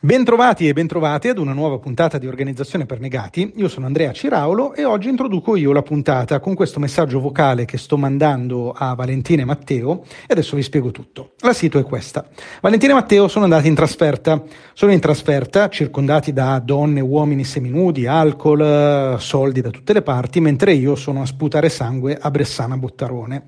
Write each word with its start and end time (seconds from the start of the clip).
Bentrovati 0.00 0.68
e 0.68 0.72
bentrovate 0.72 1.30
ad 1.30 1.38
una 1.38 1.52
nuova 1.52 1.80
puntata 1.80 2.18
di 2.18 2.28
Organizzazione 2.28 2.86
per 2.86 3.00
Negati. 3.00 3.54
Io 3.56 3.66
sono 3.66 3.86
Andrea 3.86 4.12
Ciraulo 4.12 4.72
e 4.74 4.84
oggi 4.84 5.08
introduco 5.08 5.56
io 5.56 5.72
la 5.72 5.82
puntata 5.82 6.38
con 6.38 6.54
questo 6.54 6.78
messaggio 6.78 7.18
vocale 7.18 7.64
che 7.64 7.78
sto 7.78 7.96
mandando 7.96 8.70
a 8.70 8.94
Valentina 8.94 9.42
e 9.42 9.44
Matteo 9.44 10.04
e 10.22 10.26
adesso 10.28 10.54
vi 10.54 10.62
spiego 10.62 10.92
tutto. 10.92 11.32
La 11.40 11.52
sito 11.52 11.80
è 11.80 11.82
questa. 11.82 12.28
Valentina 12.60 12.92
e 12.92 12.94
Matteo 12.94 13.26
sono 13.26 13.42
andati 13.42 13.66
in 13.66 13.74
trasferta. 13.74 14.40
Sono 14.72 14.92
in 14.92 15.00
trasferta 15.00 15.68
circondati 15.68 16.32
da 16.32 16.60
donne, 16.64 17.00
uomini 17.00 17.42
seminudi, 17.42 18.06
alcol, 18.06 19.16
soldi 19.18 19.60
da 19.60 19.70
tutte 19.70 19.94
le 19.94 20.02
parti, 20.02 20.38
mentre 20.38 20.74
io 20.74 20.94
sono 20.94 21.22
a 21.22 21.26
sputare 21.26 21.68
sangue 21.68 22.16
a 22.16 22.30
Bressana 22.30 22.76
Bottarone. 22.76 23.46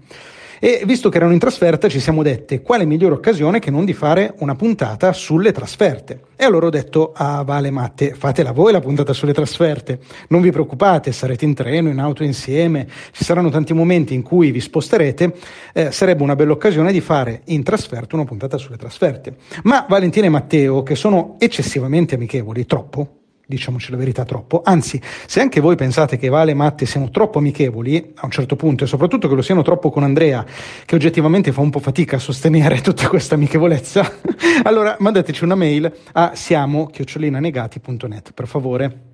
E 0.63 0.83
visto 0.85 1.09
che 1.09 1.17
erano 1.17 1.33
in 1.33 1.39
trasferta, 1.39 1.89
ci 1.89 2.01
siamo 2.01 2.23
dette 2.23 2.61
quale 2.61 2.85
migliore 2.85 3.15
occasione 3.15 3.61
che 3.61 3.71
non 3.71 3.87
di 3.87 3.95
fare 3.95 4.35
una 4.41 4.55
puntata 4.55 5.15
sulle 5.15 5.53
trasferte. 5.53 6.21
E 6.37 6.45
allora 6.45 6.67
ho 6.67 6.71
detto 6.71 7.13
a 7.15 7.43
Vale 7.45 7.71
Matte, 7.71 8.13
fatela 8.13 8.53
voi 8.53 8.71
la 8.71 8.81
puntata 8.81 9.15
sulle 9.15 9.33
trasferte. 9.33 10.01
Non 10.29 10.43
vi 10.43 10.51
preoccupate, 10.51 11.13
sarete 11.13 11.47
in 11.47 11.55
treno, 11.55 11.89
in 11.89 11.99
auto 11.99 12.25
insieme, 12.25 12.87
ci 13.13 13.25
saranno 13.25 13.49
tanti 13.49 13.73
momenti 13.73 14.13
in 14.13 14.21
cui 14.21 14.51
vi 14.51 14.61
sposterete. 14.61 15.35
Eh, 15.73 15.93
sarebbe 15.93 16.23
una 16.23 16.37
bella 16.37 16.53
occasione 16.53 16.93
di 16.93 17.01
fare 17.01 17.41
in 17.47 17.63
trasferta 17.63 18.15
una 18.17 18.27
puntata 18.27 18.59
sulle 18.59 18.77
trasferte. 18.77 19.37
Ma 19.63 19.87
Valentina 19.89 20.27
e 20.27 20.29
Matteo, 20.29 20.83
che 20.83 20.95
sono 20.95 21.37
eccessivamente 21.39 22.17
amichevoli, 22.17 22.67
troppo, 22.67 23.20
diciamoci 23.51 23.91
la 23.91 23.99
verità, 23.99 24.25
troppo. 24.25 24.63
Anzi, 24.65 24.99
se 25.27 25.41
anche 25.41 25.61
voi 25.61 25.77
pensate 25.77 26.17
che 26.17 26.29
Vale 26.29 26.53
e 26.53 26.55
Matte 26.55 26.87
siano 26.87 27.11
troppo 27.11 27.39
amichevoli, 27.39 28.13
a 28.15 28.25
un 28.25 28.31
certo 28.31 28.57
punto, 28.57 28.85
e 28.85 28.87
soprattutto 28.87 29.29
che 29.29 29.35
lo 29.35 29.43
siano 29.43 29.61
troppo 29.63 29.91
con 29.91 30.05
Andrea, 30.05 30.47
che 30.87 30.95
oggettivamente 30.95 31.53
fa 31.53 31.61
un 31.61 31.71
po' 31.71 31.81
fatica 31.81 32.17
a 32.17 32.21
sostenere 32.21 32.81
tutta 32.83 33.09
questa 33.09 33.35
amichevolezza, 33.35 34.11
allora 34.65 34.97
mandateci 34.99 35.45
una 35.45 35.57
mail 35.57 35.93
a 36.13 36.31
siamo-negati.net, 36.35 38.33
per 38.33 38.47
favore 38.47 39.09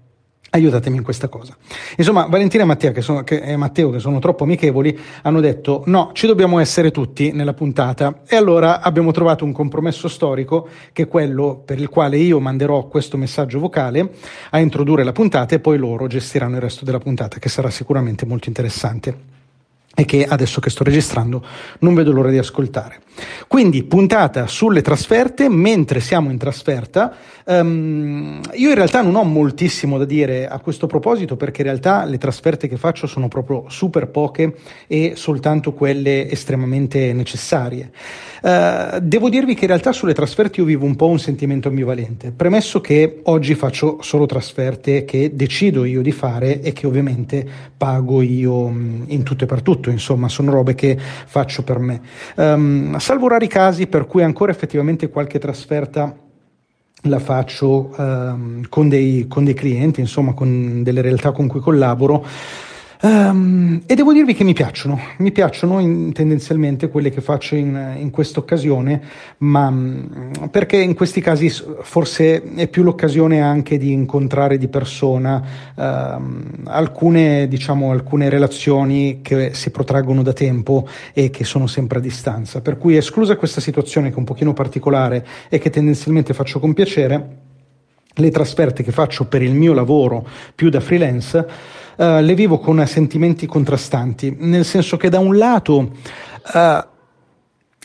aiutatemi 0.51 0.97
in 0.97 1.03
questa 1.03 1.29
cosa. 1.29 1.57
Insomma, 1.97 2.27
Valentina 2.27 2.63
e 2.63 2.67
Matteo 2.67 2.93
che, 2.93 3.03
sono, 3.03 3.25
che, 3.25 3.41
e 3.41 3.57
Matteo, 3.57 3.91
che 3.91 3.99
sono 3.99 4.19
troppo 4.19 4.45
amichevoli, 4.45 4.99
hanno 5.23 5.41
detto 5.41 5.83
no, 5.87 6.11
ci 6.13 6.27
dobbiamo 6.27 6.59
essere 6.59 6.91
tutti 6.91 7.33
nella 7.33 7.55
puntata 7.55 8.23
e 8.27 8.37
allora 8.37 8.81
abbiamo 8.81 9.11
trovato 9.11 9.45
un 9.45 9.53
compromesso 9.53 10.09
storico 10.09 10.69
che 10.93 11.05
è 11.05 11.09
quello 11.09 11.61
per 11.65 11.79
il 11.79 11.89
quale 11.89 12.17
io 12.17 12.41
manderò 12.41 12.87
questo 12.87 13.17
messaggio 13.17 13.59
vocale 13.59 14.11
a 14.51 14.59
introdurre 14.59 15.05
la 15.05 15.13
puntata 15.13 15.55
e 15.55 15.61
poi 15.61 15.79
loro 15.79 16.07
gestiranno 16.07 16.57
il 16.57 16.63
resto 16.63 16.85
della 16.85 16.99
puntata, 16.99 17.39
che 17.39 17.49
sarà 17.49 17.71
sicuramente 17.71 18.25
molto 18.25 18.49
interessante 18.49 19.36
e 19.99 20.05
che 20.05 20.25
adesso 20.25 20.61
che 20.61 20.69
sto 20.69 20.85
registrando 20.85 21.43
non 21.79 21.95
vedo 21.95 22.13
l'ora 22.13 22.29
di 22.29 22.37
ascoltare. 22.37 23.01
Quindi 23.49 23.83
puntata 23.85 24.47
sulle 24.47 24.83
trasferte, 24.83 25.49
mentre 25.49 26.01
siamo 26.01 26.31
in 26.31 26.37
trasferta, 26.37 27.15
um, 27.47 28.41
io 28.53 28.69
in 28.69 28.75
realtà 28.75 29.01
non 29.01 29.15
ho 29.15 29.25
moltissimo 29.25 29.97
da 29.97 30.05
dire 30.05 30.47
a 30.47 30.59
questo 30.59 30.87
proposito 30.87 31.37
perché 31.37 31.63
in 31.63 31.69
realtà 31.69 32.05
le 32.05 32.19
trasferte 32.19 32.69
che 32.69 32.77
faccio 32.77 33.07
sono 33.07 33.29
proprio 33.29 33.65
super 33.69 34.09
poche 34.09 34.57
e 34.87 35.13
soltanto 35.17 35.73
quelle 35.73 36.31
estremamente 36.31 37.15
necessarie. 37.15 37.91
Uh, 38.43 38.99
devo 39.01 39.31
dirvi 39.31 39.55
che 39.55 39.63
in 39.63 39.69
realtà 39.69 39.93
sulle 39.93 40.13
trasferte 40.13 40.61
io 40.61 40.67
vivo 40.67 40.85
un 40.85 40.95
po' 40.95 41.07
un 41.07 41.19
sentimento 41.19 41.69
ambivalente, 41.69 42.33
premesso 42.33 42.83
che 42.83 43.21
oggi 43.25 43.55
faccio 43.55 43.99
solo 44.03 44.27
trasferte 44.27 45.07
che 45.07 45.35
decido 45.35 45.85
io 45.85 46.03
di 46.03 46.13
fare 46.13 46.61
e 46.61 46.73
che 46.75 46.87
ovviamente 46.87 47.47
pago 47.77 48.21
io 48.21 48.69
in 48.69 49.23
tutto 49.23 49.45
e 49.45 49.47
per 49.47 49.63
tutto 49.63 49.86
tutto, 49.87 49.91
insomma, 49.91 50.29
sono 50.29 50.51
robe 50.51 50.75
che 50.75 50.99
faccio 50.99 51.63
per 51.63 51.79
me. 51.79 52.01
Um, 52.37 52.97
salvo 52.99 53.29
rari 53.29 53.47
casi 53.47 53.87
per 53.87 54.07
cui 54.07 54.23
ancora 54.23 54.51
effettivamente 54.51 55.09
qualche 55.09 55.39
trasferta 55.39 56.15
la 57.03 57.19
faccio 57.19 57.95
um, 57.97 58.67
con, 58.69 58.89
dei, 58.89 59.27
con 59.29 59.45
dei 59.45 59.55
clienti, 59.55 60.01
insomma, 60.01 60.33
con 60.33 60.83
delle 60.83 61.03
realtà 61.03 61.33
con 61.33 61.47
cui 61.47 61.61
collaboro. 61.61 62.25
Um, 63.03 63.83
e 63.87 63.95
devo 63.95 64.13
dirvi 64.13 64.33
che 64.33 64.43
mi 64.43 64.55
piacciono, 64.55 64.99
mi 65.19 65.31
piacciono 65.31 65.81
in, 65.81 66.13
tendenzialmente 66.13 66.89
quelle 66.89 67.11
che 67.11 67.21
faccio 67.21 67.55
in, 67.55 67.97
in 67.99 68.11
questa 68.11 68.41
occasione, 68.41 69.03
ma 69.39 69.67
um, 69.67 70.49
perché 70.51 70.79
in 70.79 70.95
questi 70.95 71.21
casi 71.21 71.51
forse 71.51 72.43
è 72.55 72.69
più 72.69 72.83
l'occasione 72.83 73.43
anche 73.43 73.77
di 73.77 73.93
incontrare 73.93 74.57
di 74.57 74.69
persona 74.69 75.43
um, 75.75 76.63
alcune, 76.65 77.49
diciamo, 77.49 77.91
alcune 77.91 78.31
relazioni 78.31 79.21
che 79.21 79.53
si 79.53 79.71
protraggono 79.71 80.23
da 80.23 80.33
tempo 80.33 80.89
e 81.13 81.29
che 81.29 81.45
sono 81.45 81.67
sempre 81.67 81.99
a 81.99 82.01
distanza. 82.03 82.63
Per 82.63 82.79
cui 82.79 82.97
esclusa 82.97 83.37
questa 83.37 83.61
situazione 83.61 84.09
che 84.09 84.15
è 84.15 84.19
un 84.19 84.25
pochino 84.25 84.55
particolare 84.55 85.27
e 85.51 85.59
che 85.59 85.69
tendenzialmente 85.69 86.33
faccio 86.33 86.61
con 86.61 86.73
piacere, 86.73 87.45
le 88.19 88.31
trasferte 88.31 88.83
che 88.83 88.93
faccio 88.93 89.27
per 89.27 89.43
il 89.43 89.53
mio 89.53 89.75
lavoro 89.75 90.27
più 90.55 90.71
da 90.71 90.81
freelance 90.81 91.85
uh, 91.97 92.21
le 92.21 92.35
vivo 92.35 92.59
con 92.59 92.85
sentimenti 92.87 93.47
contrastanti, 93.47 94.37
nel 94.39 94.65
senso 94.65 94.97
che 94.97 95.09
da 95.09 95.19
un 95.19 95.37
lato 95.37 95.77
uh, 96.55 96.95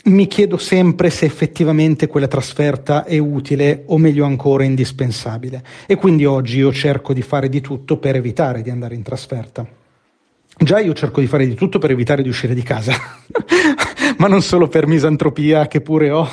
mi 0.04 0.26
chiedo 0.26 0.56
sempre 0.56 1.10
se 1.10 1.26
effettivamente 1.26 2.08
quella 2.08 2.26
trasferta 2.26 3.04
è 3.04 3.18
utile 3.18 3.84
o 3.86 3.98
meglio 3.98 4.24
ancora 4.24 4.64
indispensabile 4.64 5.62
e 5.86 5.94
quindi 5.94 6.24
oggi 6.24 6.58
io 6.58 6.72
cerco 6.72 7.12
di 7.12 7.22
fare 7.22 7.48
di 7.48 7.60
tutto 7.60 7.98
per 7.98 8.16
evitare 8.16 8.62
di 8.62 8.70
andare 8.70 8.94
in 8.94 9.02
trasferta. 9.02 9.64
Già 10.58 10.78
io 10.78 10.92
cerco 10.92 11.20
di 11.20 11.26
fare 11.26 11.46
di 11.46 11.54
tutto 11.54 11.78
per 11.78 11.90
evitare 11.90 12.22
di 12.22 12.28
uscire 12.28 12.54
di 12.54 12.62
casa, 12.62 12.92
ma 14.18 14.28
non 14.28 14.42
solo 14.42 14.68
per 14.68 14.86
misantropia 14.86 15.66
che 15.66 15.80
pure 15.80 16.10
ho, 16.10 16.28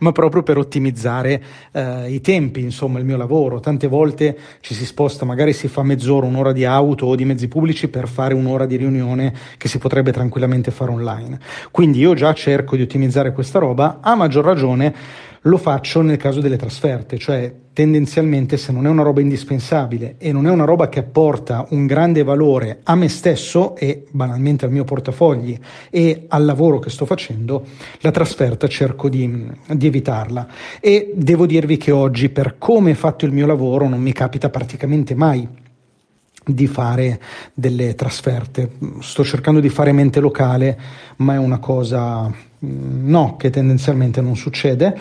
ma 0.00 0.12
proprio 0.12 0.42
per 0.42 0.58
ottimizzare 0.58 1.42
eh, 1.72 2.12
i 2.12 2.20
tempi, 2.20 2.60
insomma, 2.60 2.98
il 2.98 3.06
mio 3.06 3.16
lavoro. 3.16 3.60
Tante 3.60 3.88
volte 3.88 4.38
ci 4.60 4.74
si 4.74 4.84
sposta, 4.84 5.24
magari 5.24 5.52
si 5.52 5.68
fa 5.68 5.82
mezz'ora, 5.82 6.26
un'ora 6.26 6.52
di 6.52 6.64
auto 6.66 7.06
o 7.06 7.16
di 7.16 7.24
mezzi 7.24 7.48
pubblici 7.48 7.88
per 7.88 8.08
fare 8.08 8.34
un'ora 8.34 8.66
di 8.66 8.76
riunione 8.76 9.32
che 9.56 9.68
si 9.68 9.78
potrebbe 9.78 10.12
tranquillamente 10.12 10.70
fare 10.70 10.90
online. 10.90 11.40
Quindi 11.70 11.98
io 11.98 12.14
già 12.14 12.34
cerco 12.34 12.76
di 12.76 12.82
ottimizzare 12.82 13.32
questa 13.32 13.58
roba, 13.58 13.98
a 14.02 14.14
maggior 14.14 14.44
ragione 14.44 14.94
lo 15.42 15.56
faccio 15.56 16.02
nel 16.02 16.18
caso 16.18 16.40
delle 16.40 16.56
trasferte, 16.56 17.18
cioè 17.18 17.52
tendenzialmente 17.72 18.56
se 18.56 18.70
non 18.70 18.86
è 18.86 18.88
una 18.88 19.02
roba 19.02 19.20
indispensabile 19.20 20.16
e 20.18 20.30
non 20.30 20.46
è 20.46 20.50
una 20.50 20.64
roba 20.64 20.88
che 20.88 21.00
apporta 21.00 21.66
un 21.70 21.86
grande 21.86 22.22
valore 22.22 22.80
a 22.82 22.94
me 22.94 23.08
stesso 23.08 23.74
e 23.76 24.04
banalmente 24.10 24.66
al 24.66 24.70
mio 24.70 24.84
portafogli 24.84 25.58
e 25.90 26.26
al 26.28 26.44
lavoro 26.44 26.78
che 26.78 26.90
sto 26.90 27.06
facendo, 27.06 27.64
la 28.00 28.10
trasferta 28.10 28.68
cerco 28.68 29.08
di, 29.08 29.48
di 29.68 29.86
evitarla. 29.86 30.46
E 30.80 31.12
devo 31.14 31.46
dirvi 31.46 31.76
che 31.76 31.90
oggi 31.90 32.28
per 32.28 32.56
come 32.58 32.92
è 32.92 32.94
fatto 32.94 33.24
il 33.24 33.32
mio 33.32 33.46
lavoro 33.46 33.88
non 33.88 34.00
mi 34.00 34.12
capita 34.12 34.50
praticamente 34.50 35.14
mai 35.14 35.48
di 36.44 36.66
fare 36.66 37.20
delle 37.54 37.94
trasferte. 37.94 38.70
Sto 39.00 39.24
cercando 39.24 39.60
di 39.60 39.68
fare 39.68 39.92
mente 39.92 40.20
locale, 40.20 40.78
ma 41.16 41.34
è 41.34 41.38
una 41.38 41.58
cosa 41.58 42.28
mm, 42.28 43.08
no, 43.08 43.36
che 43.36 43.50
tendenzialmente 43.50 44.20
non 44.20 44.36
succede, 44.36 44.98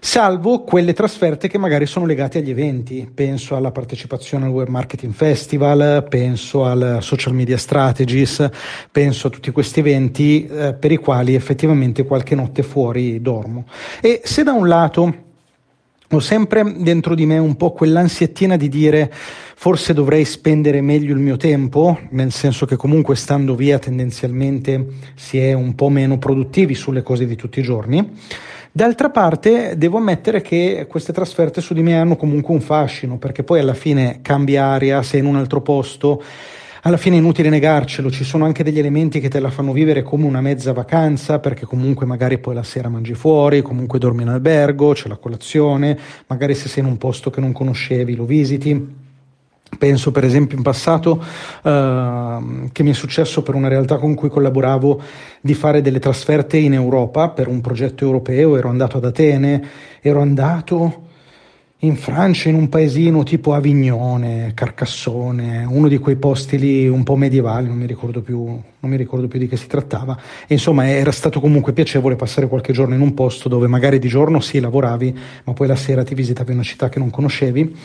salvo 0.00 0.62
quelle 0.62 0.92
trasferte 0.92 1.48
che 1.48 1.58
magari 1.58 1.86
sono 1.86 2.06
legate 2.06 2.38
agli 2.38 2.50
eventi. 2.50 3.10
Penso 3.12 3.56
alla 3.56 3.70
partecipazione 3.70 4.46
al 4.46 4.50
Web 4.50 4.68
Marketing 4.68 5.12
Festival, 5.12 6.06
penso 6.08 6.64
al 6.64 6.98
Social 7.00 7.34
Media 7.34 7.56
Strategies, 7.56 8.48
penso 8.90 9.28
a 9.28 9.30
tutti 9.30 9.50
questi 9.50 9.80
eventi 9.80 10.46
eh, 10.46 10.74
per 10.74 10.92
i 10.92 10.96
quali 10.96 11.34
effettivamente 11.34 12.04
qualche 12.04 12.34
notte 12.34 12.62
fuori 12.62 13.20
dormo. 13.20 13.66
E 14.00 14.20
se 14.24 14.42
da 14.42 14.52
un 14.52 14.68
lato 14.68 15.30
ho 16.14 16.20
sempre 16.20 16.74
dentro 16.76 17.14
di 17.14 17.24
me 17.24 17.38
un 17.38 17.56
po' 17.56 17.72
quell'ansiettina 17.72 18.56
di 18.56 18.68
dire 18.68 19.10
forse 19.56 19.94
dovrei 19.94 20.24
spendere 20.24 20.80
meglio 20.82 21.14
il 21.14 21.20
mio 21.20 21.36
tempo, 21.36 21.98
nel 22.10 22.32
senso 22.32 22.66
che 22.66 22.76
comunque 22.76 23.16
stando 23.16 23.54
via 23.54 23.78
tendenzialmente 23.78 24.86
si 25.14 25.38
è 25.38 25.54
un 25.54 25.74
po' 25.74 25.88
meno 25.88 26.18
produttivi 26.18 26.74
sulle 26.74 27.02
cose 27.02 27.26
di 27.26 27.36
tutti 27.36 27.60
i 27.60 27.62
giorni. 27.62 28.10
D'altra 28.70 29.10
parte 29.10 29.76
devo 29.76 29.98
ammettere 29.98 30.42
che 30.42 30.86
queste 30.88 31.12
trasferte 31.12 31.60
su 31.60 31.74
di 31.74 31.82
me 31.82 31.98
hanno 31.98 32.16
comunque 32.16 32.54
un 32.54 32.60
fascino, 32.60 33.18
perché 33.18 33.42
poi 33.42 33.60
alla 33.60 33.74
fine 33.74 34.18
cambia 34.22 34.64
aria, 34.64 35.02
sei 35.02 35.20
in 35.20 35.26
un 35.26 35.36
altro 35.36 35.60
posto, 35.60 36.22
alla 36.84 36.96
fine 36.96 37.14
è 37.14 37.18
inutile 37.20 37.48
negarcelo, 37.48 38.10
ci 38.10 38.24
sono 38.24 38.44
anche 38.44 38.64
degli 38.64 38.78
elementi 38.78 39.20
che 39.20 39.28
te 39.28 39.38
la 39.38 39.50
fanno 39.50 39.72
vivere 39.72 40.02
come 40.02 40.26
una 40.26 40.40
mezza 40.40 40.72
vacanza, 40.72 41.38
perché 41.38 41.64
comunque 41.64 42.06
magari 42.06 42.38
poi 42.38 42.54
la 42.54 42.64
sera 42.64 42.88
mangi 42.88 43.14
fuori, 43.14 43.62
comunque 43.62 44.00
dormi 44.00 44.22
in 44.22 44.28
albergo, 44.28 44.92
c'è 44.92 45.08
la 45.08 45.16
colazione, 45.16 45.96
magari 46.26 46.56
se 46.56 46.68
sei 46.68 46.82
in 46.82 46.88
un 46.88 46.98
posto 46.98 47.30
che 47.30 47.40
non 47.40 47.52
conoscevi 47.52 48.16
lo 48.16 48.24
visiti. 48.24 49.00
Penso 49.78 50.10
per 50.10 50.24
esempio 50.24 50.56
in 50.56 50.62
passato 50.62 51.12
uh, 51.62 52.68
che 52.72 52.82
mi 52.82 52.90
è 52.90 52.94
successo 52.94 53.42
per 53.42 53.54
una 53.54 53.68
realtà 53.68 53.96
con 53.96 54.14
cui 54.14 54.28
collaboravo 54.28 55.00
di 55.40 55.54
fare 55.54 55.80
delle 55.82 56.00
trasferte 56.00 56.58
in 56.58 56.74
Europa 56.74 57.30
per 57.30 57.46
un 57.46 57.60
progetto 57.60 58.04
europeo, 58.04 58.56
ero 58.56 58.68
andato 58.68 58.96
ad 58.96 59.04
Atene, 59.04 59.64
ero 60.00 60.20
andato 60.20 61.10
in 61.84 61.96
Francia, 61.96 62.48
in 62.48 62.54
un 62.54 62.68
paesino 62.68 63.24
tipo 63.24 63.54
Avignone, 63.54 64.52
Carcassone, 64.54 65.64
uno 65.64 65.88
di 65.88 65.98
quei 65.98 66.14
posti 66.14 66.56
lì 66.56 66.86
un 66.88 67.02
po' 67.02 67.16
medievali, 67.16 67.66
non 67.66 67.76
mi 67.76 67.86
ricordo 67.86 68.20
più, 68.20 68.38
non 68.44 68.90
mi 68.90 68.96
ricordo 68.96 69.26
più 69.26 69.40
di 69.40 69.48
che 69.48 69.56
si 69.56 69.66
trattava. 69.66 70.16
E 70.46 70.54
insomma, 70.54 70.88
era 70.88 71.10
stato 71.10 71.40
comunque 71.40 71.72
piacevole 71.72 72.14
passare 72.14 72.46
qualche 72.46 72.72
giorno 72.72 72.94
in 72.94 73.00
un 73.00 73.14
posto 73.14 73.48
dove 73.48 73.66
magari 73.66 73.98
di 73.98 74.06
giorno 74.06 74.38
sì 74.38 74.60
lavoravi, 74.60 75.18
ma 75.42 75.52
poi 75.54 75.66
la 75.66 75.76
sera 75.76 76.04
ti 76.04 76.14
visitavi 76.14 76.52
una 76.52 76.62
città 76.62 76.88
che 76.88 77.00
non 77.00 77.10
conoscevi. 77.10 77.76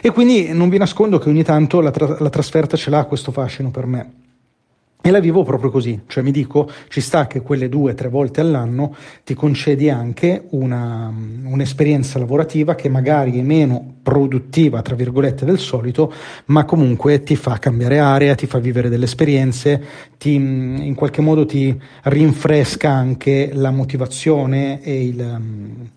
E 0.00 0.10
quindi 0.10 0.50
non 0.54 0.70
vi 0.70 0.78
nascondo 0.78 1.18
che 1.18 1.28
ogni 1.28 1.44
tanto 1.44 1.80
la, 1.80 1.90
tra- 1.90 2.16
la 2.18 2.30
trasferta 2.30 2.78
ce 2.78 2.88
l'ha 2.88 3.04
questo 3.04 3.30
fascino 3.30 3.70
per 3.70 3.84
me. 3.84 4.23
E 5.06 5.10
la 5.10 5.20
vivo 5.20 5.42
proprio 5.42 5.70
così, 5.70 6.00
cioè 6.06 6.22
mi 6.22 6.30
dico, 6.30 6.66
ci 6.88 7.02
sta 7.02 7.26
che 7.26 7.42
quelle 7.42 7.68
due 7.68 7.92
o 7.92 7.94
tre 7.94 8.08
volte 8.08 8.40
all'anno 8.40 8.96
ti 9.22 9.34
concedi 9.34 9.90
anche 9.90 10.46
una, 10.52 11.12
un'esperienza 11.44 12.18
lavorativa 12.18 12.74
che 12.74 12.88
magari 12.88 13.38
è 13.38 13.42
meno 13.42 13.93
produttiva, 14.04 14.82
tra 14.82 14.94
virgolette, 14.94 15.46
del 15.46 15.58
solito, 15.58 16.12
ma 16.46 16.64
comunque 16.64 17.22
ti 17.22 17.36
fa 17.36 17.58
cambiare 17.58 17.98
area, 17.98 18.34
ti 18.34 18.46
fa 18.46 18.58
vivere 18.58 18.90
delle 18.90 19.06
esperienze, 19.06 19.82
ti, 20.18 20.34
in 20.34 20.94
qualche 20.94 21.22
modo 21.22 21.46
ti 21.46 21.76
rinfresca 22.02 22.90
anche 22.90 23.50
la 23.54 23.70
motivazione 23.70 24.82
e 24.82 25.06
il, 25.06 25.40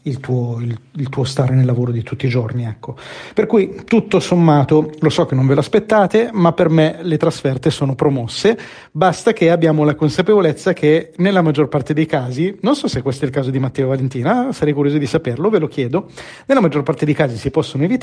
il, 0.04 0.20
tuo, 0.20 0.60
il, 0.62 0.76
il 0.96 1.10
tuo 1.10 1.26
stare 1.26 1.54
nel 1.54 1.66
lavoro 1.66 1.92
di 1.92 2.02
tutti 2.02 2.26
i 2.26 2.30
giorni. 2.30 2.64
Ecco. 2.64 2.96
Per 3.34 3.46
cui 3.46 3.82
tutto 3.86 4.22
sommato, 4.22 4.92
lo 5.00 5.10
so 5.10 5.26
che 5.26 5.36
non 5.36 5.46
ve 5.46 5.54
lo 5.54 5.60
aspettate, 5.60 6.30
ma 6.32 6.54
per 6.54 6.70
me 6.70 7.00
le 7.02 7.18
trasferte 7.18 7.70
sono 7.70 7.94
promosse 7.94 8.58
basta 8.92 9.34
che 9.34 9.52
abbiamo 9.52 9.84
la 9.84 9.96
consapevolezza 9.96 10.74
che 10.74 11.12
nella 11.18 11.42
maggior 11.42 11.68
parte 11.68 11.94
dei 11.94 12.06
casi, 12.06 12.58
non 12.62 12.76
so 12.76 12.88
se 12.88 13.02
questo 13.02 13.26
è 13.26 13.28
il 13.28 13.34
caso 13.34 13.50
di 13.50 13.60
Matteo 13.60 13.88
Valentina, 13.88 14.52
sarei 14.54 14.74
curioso 14.74 14.98
di 14.98 15.06
saperlo, 15.06 15.50
ve 15.50 15.60
lo 15.60 15.68
chiedo, 15.68 16.10
nella 16.46 16.62
maggior 16.62 16.84
parte 16.84 17.06
dei 17.06 17.14
casi 17.14 17.38
si 17.38 17.52
possono 17.52 17.84
evitare, 17.84 17.97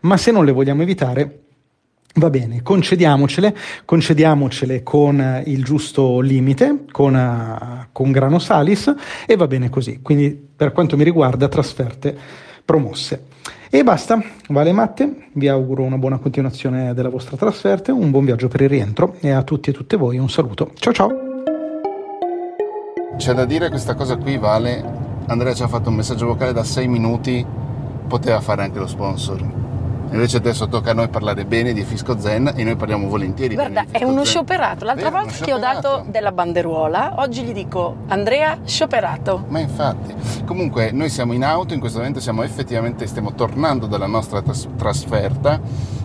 ma 0.00 0.16
se 0.16 0.30
non 0.30 0.44
le 0.44 0.52
vogliamo 0.52 0.82
evitare, 0.82 1.42
Va 2.14 2.30
bene, 2.30 2.62
concediamocele, 2.62 3.54
concediamocele 3.84 4.82
con 4.82 5.42
il 5.44 5.62
giusto 5.62 6.18
limite, 6.18 6.86
con, 6.90 7.14
uh, 7.14 7.86
con 7.92 8.10
grano 8.10 8.40
salis 8.40 8.92
e 9.24 9.36
va 9.36 9.46
bene 9.46 9.68
così. 9.68 10.00
Quindi 10.02 10.30
per 10.56 10.72
quanto 10.72 10.96
mi 10.96 11.04
riguarda 11.04 11.46
trasferte 11.46 12.16
promosse. 12.64 13.26
E 13.70 13.84
basta, 13.84 14.20
Vale 14.48 14.72
Matte, 14.72 15.28
vi 15.34 15.46
auguro 15.46 15.84
una 15.84 15.98
buona 15.98 16.18
continuazione 16.18 16.92
della 16.92 17.10
vostra 17.10 17.36
trasferta, 17.36 17.92
un 17.92 18.10
buon 18.10 18.24
viaggio 18.24 18.48
per 18.48 18.62
il 18.62 18.68
rientro 18.68 19.14
e 19.20 19.30
a 19.30 19.42
tutti 19.42 19.70
e 19.70 19.72
tutte 19.72 19.96
voi 19.96 20.18
un 20.18 20.30
saluto. 20.30 20.72
Ciao 20.74 20.92
ciao! 20.92 21.10
C'è 23.16 23.32
da 23.32 23.44
dire 23.44 23.68
questa 23.68 23.94
cosa 23.94 24.16
qui, 24.16 24.38
Vale. 24.38 25.06
Andrea 25.26 25.54
ci 25.54 25.62
ha 25.62 25.68
fatto 25.68 25.90
un 25.90 25.96
messaggio 25.96 26.26
vocale 26.26 26.52
da 26.52 26.64
6 26.64 26.88
minuti, 26.88 27.46
poteva 28.08 28.40
fare 28.40 28.62
anche 28.62 28.78
lo 28.78 28.86
sponsor. 28.86 29.66
Invece 30.10 30.38
adesso 30.38 30.66
tocca 30.68 30.92
a 30.92 30.94
noi 30.94 31.08
parlare 31.08 31.44
bene 31.44 31.74
di 31.74 31.84
Fisco 31.84 32.18
Zen 32.18 32.52
e 32.56 32.64
noi 32.64 32.76
parliamo 32.76 33.08
volentieri. 33.08 33.54
Guarda, 33.54 33.84
è 33.90 34.04
uno 34.04 34.24
Zen. 34.24 34.24
scioperato. 34.24 34.86
L'altra 34.86 35.10
Vero, 35.10 35.22
volta 35.22 35.44
ti 35.44 35.50
ho 35.50 35.58
dato 35.58 36.06
della 36.08 36.32
banderuola, 36.32 37.14
oggi 37.16 37.42
gli 37.42 37.52
dico 37.52 37.94
Andrea 38.08 38.58
scioperato. 38.64 39.44
Ma 39.48 39.58
infatti, 39.60 40.14
comunque 40.46 40.92
noi 40.92 41.10
siamo 41.10 41.34
in 41.34 41.44
auto, 41.44 41.74
in 41.74 41.80
questo 41.80 41.98
momento 41.98 42.20
siamo 42.20 42.42
effettivamente, 42.42 43.06
stiamo 43.06 43.34
tornando 43.34 43.86
dalla 43.86 44.06
nostra 44.06 44.40
tras- 44.40 44.66
trasferta. 44.76 45.60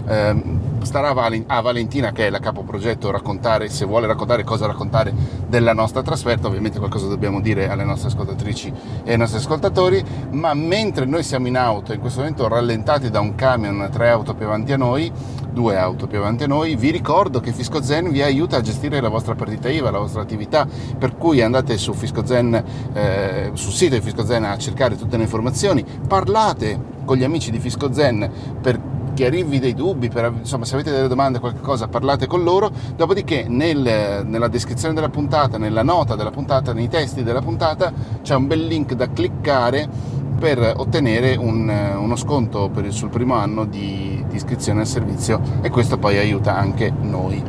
Eh, 0.05 0.43
starà 0.83 1.09
a 1.47 1.61
Valentina 1.61 2.11
che 2.11 2.27
è 2.27 2.29
la 2.29 2.39
capoprogetto 2.39 3.11
raccontare, 3.11 3.69
se 3.69 3.85
vuole 3.85 4.07
raccontare 4.07 4.43
cosa 4.43 4.65
raccontare 4.65 5.13
della 5.47 5.73
nostra 5.73 6.01
trasferta, 6.01 6.47
ovviamente 6.47 6.79
qualcosa 6.79 7.07
dobbiamo 7.07 7.41
dire 7.41 7.69
alle 7.69 7.83
nostre 7.83 8.09
ascoltatrici 8.09 8.73
e 9.03 9.11
ai 9.11 9.17
nostri 9.17 9.39
ascoltatori, 9.39 10.03
ma 10.31 10.53
mentre 10.53 11.05
noi 11.05 11.23
siamo 11.23 11.47
in 11.47 11.57
auto, 11.57 11.93
in 11.93 11.99
questo 11.99 12.19
momento 12.19 12.47
rallentati 12.47 13.09
da 13.09 13.19
un 13.19 13.35
camion 13.35 13.89
tre 13.91 14.09
auto 14.09 14.33
più 14.33 14.45
avanti 14.45 14.73
a 14.73 14.77
noi, 14.77 15.11
due 15.53 15.77
auto 15.77 16.07
più 16.07 16.17
avanti 16.17 16.43
a 16.43 16.47
noi, 16.47 16.75
vi 16.75 16.89
ricordo 16.89 17.39
che 17.39 17.53
Fisco 17.53 17.81
Zen 17.81 18.11
vi 18.11 18.21
aiuta 18.21 18.57
a 18.57 18.61
gestire 18.61 18.99
la 18.99 19.09
vostra 19.09 19.35
partita 19.35 19.69
IVA, 19.69 19.91
la 19.91 19.99
vostra 19.99 20.21
attività, 20.21 20.67
per 20.97 21.15
cui 21.15 21.41
andate 21.41 21.77
su 21.77 21.93
Fisco 21.93 22.25
Zen, 22.25 22.63
eh, 22.93 23.51
sul 23.53 23.71
sito 23.71 23.95
di 23.95 24.01
Fisco 24.01 24.25
Zen 24.25 24.43
a 24.43 24.57
cercare 24.57 24.97
tutte 24.97 25.17
le 25.17 25.23
informazioni, 25.23 25.85
parlate 26.07 26.91
con 27.05 27.17
gli 27.17 27.23
amici 27.23 27.51
di 27.51 27.59
Fisco 27.59 27.93
Zen 27.93 28.29
per 28.61 28.92
chiarirvi 29.13 29.59
dei 29.59 29.73
dubbi, 29.73 30.09
per, 30.09 30.31
insomma 30.39 30.65
se 30.65 30.75
avete 30.75 30.91
delle 30.91 31.07
domande, 31.07 31.39
qualche 31.39 31.61
cosa, 31.61 31.87
parlate 31.87 32.27
con 32.27 32.43
loro, 32.43 32.71
dopodiché 32.95 33.45
nel, 33.47 34.23
nella 34.25 34.47
descrizione 34.47 34.93
della 34.93 35.09
puntata, 35.09 35.57
nella 35.57 35.83
nota 35.83 36.15
della 36.15 36.31
puntata, 36.31 36.73
nei 36.73 36.89
testi 36.89 37.23
della 37.23 37.41
puntata 37.41 37.91
c'è 38.21 38.35
un 38.35 38.47
bel 38.47 38.65
link 38.65 38.93
da 38.93 39.09
cliccare 39.09 40.21
per 40.43 40.73
ottenere 40.75 41.35
un, 41.35 41.69
uno 41.97 42.15
sconto 42.17 42.69
il, 42.75 42.91
sul 42.91 43.09
primo 43.09 43.35
anno 43.35 43.63
di, 43.63 44.23
di, 44.27 44.35
iscrizione 44.35 44.81
al 44.81 44.87
servizio 44.87 45.39
e 45.61 45.69
questo 45.69 45.97
poi 45.97 46.17
aiuta 46.17 46.57
anche 46.57 46.91
noi. 46.99 47.41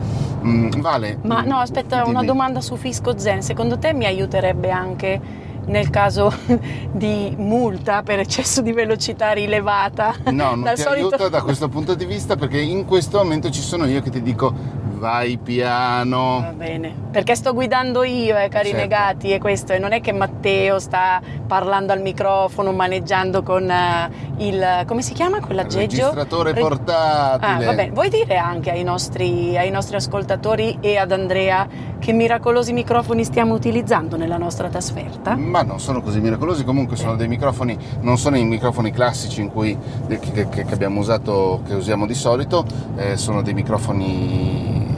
Mm, 0.44 0.68
vale. 0.78 1.18
Ma 1.22 1.42
no, 1.42 1.56
aspetta, 1.56 2.02
dimmi. 2.02 2.10
una 2.10 2.22
domanda 2.22 2.60
su 2.60 2.76
Fisco 2.76 3.18
Zen. 3.18 3.42
Secondo 3.42 3.78
te 3.78 3.92
mi 3.92 4.04
aiuterebbe 4.04 4.70
anche 4.70 5.20
nel 5.66 5.90
caso 5.90 6.32
di 6.92 7.34
multa 7.36 8.02
per 8.02 8.18
eccesso 8.20 8.62
di 8.62 8.72
velocità 8.72 9.32
rilevata? 9.32 10.14
No, 10.30 10.54
non 10.54 10.72
ti 10.74 10.80
solito... 10.80 11.08
aiuta 11.08 11.28
da 11.28 11.42
questo 11.42 11.68
punto 11.68 11.94
di 11.94 12.04
vista 12.04 12.36
perché 12.36 12.60
in 12.60 12.84
questo 12.84 13.18
momento 13.18 13.50
ci 13.50 13.60
sono 13.60 13.86
io 13.86 14.00
che 14.00 14.10
ti 14.10 14.22
dico 14.22 14.73
vai 15.04 15.36
piano. 15.36 16.40
Va 16.40 16.52
bene, 16.52 16.94
perché 17.10 17.34
sto 17.34 17.52
guidando 17.52 18.04
io, 18.04 18.38
eh, 18.38 18.48
cari 18.48 18.70
certo. 18.70 18.80
negati, 18.80 19.32
e 19.32 19.38
questo, 19.38 19.74
e 19.74 19.78
non 19.78 19.92
è 19.92 20.00
che 20.00 20.12
Matteo 20.12 20.78
sta 20.78 21.20
parlando 21.46 21.92
al 21.92 22.00
microfono, 22.00 22.72
maneggiando 22.72 23.42
con 23.42 23.64
uh, 23.64 24.42
il, 24.42 24.84
come 24.86 25.02
si 25.02 25.12
chiama 25.12 25.40
quell'aggeggio? 25.40 26.08
Registratore 26.08 26.52
Re... 26.52 26.60
portatile. 26.60 27.64
Ah, 27.64 27.66
va 27.66 27.74
bene, 27.74 27.92
vuoi 27.92 28.08
dire 28.08 28.38
anche 28.38 28.70
ai 28.70 28.82
nostri, 28.82 29.58
ai 29.58 29.70
nostri 29.70 29.96
ascoltatori 29.96 30.78
e 30.80 30.96
ad 30.96 31.12
Andrea 31.12 31.92
che 31.98 32.12
miracolosi 32.12 32.72
microfoni 32.72 33.24
stiamo 33.24 33.52
utilizzando 33.52 34.16
nella 34.16 34.38
nostra 34.38 34.70
trasferta? 34.70 35.36
Ma 35.36 35.62
non 35.62 35.80
sono 35.80 36.00
così 36.00 36.20
miracolosi, 36.20 36.64
comunque 36.64 36.96
sono 36.96 37.14
dei 37.14 37.28
microfoni, 37.28 37.76
non 38.00 38.16
sono 38.16 38.38
i 38.38 38.44
microfoni 38.44 38.90
classici 38.90 39.42
in 39.42 39.50
cui, 39.50 39.76
che, 40.08 40.48
che, 40.48 40.48
che 40.48 40.72
abbiamo 40.72 41.00
usato, 41.00 41.60
che 41.66 41.74
usiamo 41.74 42.06
di 42.06 42.14
solito, 42.14 42.64
eh, 42.96 43.18
sono 43.18 43.42
dei 43.42 43.52
microfoni 43.52 44.93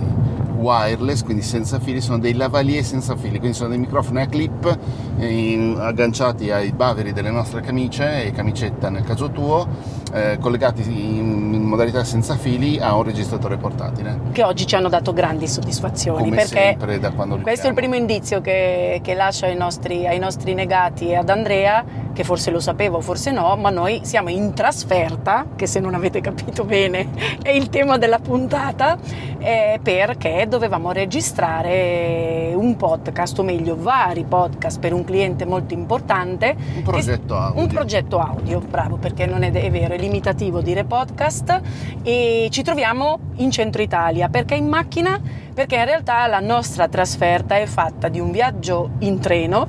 wireless, 0.56 1.22
quindi 1.22 1.42
senza 1.42 1.78
fili, 1.78 2.00
sono 2.00 2.18
dei 2.18 2.34
lavalier 2.34 2.84
senza 2.84 3.16
fili, 3.16 3.38
quindi 3.38 3.56
sono 3.56 3.70
dei 3.70 3.78
microfoni 3.78 4.20
a 4.20 4.26
clip 4.26 4.78
in, 5.18 5.76
agganciati 5.78 6.50
ai 6.50 6.72
baveri 6.72 7.12
delle 7.12 7.30
nostre 7.30 7.60
camicie 7.60 8.24
e 8.24 8.32
camicetta 8.32 8.90
nel 8.90 9.04
caso 9.04 9.30
tuo, 9.30 9.66
eh, 10.12 10.38
collegati 10.40 10.82
in, 10.82 11.54
in, 11.54 11.62
modalità 11.62 12.04
senza 12.04 12.36
fili 12.36 12.78
a 12.78 12.94
un 12.94 13.02
registratore 13.02 13.56
portatile. 13.56 14.18
Che 14.32 14.42
oggi 14.42 14.66
ci 14.66 14.76
hanno 14.76 14.88
dato 14.88 15.12
grandi 15.12 15.48
soddisfazioni 15.48 16.24
Come 16.24 16.36
perché 16.36 16.76
sempre, 16.78 16.98
da 16.98 17.10
quando 17.10 17.38
questo 17.38 17.66
è 17.66 17.70
il 17.70 17.74
primo 17.74 17.96
indizio 17.96 18.40
che, 18.40 19.00
che 19.02 19.14
lascio 19.14 19.46
ai 19.46 19.56
nostri, 19.56 20.06
ai 20.06 20.18
nostri 20.18 20.54
negati 20.54 21.08
e 21.08 21.16
ad 21.16 21.28
Andrea, 21.28 21.84
che 22.12 22.24
forse 22.24 22.50
lo 22.50 22.60
sapevo, 22.60 23.00
forse 23.00 23.30
no, 23.30 23.56
ma 23.56 23.70
noi 23.70 24.00
siamo 24.04 24.30
in 24.30 24.54
trasferta, 24.54 25.46
che 25.54 25.66
se 25.66 25.80
non 25.80 25.94
avete 25.94 26.20
capito 26.20 26.64
bene 26.64 27.08
è 27.42 27.50
il 27.50 27.68
tema 27.68 27.98
della 27.98 28.18
puntata, 28.18 28.96
eh, 29.38 29.78
perché 29.82 30.46
dovevamo 30.48 30.92
registrare 30.92 32.52
un 32.54 32.76
podcast, 32.76 33.38
o 33.38 33.42
meglio 33.42 33.76
vari 33.78 34.24
podcast 34.24 34.78
per 34.78 34.92
un 34.92 35.04
cliente 35.04 35.44
molto 35.44 35.74
importante. 35.74 36.56
Un 36.76 36.82
progetto 36.82 37.34
che, 37.34 37.40
audio. 37.40 37.60
Un 37.60 37.66
progetto 37.68 38.18
audio, 38.18 38.60
bravo, 38.60 38.96
perché 38.96 39.26
non 39.26 39.42
è, 39.42 39.50
è, 39.52 39.70
vero, 39.70 39.95
è 39.96 39.98
limitativo 39.98 40.60
dire 40.60 40.84
podcast 40.84 41.60
e 42.02 42.48
ci 42.50 42.62
troviamo 42.62 43.18
in 43.36 43.50
centro 43.50 43.82
Italia, 43.82 44.28
perché 44.28 44.54
in 44.54 44.68
macchina? 44.68 45.20
Perché 45.52 45.76
in 45.76 45.84
realtà 45.84 46.26
la 46.26 46.40
nostra 46.40 46.86
trasferta 46.86 47.56
è 47.56 47.66
fatta 47.66 48.08
di 48.08 48.20
un 48.20 48.30
viaggio 48.30 48.90
in 49.00 49.18
treno 49.18 49.66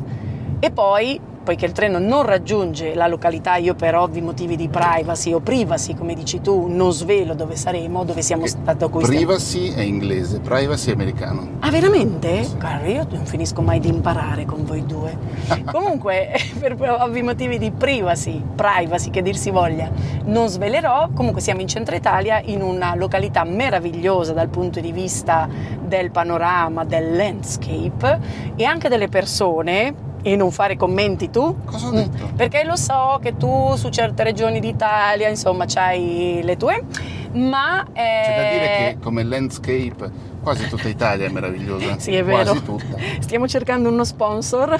e 0.60 0.70
poi 0.72 1.20
poiché 1.48 1.66
il 1.66 1.72
treno 1.72 1.98
non 1.98 2.24
raggiunge 2.24 2.94
la 2.94 3.08
località, 3.08 3.56
io 3.56 3.74
per 3.74 3.96
ovvi 3.96 4.20
motivi 4.20 4.58
di 4.58 4.68
privacy 4.68 5.32
o 5.32 5.40
privacy, 5.40 5.96
come 5.96 6.14
dici 6.14 6.42
tu, 6.42 6.68
non 6.68 6.92
svelo 6.92 7.36
dove 7.36 7.56
saremo, 7.56 8.04
dove 8.04 8.22
siamo 8.22 8.46
stati. 8.46 8.86
Privacy 8.90 9.74
è 9.74 9.80
inglese, 9.80 10.42
privacy 10.42 10.90
è 10.90 10.94
americano. 10.94 11.48
Ah, 11.60 11.72
veramente? 11.72 12.44
Sì. 12.44 12.58
Guarda, 12.58 12.88
io 12.88 13.08
non 13.10 13.26
finisco 13.26 13.62
mai 13.62 13.80
di 13.80 13.88
imparare 13.88 14.44
con 14.44 14.66
voi 14.66 14.86
due. 14.86 15.18
Comunque, 15.72 16.34
per 16.60 16.76
ovvi 17.00 17.22
motivi 17.22 17.58
di 17.58 17.72
privacy, 17.72 18.44
privacy, 18.54 19.10
che 19.10 19.22
dir 19.22 19.38
si 19.38 19.50
voglia, 19.50 19.90
non 20.26 20.50
svelerò. 20.50 21.12
Comunque 21.14 21.40
siamo 21.40 21.62
in 21.62 21.70
centro 21.70 21.96
Italia, 21.96 22.42
in 22.44 22.62
una 22.62 22.94
località 22.94 23.46
meravigliosa 23.46 24.34
dal 24.34 24.50
punto 24.50 24.82
di 24.82 24.92
vista 24.92 25.48
del 25.82 26.12
panorama, 26.12 26.84
del 26.84 27.16
landscape 27.16 28.20
e 28.58 28.66
anche 28.66 28.90
delle 28.90 29.08
persone 29.08 30.07
e 30.32 30.36
non 30.36 30.52
fare 30.52 30.76
commenti 30.76 31.30
tu? 31.30 31.64
Cosa 31.64 31.88
ho 31.88 31.92
detto? 31.92 32.28
Mm, 32.28 32.36
perché 32.36 32.66
lo 32.66 32.76
so 32.76 33.18
che 33.22 33.38
tu 33.38 33.76
su 33.76 33.88
certe 33.90 34.24
regioni 34.24 34.60
d'Italia, 34.60 35.30
insomma, 35.30 35.64
c'hai 35.66 36.42
le 36.44 36.58
tue, 36.58 36.84
ma... 37.32 37.86
Eh... 37.94 38.22
C'è 38.26 38.36
da 38.36 38.50
dire 38.52 38.68
che 38.78 38.98
come 39.02 39.24
landscape 39.24 40.27
quasi 40.48 40.70
tutta 40.70 40.88
Italia 40.88 41.26
è 41.26 41.30
meravigliosa. 41.30 42.00
sì, 42.00 42.16
è 42.16 42.24
vero. 42.24 42.52
Quasi 42.52 42.64
tutta. 42.64 42.98
Stiamo 43.20 43.50
cercando 43.50 43.90
uno 43.90 44.06
sponsor. 44.06 44.80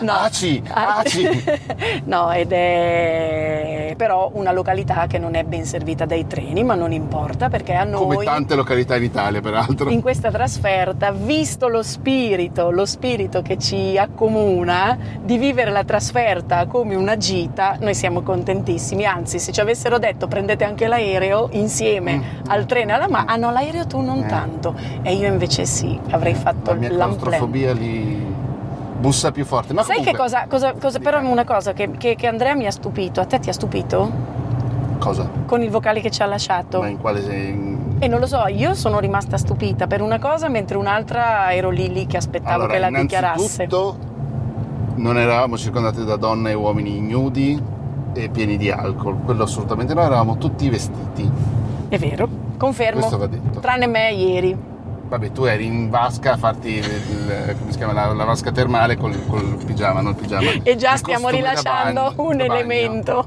no. 0.00 0.12
Aci, 0.12 0.62
Aci. 0.68 1.44
no, 2.04 2.30
ed 2.32 2.52
è 2.52 3.94
però 3.96 4.30
una 4.34 4.52
località 4.52 5.06
che 5.06 5.18
non 5.18 5.34
è 5.34 5.42
ben 5.42 5.64
servita 5.64 6.06
dai 6.06 6.26
treni, 6.26 6.62
ma 6.62 6.74
non 6.74 6.92
importa 6.92 7.48
perché 7.48 7.74
a 7.74 7.84
noi... 7.84 8.14
Come 8.14 8.24
tante 8.24 8.54
località 8.54 8.96
in 8.96 9.02
Italia, 9.02 9.40
peraltro. 9.40 9.90
In 9.90 10.00
questa 10.00 10.30
trasferta, 10.30 11.10
visto 11.10 11.68
lo 11.68 11.82
spirito, 11.82 12.70
lo 12.70 12.86
spirito 12.86 13.42
che 13.42 13.58
ci 13.58 13.98
accomuna 13.98 14.96
di 15.20 15.36
vivere 15.36 15.72
la 15.72 15.84
trasferta 15.84 16.66
come 16.66 16.94
una 16.94 17.16
gita, 17.16 17.76
noi 17.80 17.94
siamo 17.94 18.22
contentissimi. 18.22 19.04
Anzi, 19.04 19.38
se 19.40 19.52
ci 19.52 19.60
avessero 19.60 19.98
detto 19.98 20.28
prendete 20.28 20.64
anche 20.64 20.86
l'aereo 20.86 21.48
insieme 21.52 22.16
mm. 22.16 22.22
al 22.46 22.66
treno 22.66 22.94
alla 22.94 23.08
mano, 23.08 23.28
ah 23.28 23.36
no, 23.36 23.50
l'aereo 23.50 23.86
tu 23.86 24.00
non 24.00 24.17
eh. 24.22 24.26
tanto. 24.26 24.74
E 25.02 25.14
io 25.14 25.26
invece 25.26 25.64
sì, 25.66 25.98
avrei 26.10 26.34
fatto 26.34 26.70
la 26.72 26.76
mia 26.76 26.88
claustrofobia 26.88 27.72
lì 27.72 28.36
bussa 28.98 29.30
più 29.30 29.44
forte. 29.44 29.72
Ma 29.72 29.82
Sai 29.82 29.96
comunque... 29.96 30.12
che 30.12 30.18
cosa, 30.18 30.46
cosa, 30.48 30.72
cosa 30.72 30.98
però 30.98 31.20
una 31.20 31.44
cosa 31.44 31.72
che, 31.72 31.90
che, 31.96 32.16
che, 32.16 32.26
Andrea 32.26 32.54
mi 32.54 32.66
ha 32.66 32.70
stupito, 32.70 33.20
a 33.20 33.24
te 33.24 33.38
ti 33.38 33.48
ha 33.48 33.52
stupito? 33.52 34.36
Cosa? 34.98 35.30
Con 35.46 35.62
il 35.62 35.70
vocale 35.70 36.00
che 36.00 36.10
ci 36.10 36.22
ha 36.22 36.26
lasciato. 36.26 36.80
Ma 36.80 36.88
in 36.88 36.98
quale 36.98 37.22
sei? 37.22 37.76
E 38.00 38.06
non 38.08 38.20
lo 38.20 38.26
so, 38.26 38.46
io 38.46 38.74
sono 38.74 39.00
rimasta 39.00 39.36
stupita 39.36 39.86
per 39.86 40.02
una 40.02 40.18
cosa, 40.18 40.48
mentre 40.48 40.76
un'altra 40.76 41.52
ero 41.52 41.70
lì 41.70 41.92
lì 41.92 42.06
che 42.06 42.16
aspettavo 42.16 42.64
allora, 42.64 42.72
che 42.72 42.78
la 42.78 42.90
dichiarasse. 42.90 43.68
non 44.96 45.18
eravamo 45.18 45.56
circondati 45.56 46.04
da 46.04 46.16
donne 46.16 46.50
e 46.50 46.54
uomini 46.54 46.96
ignudi 46.96 47.60
e 48.12 48.28
pieni 48.28 48.56
di 48.56 48.70
alcol, 48.70 49.18
quello 49.24 49.44
assolutamente 49.44 49.94
no, 49.94 50.02
eravamo 50.02 50.36
tutti 50.38 50.68
vestiti. 50.68 51.30
È 51.88 51.98
vero, 51.98 52.28
confermo. 52.58 53.00
Questo 53.00 53.16
va 53.16 53.26
detto. 53.26 53.60
Tranne 53.60 53.86
me 53.86 54.12
ieri. 54.12 54.56
Vabbè, 55.08 55.32
tu 55.32 55.44
eri 55.44 55.64
in 55.64 55.88
vasca 55.88 56.32
a 56.32 56.36
farti 56.36 56.68
il, 56.68 56.84
il, 56.84 57.56
come 57.58 57.70
si 57.72 57.78
chiama, 57.78 57.94
la, 57.94 58.12
la 58.12 58.24
vasca 58.24 58.52
termale 58.52 58.98
col, 58.98 59.18
col 59.26 59.56
pigiama, 59.64 60.02
non 60.02 60.12
il 60.12 60.18
pigiama. 60.18 60.50
E 60.62 60.76
già 60.76 60.96
stiamo 60.96 61.30
rilasciando 61.30 62.12
bagno, 62.14 62.28
un 62.28 62.40
elemento 62.40 63.24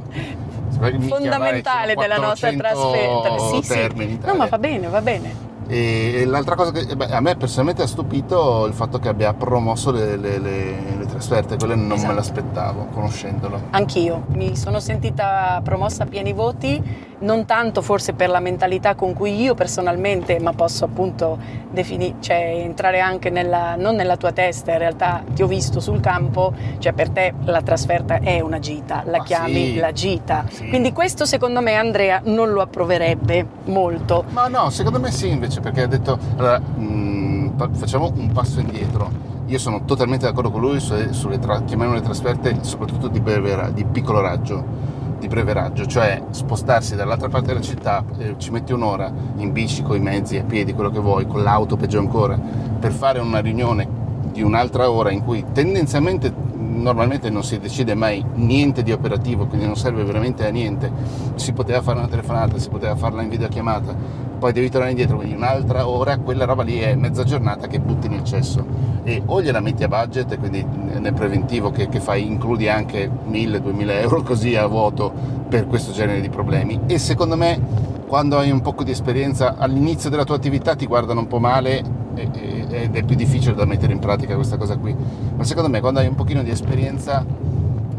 fondamentale 1.07 1.95
della 1.95 2.17
nostra 2.17 2.51
trasferta. 2.51 3.38
Sì, 3.39 3.61
sì. 3.63 4.19
No, 4.23 4.35
ma 4.35 4.45
va 4.45 4.59
bene, 4.59 4.88
va 4.89 5.01
bene. 5.01 5.50
E 5.67 6.23
l'altra 6.25 6.55
cosa 6.55 6.71
che 6.71 6.95
beh, 6.95 7.05
a 7.05 7.21
me 7.21 7.35
personalmente 7.35 7.81
ha 7.81 7.88
stupito 7.88 8.65
il 8.67 8.73
fatto 8.73 9.00
che 9.00 9.07
abbia 9.07 9.33
promosso 9.33 9.89
le, 9.89 10.17
le, 10.17 10.38
le 10.38 11.00
trasferte, 11.21 11.55
quelle 11.55 11.75
non 11.75 11.91
esatto. 11.91 12.07
me 12.07 12.15
l'aspettavo 12.15 12.87
conoscendolo. 12.91 13.61
Anch'io, 13.69 14.23
mi 14.29 14.57
sono 14.57 14.79
sentita 14.79 15.61
promossa 15.63 16.03
a 16.03 16.05
pieni 16.07 16.33
voti, 16.33 17.09
non 17.19 17.45
tanto 17.45 17.83
forse 17.83 18.13
per 18.13 18.29
la 18.29 18.39
mentalità 18.39 18.95
con 18.95 19.13
cui 19.13 19.39
io 19.39 19.53
personalmente, 19.53 20.39
ma 20.39 20.53
posso 20.53 20.85
appunto 20.85 21.37
definire, 21.69 22.15
cioè 22.19 22.61
entrare 22.63 22.99
anche 22.99 23.29
nella, 23.29 23.75
non 23.75 23.95
nella 23.95 24.17
tua 24.17 24.31
testa, 24.31 24.71
in 24.71 24.79
realtà 24.79 25.23
ti 25.31 25.43
ho 25.43 25.47
visto 25.47 25.79
sul 25.79 25.99
campo, 25.99 26.53
cioè 26.79 26.93
per 26.93 27.09
te 27.09 27.33
la 27.43 27.61
trasferta 27.61 28.19
è 28.19 28.39
una 28.39 28.59
gita, 28.59 29.03
la 29.05 29.19
ah, 29.19 29.23
chiami 29.23 29.73
sì. 29.73 29.75
la 29.75 29.91
gita. 29.91 30.45
Sì. 30.49 30.67
Quindi 30.69 30.91
questo 30.91 31.25
secondo 31.25 31.61
me 31.61 31.75
Andrea 31.75 32.21
non 32.25 32.51
lo 32.51 32.61
approverebbe 32.61 33.45
molto. 33.65 34.25
Ma 34.29 34.47
no, 34.47 34.71
secondo 34.71 34.99
me 34.99 35.11
sì 35.11 35.29
invece 35.29 35.61
perché 35.61 35.83
ha 35.83 35.87
detto 35.87 36.17
allora, 36.37 36.59
mh, 36.59 36.83
mm, 36.83 37.73
facciamo 37.73 38.11
un 38.15 38.31
passo 38.31 38.59
indietro. 38.59 39.30
Io 39.51 39.58
sono 39.58 39.84
totalmente 39.84 40.25
d'accordo 40.25 40.50
con 40.50 40.62
lui 40.62 40.79
sulle, 40.79 41.12
sulle 41.12 41.38
tra, 41.38 41.62
chiamiamole 41.63 42.00
trasferte, 42.00 42.60
soprattutto 42.62 43.10
di, 43.10 43.20
breve, 43.20 43.74
di 43.74 43.84
piccolo 43.84 44.22
raggio, 44.22 44.63
di 45.20 45.27
breve 45.27 45.51
raggio, 45.51 45.86
cioè 45.86 46.24
spostarsi 46.29 46.96
dall'altra 46.96 47.27
parte 47.27 47.48
della 47.48 47.60
città, 47.60 48.01
eh, 48.17 48.36
ci 48.38 48.50
metti 48.50 48.72
un'ora 48.72 49.12
in 49.36 49.51
bici, 49.51 49.84
con 49.84 49.98
i 49.98 50.00
mezzi, 50.00 50.38
a 50.38 50.46
piedi, 50.46 50.74
quello 50.74 50.89
che 50.89 51.00
vuoi, 51.00 51.27
con 51.27 51.43
l'auto 51.43 51.75
peggio 51.75 52.00
ancora, 52.00 52.39
per 52.39 52.93
fare 52.93 53.20
una 53.20 53.39
riunione 53.39 53.86
di 54.31 54.41
un'altra 54.41 54.89
ora 54.89 55.12
in 55.12 55.22
cui 55.22 55.43
tendenzialmente 55.51 56.34
normalmente 56.81 57.29
non 57.29 57.43
si 57.43 57.59
decide 57.59 57.95
mai 57.95 58.23
niente 58.35 58.83
di 58.83 58.91
operativo, 58.91 59.45
quindi 59.45 59.65
non 59.65 59.75
serve 59.75 60.03
veramente 60.03 60.45
a 60.45 60.50
niente. 60.50 60.91
Si 61.35 61.53
poteva 61.53 61.81
fare 61.81 62.00
una 62.00 62.07
telefonata, 62.07 62.57
si 62.57 62.69
poteva 62.69 62.95
farla 62.95 63.21
in 63.21 63.29
videochiamata, 63.29 63.95
poi 64.39 64.51
devi 64.53 64.69
tornare 64.69 64.91
indietro, 64.91 65.17
quindi 65.17 65.35
un'altra 65.35 65.88
ora, 65.88 66.17
quella 66.17 66.45
roba 66.45 66.63
lì 66.63 66.79
è 66.79 66.95
mezza 66.95 67.23
giornata 67.23 67.67
che 67.67 67.79
butti 67.79 68.07
nel 68.07 68.23
cesso. 68.23 68.65
E 69.03 69.21
o 69.25 69.41
gliela 69.41 69.59
metti 69.59 69.83
a 69.83 69.88
budget, 69.88 70.38
quindi 70.39 70.65
nel 70.65 71.13
preventivo 71.13 71.71
che, 71.71 71.88
che 71.89 72.00
fai, 72.00 72.25
includi 72.25 72.67
anche 72.67 73.09
1000-2000 73.29 73.89
euro 74.01 74.21
così 74.23 74.55
a 74.55 74.65
vuoto 74.65 75.11
per 75.47 75.67
questo 75.67 75.91
genere 75.91 76.21
di 76.21 76.29
problemi. 76.29 76.79
E 76.88 76.97
secondo 76.97 77.35
me, 77.35 77.59
quando 78.07 78.38
hai 78.38 78.51
un 78.51 78.61
po' 78.61 78.75
di 78.83 78.91
esperienza, 78.91 79.55
all'inizio 79.57 80.09
della 80.09 80.23
tua 80.23 80.35
attività 80.35 80.75
ti 80.75 80.85
guardano 80.85 81.21
un 81.21 81.27
po' 81.27 81.39
male 81.39 82.00
ed 82.15 82.95
è 82.95 83.03
più 83.03 83.15
difficile 83.15 83.53
da 83.53 83.65
mettere 83.65 83.93
in 83.93 83.99
pratica 83.99 84.35
questa 84.35 84.57
cosa 84.57 84.77
qui. 84.77 84.95
Ma 85.35 85.43
secondo 85.43 85.69
me, 85.69 85.79
quando 85.79 85.99
hai 85.99 86.07
un 86.07 86.15
pochino 86.15 86.43
di 86.43 86.49
esperienza, 86.49 87.25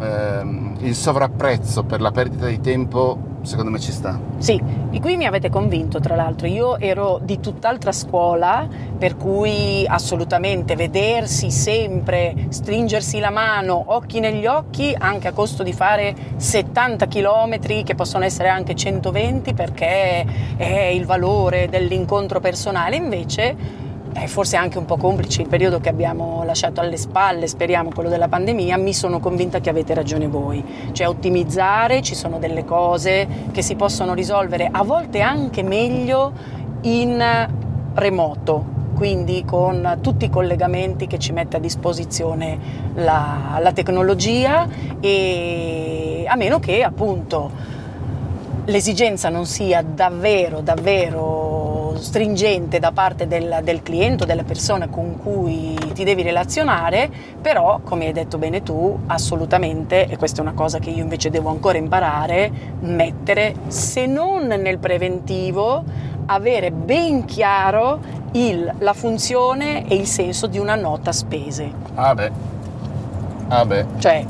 ehm, 0.01 0.77
il 0.81 0.95
sovrapprezzo 0.95 1.85
per 1.85 2.01
la 2.01 2.11
perdita 2.11 2.47
di 2.47 2.61
tempo 2.61 3.31
secondo 3.43 3.71
me 3.71 3.81
ci 3.81 3.93
sta. 3.93 4.19
Sì, 4.39 4.61
e 4.91 5.01
qui 5.01 5.17
mi 5.17 5.27
avete 5.27 5.51
convinto 5.51 6.01
tra 6.01 6.15
l'altro, 6.15 6.47
io 6.47 6.79
ero 6.79 7.21
di 7.23 7.41
tutt'altra 7.41 7.93
scuola, 7.93 8.67
per 8.97 9.17
cui 9.17 9.85
assolutamente 9.87 10.77
vedersi 10.77 11.51
sempre, 11.51 12.47
stringersi 12.49 13.19
la 13.19 13.31
mano, 13.31 13.83
occhi 13.87 14.21
negli 14.21 14.47
occhi, 14.47 14.95
anche 14.97 15.29
a 15.29 15.33
costo 15.33 15.63
di 15.63 15.73
fare 15.73 16.15
70 16.37 17.07
km, 17.09 17.83
che 17.83 17.95
possono 17.95 18.25
essere 18.25 18.49
anche 18.49 18.75
120, 18.75 19.55
perché 19.55 20.25
è 20.57 20.91
il 20.93 21.05
valore 21.05 21.69
dell'incontro 21.69 22.41
personale, 22.41 22.97
invece 22.97 23.81
eh, 24.15 24.27
forse 24.27 24.57
anche 24.57 24.79
un 24.79 24.85
po' 24.85 24.97
complice 24.97 25.43
il 25.43 25.49
periodo 25.49 25.81
che 25.81 25.89
abbiamo 25.89 26.43
lasciato 26.45 26.81
alle 26.81 26.97
spalle, 26.97 27.47
speriamo 27.47 27.91
quello 27.95 28.09
della 28.09 28.29
pandemia, 28.29 28.77
mi 28.77 28.93
sono 28.93 29.21
convinta 29.21 29.61
che 29.61 29.71
avete 29.71 29.95
ragione 29.95 30.29
voi. 30.29 30.63
Cioè 30.93 31.09
ottimizzare, 31.09 32.03
ci 32.03 32.15
sono 32.15 32.39
delle 32.39 32.65
cose 32.65 33.27
che 33.53 33.63
si 33.63 33.75
possono 33.75 34.15
risolvere 34.15 34.69
a 34.71 34.83
volte 34.83 35.21
anche 35.21 35.63
meglio 35.63 36.33
in 36.83 37.49
remoto, 37.95 38.65
quindi 38.95 39.45
con 39.45 39.99
tutti 40.01 40.27
i 40.27 40.31
collegamenti 40.31 41.07
che 41.07 41.19
ci 41.19 41.33
mette 41.33 41.57
a 41.57 41.61
disposizione 41.61 42.59
la, 42.95 43.59
la 43.61 43.73
tecnologia 43.73 44.69
e 45.01 46.25
a 46.27 46.37
meno 46.37 46.59
che 46.59 46.83
appunto 46.83 47.51
l'esigenza 48.67 49.29
non 49.29 49.45
sia 49.45 49.83
davvero 49.83 50.61
davvero 50.61 51.52
stringente 52.03 52.79
da 52.79 52.93
parte 52.93 53.27
del, 53.27 53.61
del 53.63 53.83
cliente 53.83 54.25
o 54.25 54.27
della 54.27 54.43
persona 54.43 54.89
con 54.89 55.17
cui 55.17 55.75
ti 55.95 56.05
devi 56.05 56.23
relazionare, 56.23 57.11
però 57.41 57.81
come 57.83 58.07
hai 58.07 58.13
detto 58.13 58.39
bene 58.39 58.63
tu, 58.63 58.99
assolutamente, 59.07 60.07
e 60.07 60.17
questa 60.17 60.39
è 60.39 60.43
una 60.43 60.53
cosa 60.53 60.79
che 60.79 60.91
io 60.91 61.03
invece 61.03 61.31
devo 61.31 61.49
ancora 61.49 61.79
imparare, 61.79 62.51
mettere, 62.81 63.55
se 63.69 64.07
non 64.07 64.47
nel 64.47 64.79
preventivo, 64.79 65.85
avere 66.27 66.71
ben 66.71 67.25
chiaro 67.25 68.01
il, 68.33 68.73
la 68.79 68.93
funzione 68.93 69.87
e 69.89 69.95
il 69.95 70.07
senso 70.07 70.47
di 70.47 70.59
una 70.59 70.75
nota 70.75 71.13
spese. 71.13 71.71
Ah 71.95 72.15
beh. 72.15 72.31
Ah 73.49 73.65
beh. 73.65 73.87
Cioè, 73.99 74.25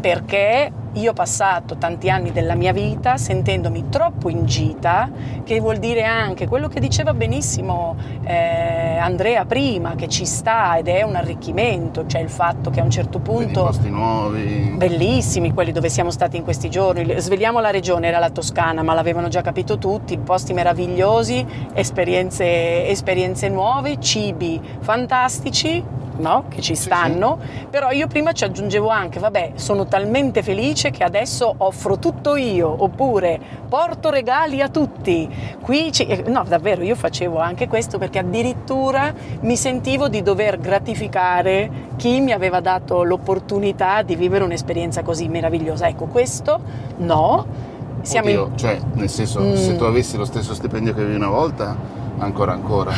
perché 0.00 0.70
io 0.94 1.10
ho 1.10 1.14
passato 1.14 1.76
tanti 1.76 2.10
anni 2.10 2.32
della 2.32 2.54
mia 2.54 2.72
vita 2.72 3.16
sentendomi 3.16 3.88
troppo 3.88 4.28
in 4.28 4.46
gita, 4.46 5.10
che 5.44 5.60
vuol 5.60 5.76
dire 5.76 6.04
anche 6.04 6.48
quello 6.48 6.68
che 6.68 6.80
diceva 6.80 7.14
benissimo 7.14 7.96
eh, 8.24 8.96
Andrea 8.96 9.44
prima, 9.44 9.94
che 9.94 10.08
ci 10.08 10.24
sta 10.24 10.76
ed 10.76 10.88
è 10.88 11.02
un 11.02 11.14
arricchimento, 11.14 12.06
cioè 12.06 12.20
il 12.20 12.30
fatto 12.30 12.70
che 12.70 12.80
a 12.80 12.84
un 12.84 12.90
certo 12.90 13.18
punto... 13.18 13.64
posti 13.64 13.90
nuovi. 13.90 14.74
Bellissimi, 14.76 15.52
quelli 15.52 15.72
dove 15.72 15.88
siamo 15.88 16.10
stati 16.10 16.36
in 16.36 16.44
questi 16.44 16.70
giorni. 16.70 17.20
Svegliamo 17.20 17.60
la 17.60 17.70
regione, 17.70 18.08
era 18.08 18.18
la 18.18 18.30
Toscana, 18.30 18.82
ma 18.82 18.94
l'avevano 18.94 19.28
già 19.28 19.40
capito 19.42 19.78
tutti, 19.78 20.18
posti 20.18 20.52
meravigliosi, 20.52 21.44
esperienze, 21.74 22.86
esperienze 22.88 23.48
nuove, 23.48 24.00
cibi 24.00 24.60
fantastici 24.80 25.82
no? 26.18 26.44
che 26.48 26.60
ci 26.60 26.74
stanno, 26.74 27.38
sì, 27.40 27.58
sì. 27.58 27.66
però 27.70 27.90
io 27.90 28.06
prima 28.06 28.32
ci 28.32 28.44
aggiungevo 28.44 28.88
anche, 28.88 29.18
vabbè, 29.18 29.52
sono 29.54 29.86
talmente 29.86 30.42
felice 30.42 30.90
che 30.90 31.04
adesso 31.04 31.54
offro 31.58 31.98
tutto 31.98 32.36
io, 32.36 32.74
oppure 32.78 33.40
porto 33.68 34.10
regali 34.10 34.60
a 34.60 34.68
tutti. 34.68 35.28
Qui 35.60 35.92
ci... 35.92 36.06
Eh, 36.06 36.24
no, 36.28 36.44
davvero, 36.46 36.82
io 36.82 36.94
facevo 36.94 37.38
anche 37.38 37.68
questo 37.68 37.98
perché 37.98 38.18
addirittura 38.18 39.12
mi 39.40 39.56
sentivo 39.56 40.08
di 40.08 40.22
dover 40.22 40.58
gratificare 40.58 41.86
chi 41.96 42.20
mi 42.20 42.32
aveva 42.32 42.60
dato 42.60 43.02
l'opportunità 43.02 44.02
di 44.02 44.16
vivere 44.16 44.44
un'esperienza 44.44 45.02
così 45.02 45.28
meravigliosa. 45.28 45.86
Ecco, 45.88 46.06
questo 46.06 46.60
no. 46.98 47.76
Siamo 48.02 48.28
Oddio, 48.28 48.46
in... 48.46 48.56
cioè, 48.56 48.78
nel 48.94 49.10
senso, 49.10 49.40
mm. 49.40 49.54
se 49.54 49.76
tu 49.76 49.84
avessi 49.84 50.16
lo 50.16 50.24
stesso 50.24 50.54
stipendio 50.54 50.94
che 50.94 51.00
avevi 51.00 51.16
una 51.16 51.28
volta, 51.28 51.76
ancora 52.18 52.52
ancora. 52.52 52.92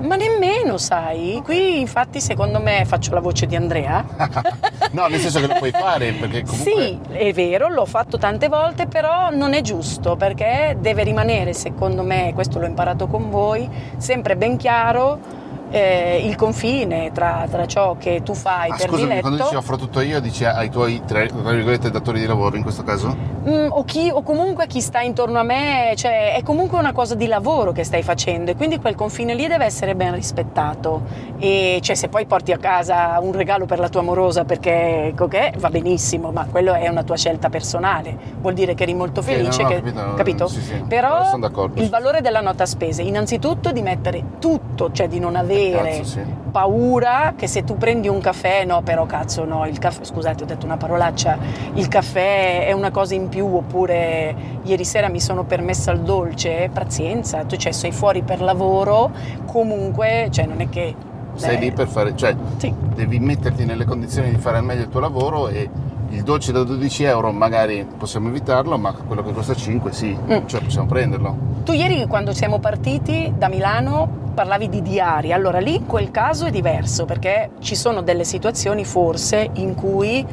Ma 0.00 0.14
nemmeno, 0.14 0.37
sai. 0.78 1.40
Qui 1.44 1.80
infatti 1.80 2.20
secondo 2.20 2.60
me 2.60 2.84
faccio 2.84 3.14
la 3.14 3.20
voce 3.20 3.46
di 3.46 3.56
Andrea. 3.56 4.04
no, 4.92 5.06
nel 5.06 5.20
senso 5.20 5.40
che 5.40 5.46
lo 5.46 5.54
puoi 5.54 5.70
fare 5.70 6.12
perché 6.12 6.42
comunque... 6.42 6.72
Sì, 6.72 6.98
è 7.10 7.32
vero, 7.32 7.68
l'ho 7.68 7.86
fatto 7.86 8.18
tante 8.18 8.48
volte, 8.48 8.86
però 8.86 9.30
non 9.30 9.54
è 9.54 9.60
giusto 9.60 10.16
perché 10.16 10.76
deve 10.80 11.02
rimanere, 11.04 11.52
secondo 11.52 12.02
me, 12.02 12.32
questo 12.34 12.58
l'ho 12.58 12.66
imparato 12.66 13.06
con 13.06 13.30
voi, 13.30 13.68
sempre 13.96 14.36
ben 14.36 14.56
chiaro 14.56 15.37
eh, 15.70 16.22
il 16.24 16.34
confine 16.36 17.10
tra, 17.12 17.46
tra, 17.50 17.66
ciò 17.66 17.96
che 17.98 18.22
tu 18.22 18.34
fai 18.34 18.70
ah, 18.70 18.76
per 18.76 18.88
scusami, 18.88 19.02
diletto 19.02 19.20
quando 19.20 19.42
dici 19.42 19.54
offro 19.54 19.76
tutto 19.76 20.00
io 20.00 20.20
dici 20.20 20.44
ai 20.44 20.70
tuoi 20.70 21.02
virgolette 21.06 21.90
datori 21.90 22.20
di 22.20 22.26
lavoro 22.26 22.56
in 22.56 22.62
questo 22.62 22.82
caso? 22.82 23.14
Mm, 23.46 23.68
o, 23.70 23.84
chi, 23.84 24.10
o 24.10 24.22
comunque 24.22 24.66
chi 24.66 24.80
sta 24.80 25.00
intorno 25.00 25.38
a 25.38 25.42
me 25.42 25.92
cioè 25.96 26.34
è 26.34 26.42
comunque 26.42 26.78
una 26.78 26.92
cosa 26.92 27.14
di 27.14 27.26
lavoro 27.26 27.72
che 27.72 27.84
stai 27.84 28.02
facendo 28.02 28.50
e 28.50 28.56
quindi 28.56 28.78
quel 28.78 28.94
confine 28.94 29.34
lì 29.34 29.46
deve 29.46 29.64
essere 29.64 29.94
ben 29.94 30.14
rispettato 30.14 31.02
e 31.38 31.80
cioè 31.82 31.94
se 31.94 32.08
poi 32.08 32.24
porti 32.26 32.52
a 32.52 32.58
casa 32.58 33.18
un 33.20 33.32
regalo 33.32 33.66
per 33.66 33.78
la 33.78 33.88
tua 33.88 34.00
amorosa 34.00 34.44
perché 34.44 35.12
okay, 35.18 35.52
va 35.58 35.68
benissimo 35.68 36.30
ma 36.30 36.46
quello 36.50 36.72
è 36.72 36.88
una 36.88 37.02
tua 37.02 37.16
scelta 37.16 37.50
personale 37.50 38.16
vuol 38.40 38.54
dire 38.54 38.74
che 38.74 38.84
eri 38.84 38.94
molto 38.94 39.20
felice 39.20 39.52
sì, 39.52 39.62
no, 39.62 39.68
no, 39.68 39.74
che, 39.74 39.82
capito, 39.82 40.14
capito? 40.16 40.46
Sì, 40.48 40.60
sì, 40.62 40.84
però 40.88 41.36
il 41.74 41.88
valore 41.88 42.20
della 42.22 42.40
nota 42.40 42.64
spese 42.64 43.02
innanzitutto 43.02 43.70
di 43.70 43.82
mettere 43.82 44.24
tutto 44.38 44.90
cioè 44.92 45.08
di 45.08 45.18
non 45.18 45.36
avere 45.36 45.57
Cazzo, 45.72 46.04
sì. 46.04 46.20
paura 46.50 47.34
che 47.36 47.46
se 47.46 47.64
tu 47.64 47.76
prendi 47.76 48.08
un 48.08 48.20
caffè, 48.20 48.64
no 48.64 48.82
però 48.82 49.06
cazzo 49.06 49.44
no, 49.44 49.66
il 49.66 49.78
caffè, 49.78 50.04
scusate 50.04 50.42
ho 50.44 50.46
detto 50.46 50.66
una 50.66 50.76
parolaccia, 50.76 51.38
il 51.74 51.88
caffè 51.88 52.66
è 52.66 52.72
una 52.72 52.90
cosa 52.90 53.14
in 53.14 53.28
più 53.28 53.46
oppure 53.46 54.34
ieri 54.62 54.84
sera 54.84 55.08
mi 55.08 55.20
sono 55.20 55.44
permessa 55.44 55.90
il 55.92 56.00
dolce, 56.00 56.70
pazienza, 56.72 57.44
tu 57.44 57.56
cioè, 57.56 57.72
sei 57.72 57.92
fuori 57.92 58.22
per 58.22 58.40
lavoro, 58.40 59.10
comunque 59.46 60.28
cioè, 60.30 60.46
non 60.46 60.60
è 60.60 60.68
che... 60.68 60.94
Sei 61.34 61.56
eh, 61.56 61.58
lì 61.60 61.72
per 61.72 61.86
fare, 61.88 62.16
cioè 62.16 62.34
sì. 62.56 62.72
devi 62.94 63.18
metterti 63.20 63.64
nelle 63.64 63.84
condizioni 63.84 64.30
di 64.30 64.38
fare 64.38 64.56
al 64.58 64.64
meglio 64.64 64.82
il 64.82 64.88
tuo 64.88 65.00
lavoro 65.00 65.48
e 65.48 65.68
il 66.10 66.22
dolce 66.22 66.52
da 66.52 66.62
12 66.64 67.02
euro 67.04 67.30
magari 67.32 67.86
possiamo 67.96 68.28
evitarlo, 68.28 68.78
ma 68.78 68.92
quello 68.92 69.22
che 69.22 69.32
costa 69.32 69.54
5 69.54 69.92
sì, 69.92 70.16
Mm. 70.16 70.46
cioè 70.46 70.60
possiamo 70.62 70.86
prenderlo. 70.86 71.36
Tu 71.64 71.72
ieri 71.72 72.06
quando 72.06 72.32
siamo 72.32 72.58
partiti 72.58 73.32
da 73.36 73.48
Milano 73.48 74.26
parlavi 74.34 74.68
di 74.68 74.82
diari, 74.82 75.32
allora 75.32 75.58
lì 75.58 75.74
in 75.76 75.86
quel 75.86 76.10
caso 76.10 76.46
è 76.46 76.50
diverso 76.50 77.04
perché 77.04 77.50
ci 77.58 77.74
sono 77.74 78.02
delle 78.02 78.24
situazioni 78.24 78.84
forse 78.84 79.50
in 79.54 79.74
cui 79.74 80.24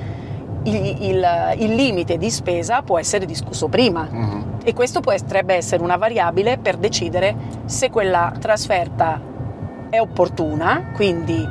il, 0.64 0.76
il- 0.76 1.56
il 1.60 1.74
limite 1.76 2.18
di 2.18 2.30
spesa 2.32 2.82
può 2.82 2.98
essere 2.98 3.26
discusso 3.26 3.68
prima 3.68 4.08
Mhm. 4.10 4.44
e 4.64 4.74
questo 4.74 5.00
potrebbe 5.00 5.56
essere 5.56 5.84
una 5.84 5.98
variabile 5.98 6.58
per 6.58 6.78
decidere 6.78 7.36
se 7.66 7.90
quella 7.90 8.32
trasferta 8.40 9.20
è 9.90 10.00
opportuna, 10.00 10.92
quindi 10.94 11.48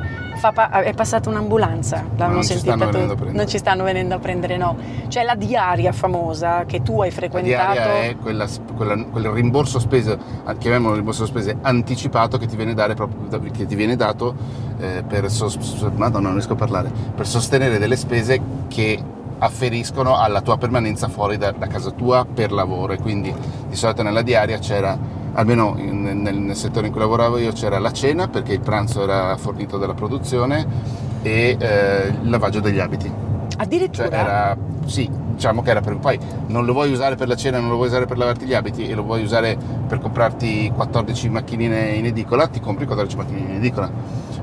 pa- 0.51 0.69
è 0.81 0.93
passata 0.93 1.29
un'ambulanza, 1.29 2.03
l'hanno 2.17 2.41
sentita 2.41 2.73
stanno 2.75 2.85
tu- 2.85 2.91
venendo 2.91 3.13
a 3.13 3.15
prendere. 3.15 3.37
non 3.37 3.47
ci 3.47 3.57
stanno 3.57 3.83
venendo 3.83 4.15
a 4.15 4.19
prendere, 4.19 4.57
no. 4.57 4.75
C'è 5.07 5.23
la 5.23 5.35
diaria 5.35 5.91
famosa 5.91 6.65
che 6.65 6.81
tu 6.81 7.01
hai 7.01 7.09
La 7.09 7.15
frequentato. 7.15 7.71
diaria 7.71 8.03
è 8.03 8.15
quella, 8.17 8.47
quella- 8.75 9.03
quel 9.05 9.29
rimborso 9.29 9.79
spese, 9.79 10.17
chiamiamolo 10.57 10.95
rimborso 10.95 11.25
spese 11.25 11.57
anticipato 11.61 12.37
che 12.37 12.45
ti 12.47 12.55
viene, 12.55 12.73
proprio- 12.73 13.51
che 13.51 13.65
ti 13.65 13.75
viene 13.75 13.95
dato 13.95 14.63
eh, 14.79 15.03
per, 15.07 15.29
sos- 15.31 15.89
Madonna, 15.95 16.25
non 16.27 16.33
riesco 16.33 16.53
a 16.53 16.57
parlare, 16.57 16.91
per 17.15 17.25
sostenere 17.25 17.77
delle 17.79 17.95
spese 17.95 18.41
che 18.67 18.99
afferiscono 19.39 20.17
alla 20.17 20.41
tua 20.41 20.57
permanenza 20.57 21.07
fuori 21.07 21.37
da, 21.37 21.51
da 21.51 21.67
casa 21.67 21.91
tua 21.91 22.25
per 22.25 22.51
lavoro. 22.51 22.93
E 22.93 22.97
quindi 22.97 23.33
di 23.67 23.75
solito 23.75 24.03
nella 24.03 24.21
diaria 24.21 24.57
c'era 24.59 24.97
almeno 25.33 25.75
in- 25.77 26.21
nel, 26.21 26.35
nel 26.37 26.55
settore 26.55 26.87
in 26.87 26.91
cui 26.91 27.01
lavoravo 27.01 27.37
io 27.37 27.51
c'era 27.51 27.79
la 27.79 27.91
cena 27.91 28.27
perché 28.27 28.53
il 28.53 28.61
pranzo 28.61 29.03
era 29.03 29.35
fornito 29.37 29.77
dalla 29.77 29.93
produzione 29.93 30.65
e 31.21 31.57
eh, 31.59 32.07
il 32.21 32.29
lavaggio 32.29 32.59
degli 32.59 32.79
abiti. 32.79 33.11
Addirittura? 33.57 34.09
Cioè 34.09 34.17
era 34.17 34.57
sì 34.85 35.23
diciamo 35.35 35.61
che 35.61 35.71
era 35.71 35.81
per 35.81 35.97
poi 35.97 36.17
non 36.47 36.63
lo 36.63 36.71
vuoi 36.71 36.91
usare 36.91 37.15
per 37.15 37.27
la 37.27 37.35
cena 37.35 37.59
non 37.59 37.69
lo 37.69 37.75
vuoi 37.75 37.87
usare 37.87 38.05
per 38.05 38.17
lavarti 38.17 38.45
gli 38.45 38.53
abiti 38.53 38.87
e 38.87 38.95
lo 38.95 39.03
vuoi 39.03 39.21
usare 39.23 39.57
per 39.87 39.99
comprarti 39.99 40.71
14 40.73 41.29
macchinine 41.29 41.89
in 41.89 42.05
edicola 42.05 42.47
ti 42.47 42.61
compri 42.61 42.85
14 42.85 43.17
macchinine 43.17 43.49
in 43.49 43.55
edicola. 43.55 43.91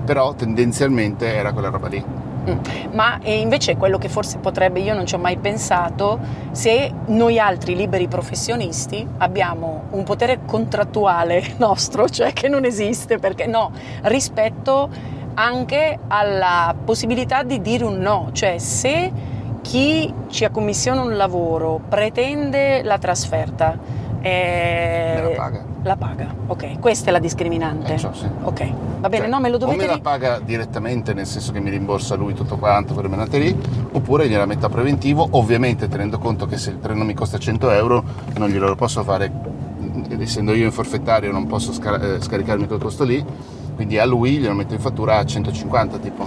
Però 0.04 0.34
tendenzialmente 0.34 1.32
era 1.32 1.52
quella 1.52 1.68
roba 1.70 1.88
lì 1.88 2.04
Mm. 2.50 2.94
Ma 2.94 3.18
invece 3.22 3.76
quello 3.76 3.98
che 3.98 4.08
forse 4.08 4.38
potrebbe, 4.38 4.80
io 4.80 4.94
non 4.94 5.06
ci 5.06 5.14
ho 5.14 5.18
mai 5.18 5.36
pensato, 5.36 6.18
se 6.50 6.92
noi 7.06 7.38
altri 7.38 7.76
liberi 7.76 8.08
professionisti 8.08 9.06
abbiamo 9.18 9.84
un 9.90 10.02
potere 10.04 10.40
contrattuale 10.44 11.54
nostro, 11.58 12.08
cioè 12.08 12.32
che 12.32 12.48
non 12.48 12.64
esiste, 12.64 13.18
perché 13.18 13.46
no, 13.46 13.70
rispetto 14.02 14.90
anche 15.34 15.98
alla 16.08 16.74
possibilità 16.84 17.42
di 17.42 17.60
dire 17.60 17.84
un 17.84 17.98
no, 17.98 18.30
cioè 18.32 18.58
se 18.58 19.10
chi 19.62 20.12
ci 20.28 20.44
accommissiona 20.44 21.02
un 21.02 21.16
lavoro 21.16 21.80
pretende 21.88 22.82
la 22.82 22.98
trasferta, 22.98 23.78
eh, 24.20 25.12
me 25.14 25.22
la 25.22 25.28
paga 25.36 25.71
la 25.84 25.96
paga, 25.96 26.32
ok, 26.46 26.78
questa 26.78 27.08
è 27.08 27.12
la 27.12 27.18
discriminante. 27.18 27.94
Eh, 27.94 27.98
ciò 27.98 28.12
sì. 28.12 28.26
Ok, 28.42 28.72
va 29.00 29.08
bene, 29.08 29.22
Cioè, 29.24 29.30
no, 29.32 29.40
me 29.40 29.48
lo 29.48 29.56
o 29.56 29.58
dovete 29.58 29.78
me 29.78 29.86
la 29.86 29.98
paga 29.98 30.38
direttamente 30.38 31.12
nel 31.12 31.26
senso 31.26 31.50
che 31.52 31.60
mi 31.60 31.70
rimborsa 31.70 32.14
lui 32.14 32.34
tutto 32.34 32.56
quanto 32.56 32.94
per 32.94 33.08
menate 33.08 33.38
lì 33.38 33.56
oppure 33.92 34.28
gliela 34.28 34.46
metto 34.46 34.66
a 34.66 34.68
preventivo 34.68 35.26
ovviamente 35.32 35.88
tenendo 35.88 36.18
conto 36.18 36.46
che 36.46 36.56
se 36.56 36.70
il 36.70 36.78
treno 36.80 37.02
mi 37.04 37.14
costa 37.14 37.38
100 37.38 37.70
euro 37.70 38.04
non 38.36 38.48
glielo 38.48 38.74
posso 38.76 39.02
fare 39.02 39.30
essendo 40.20 40.52
io 40.54 40.66
in 40.66 40.72
forfettario 40.72 41.32
non 41.32 41.46
posso 41.46 41.72
scar- 41.72 42.02
eh, 42.02 42.20
scaricarmi 42.20 42.66
quel 42.66 42.78
costo 42.80 43.02
lì 43.04 43.24
quindi 43.74 43.98
a 43.98 44.04
lui 44.04 44.36
glielo 44.38 44.54
metto 44.54 44.74
in 44.74 44.80
fattura 44.80 45.16
a 45.18 45.24
150 45.24 45.98
tipo 45.98 46.24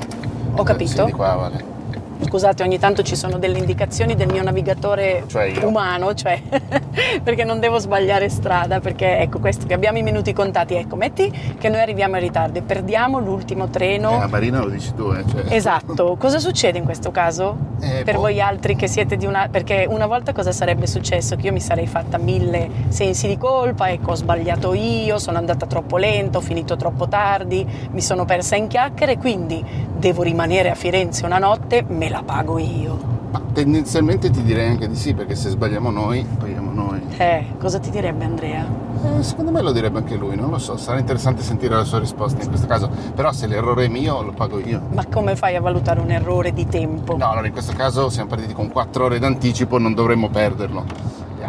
Ho 0.56 0.64
capito. 0.64 0.90
sì, 0.92 1.06
di 1.06 1.12
qua 1.12 1.34
vale 1.36 1.75
Scusate, 2.18 2.64
ogni 2.64 2.80
tanto 2.80 3.04
ci 3.04 3.16
sono 3.16 3.38
delle 3.38 3.58
indicazioni 3.58 4.16
del 4.16 4.28
mio 4.32 4.42
navigatore 4.44 5.24
Cioè 5.28 5.46
io. 5.46 5.68
umano, 5.68 6.14
cioè 6.14 6.42
perché 7.24 7.44
non 7.44 7.60
devo 7.60 7.78
sbagliare 7.78 8.30
strada, 8.30 8.80
perché 8.80 9.20
ecco 9.20 9.40
questo 9.40 9.66
che 9.66 9.74
abbiamo 9.74 9.98
i 9.98 10.04
minuti 10.04 10.32
contati, 10.34 10.76
ecco, 10.76 10.96
metti 10.96 11.32
che 11.58 11.70
noi 11.70 11.82
arriviamo 11.82 12.16
in 12.16 12.22
ritardo 12.22 12.60
e 12.60 12.62
perdiamo 12.62 13.20
l'ultimo 13.20 13.66
Eh, 13.66 13.70
treno. 13.70 14.18
la 14.20 14.28
Marina 14.28 14.62
lo 14.62 14.70
dici 14.70 14.94
tu 14.94 15.12
eh, 15.12 15.24
cioè. 15.30 15.44
Esatto, 15.54 16.16
cosa 16.18 16.40
succede 16.40 16.78
in 16.78 16.86
questo 16.86 17.12
caso? 17.12 17.74
Eh, 17.82 18.04
per 18.04 18.16
boh. 18.16 18.22
voi 18.22 18.40
altri 18.42 18.76
che 18.76 18.88
siete 18.88 19.18
di 19.18 19.26
una... 19.26 19.48
perché 19.52 19.86
una 19.90 20.06
volta 20.08 20.32
cosa 20.34 20.52
sarebbe 20.52 20.88
successo? 20.88 21.36
Che 21.36 21.46
io 21.48 21.52
mi 21.52 21.60
sarei 21.60 21.86
fatta 21.88 22.18
mille 22.18 22.70
sensi 22.88 23.28
di 23.28 23.38
colpa, 23.38 23.90
ecco 23.90 24.12
ho 24.12 24.16
sbagliato 24.16 24.74
io, 24.74 25.18
sono 25.20 25.38
andata 25.38 25.66
troppo 25.66 25.98
lento, 25.98 26.38
ho 26.38 26.42
finito 26.42 26.76
troppo 26.78 27.08
tardi, 27.08 27.66
mi 27.92 28.02
sono 28.02 28.24
persa 28.26 28.56
in 28.56 28.68
chiacchiere, 28.68 29.18
quindi 29.18 29.64
devo 29.98 30.24
rimanere 30.24 30.70
a 30.70 30.76
Firenze 30.76 31.26
una 31.26 31.38
notte, 31.38 31.84
me 32.06 32.10
la 32.10 32.22
pago 32.24 32.60
io. 32.60 33.14
Ma 33.32 33.42
tendenzialmente 33.52 34.30
ti 34.30 34.44
direi 34.44 34.70
anche 34.70 34.88
di 34.88 34.96
sì 34.96 35.14
perché 35.14 35.36
se 35.36 35.50
sbagliamo 35.50 35.90
noi 35.90 36.24
paghiamo 36.40 36.72
noi 36.72 37.02
Eh, 37.18 37.48
cosa 37.60 37.80
ti 37.80 37.90
direbbe 37.90 38.24
Andrea? 38.24 38.66
Eh, 39.04 39.24
secondo 39.24 39.52
me 39.52 39.62
lo 39.62 39.72
direbbe 39.72 39.98
anche 39.98 40.16
lui, 40.16 40.36
non 40.36 40.52
lo 40.52 40.58
so, 40.58 40.78
sarà 40.78 41.00
interessante 41.00 41.42
sentire 41.42 41.76
la 41.76 41.84
sua 41.84 42.00
risposta 42.00 42.42
in 42.42 42.48
questo 42.48 42.68
caso, 42.68 42.90
però 43.14 43.32
se 43.34 43.48
l'errore 43.48 43.86
è 43.86 43.88
mio 43.88 44.22
lo 44.22 44.32
pago 44.32 44.60
io. 44.60 44.82
Ma 44.94 45.06
come 45.06 45.36
fai 45.36 45.56
a 45.56 45.62
valutare 45.62 46.00
un 46.00 46.12
errore 46.12 46.54
di 46.54 46.66
tempo? 46.68 47.18
No, 47.18 47.30
allora 47.32 47.48
in 47.48 47.52
questo 47.54 47.74
caso 47.74 48.10
siamo 48.10 48.30
partiti 48.30 48.54
con 48.54 48.70
4 48.72 49.04
ore 49.06 49.20
d'anticipo, 49.20 49.78
non 49.80 49.94
dovremmo 49.94 50.30
perderlo. 50.30 50.84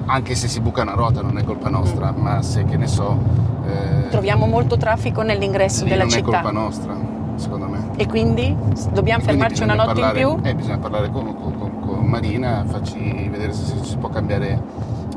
Anche 0.07 0.35
se 0.35 0.49
si 0.49 0.61
buca 0.61 0.83
una 0.83 0.93
ruota 0.93 1.23
non 1.23 1.39
è 1.39 1.45
colpa 1.45 1.69
nostra, 1.69 2.13
ma 2.13 2.43
se 2.43 2.65
che 2.65 2.77
ne 2.77 2.87
so... 2.87 3.17
eh, 3.67 4.09
Troviamo 4.11 4.47
molto 4.47 4.77
traffico 4.77 5.23
nell'ingresso 5.23 5.85
della 5.85 5.99
non 6.05 6.09
è 6.09 6.11
città 6.11 6.23
colpa 6.43 6.51
nostra, 6.51 6.95
secondo 7.37 7.67
me. 7.67 7.91
e 7.97 8.07
quindi 8.07 8.55
dobbiamo 8.93 9.23
Quindi 9.23 9.23
fermarci 9.23 9.63
una 9.63 9.75
notte 9.75 10.01
parlare- 10.01 10.21
in 10.21 10.35
più? 10.41 10.49
Eh, 10.51 10.55
bisogna 10.55 10.79
parlare 10.79 11.11
con, 11.11 11.25
con- 11.41 11.59
con- 11.81 12.05
Marina, 12.07 12.65
farci 12.67 13.29
vedere 13.31 13.53
se 13.53 13.65
si, 13.83 13.97
può 13.97 14.09
cambiare 14.09 14.61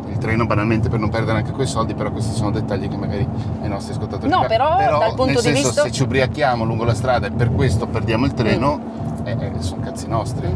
il 0.10 0.18
treno 0.18 0.46
banalmente 0.46 0.90
per 0.90 1.00
non 1.00 1.10
perdere 1.10 1.38
anche 1.38 1.52
quei 1.52 1.68
soldi, 1.68 1.94
però 1.94 2.12
questi 2.12 2.36
sono 2.36 2.52
dettagli 2.52 2.88
che 2.88 2.98
magari 2.98 3.28
ai 3.62 3.68
nostri 3.70 3.94
ascoltatori... 3.94 4.30
No, 4.32 4.46
però, 4.48 4.78
dal 4.78 5.14
punto 5.14 5.26
nel 5.26 5.36
di 5.36 5.42
senso, 5.42 5.62
vista- 5.68 5.82
se 5.84 5.92
ci 5.92 6.04
ubriachiamo 6.04 6.64
lungo 6.64 6.84
la 6.84 6.94
strada 6.96 7.28
e 7.28 7.32
per 7.32 7.52
questo 7.52 7.86
perdiamo 7.88 8.26
il 8.26 8.34
treno, 8.34 8.80
eh, 9.24 9.32
eh, 9.40 9.52
sono 9.60 9.82
cazzi 9.82 10.08
nostri. 10.08 10.56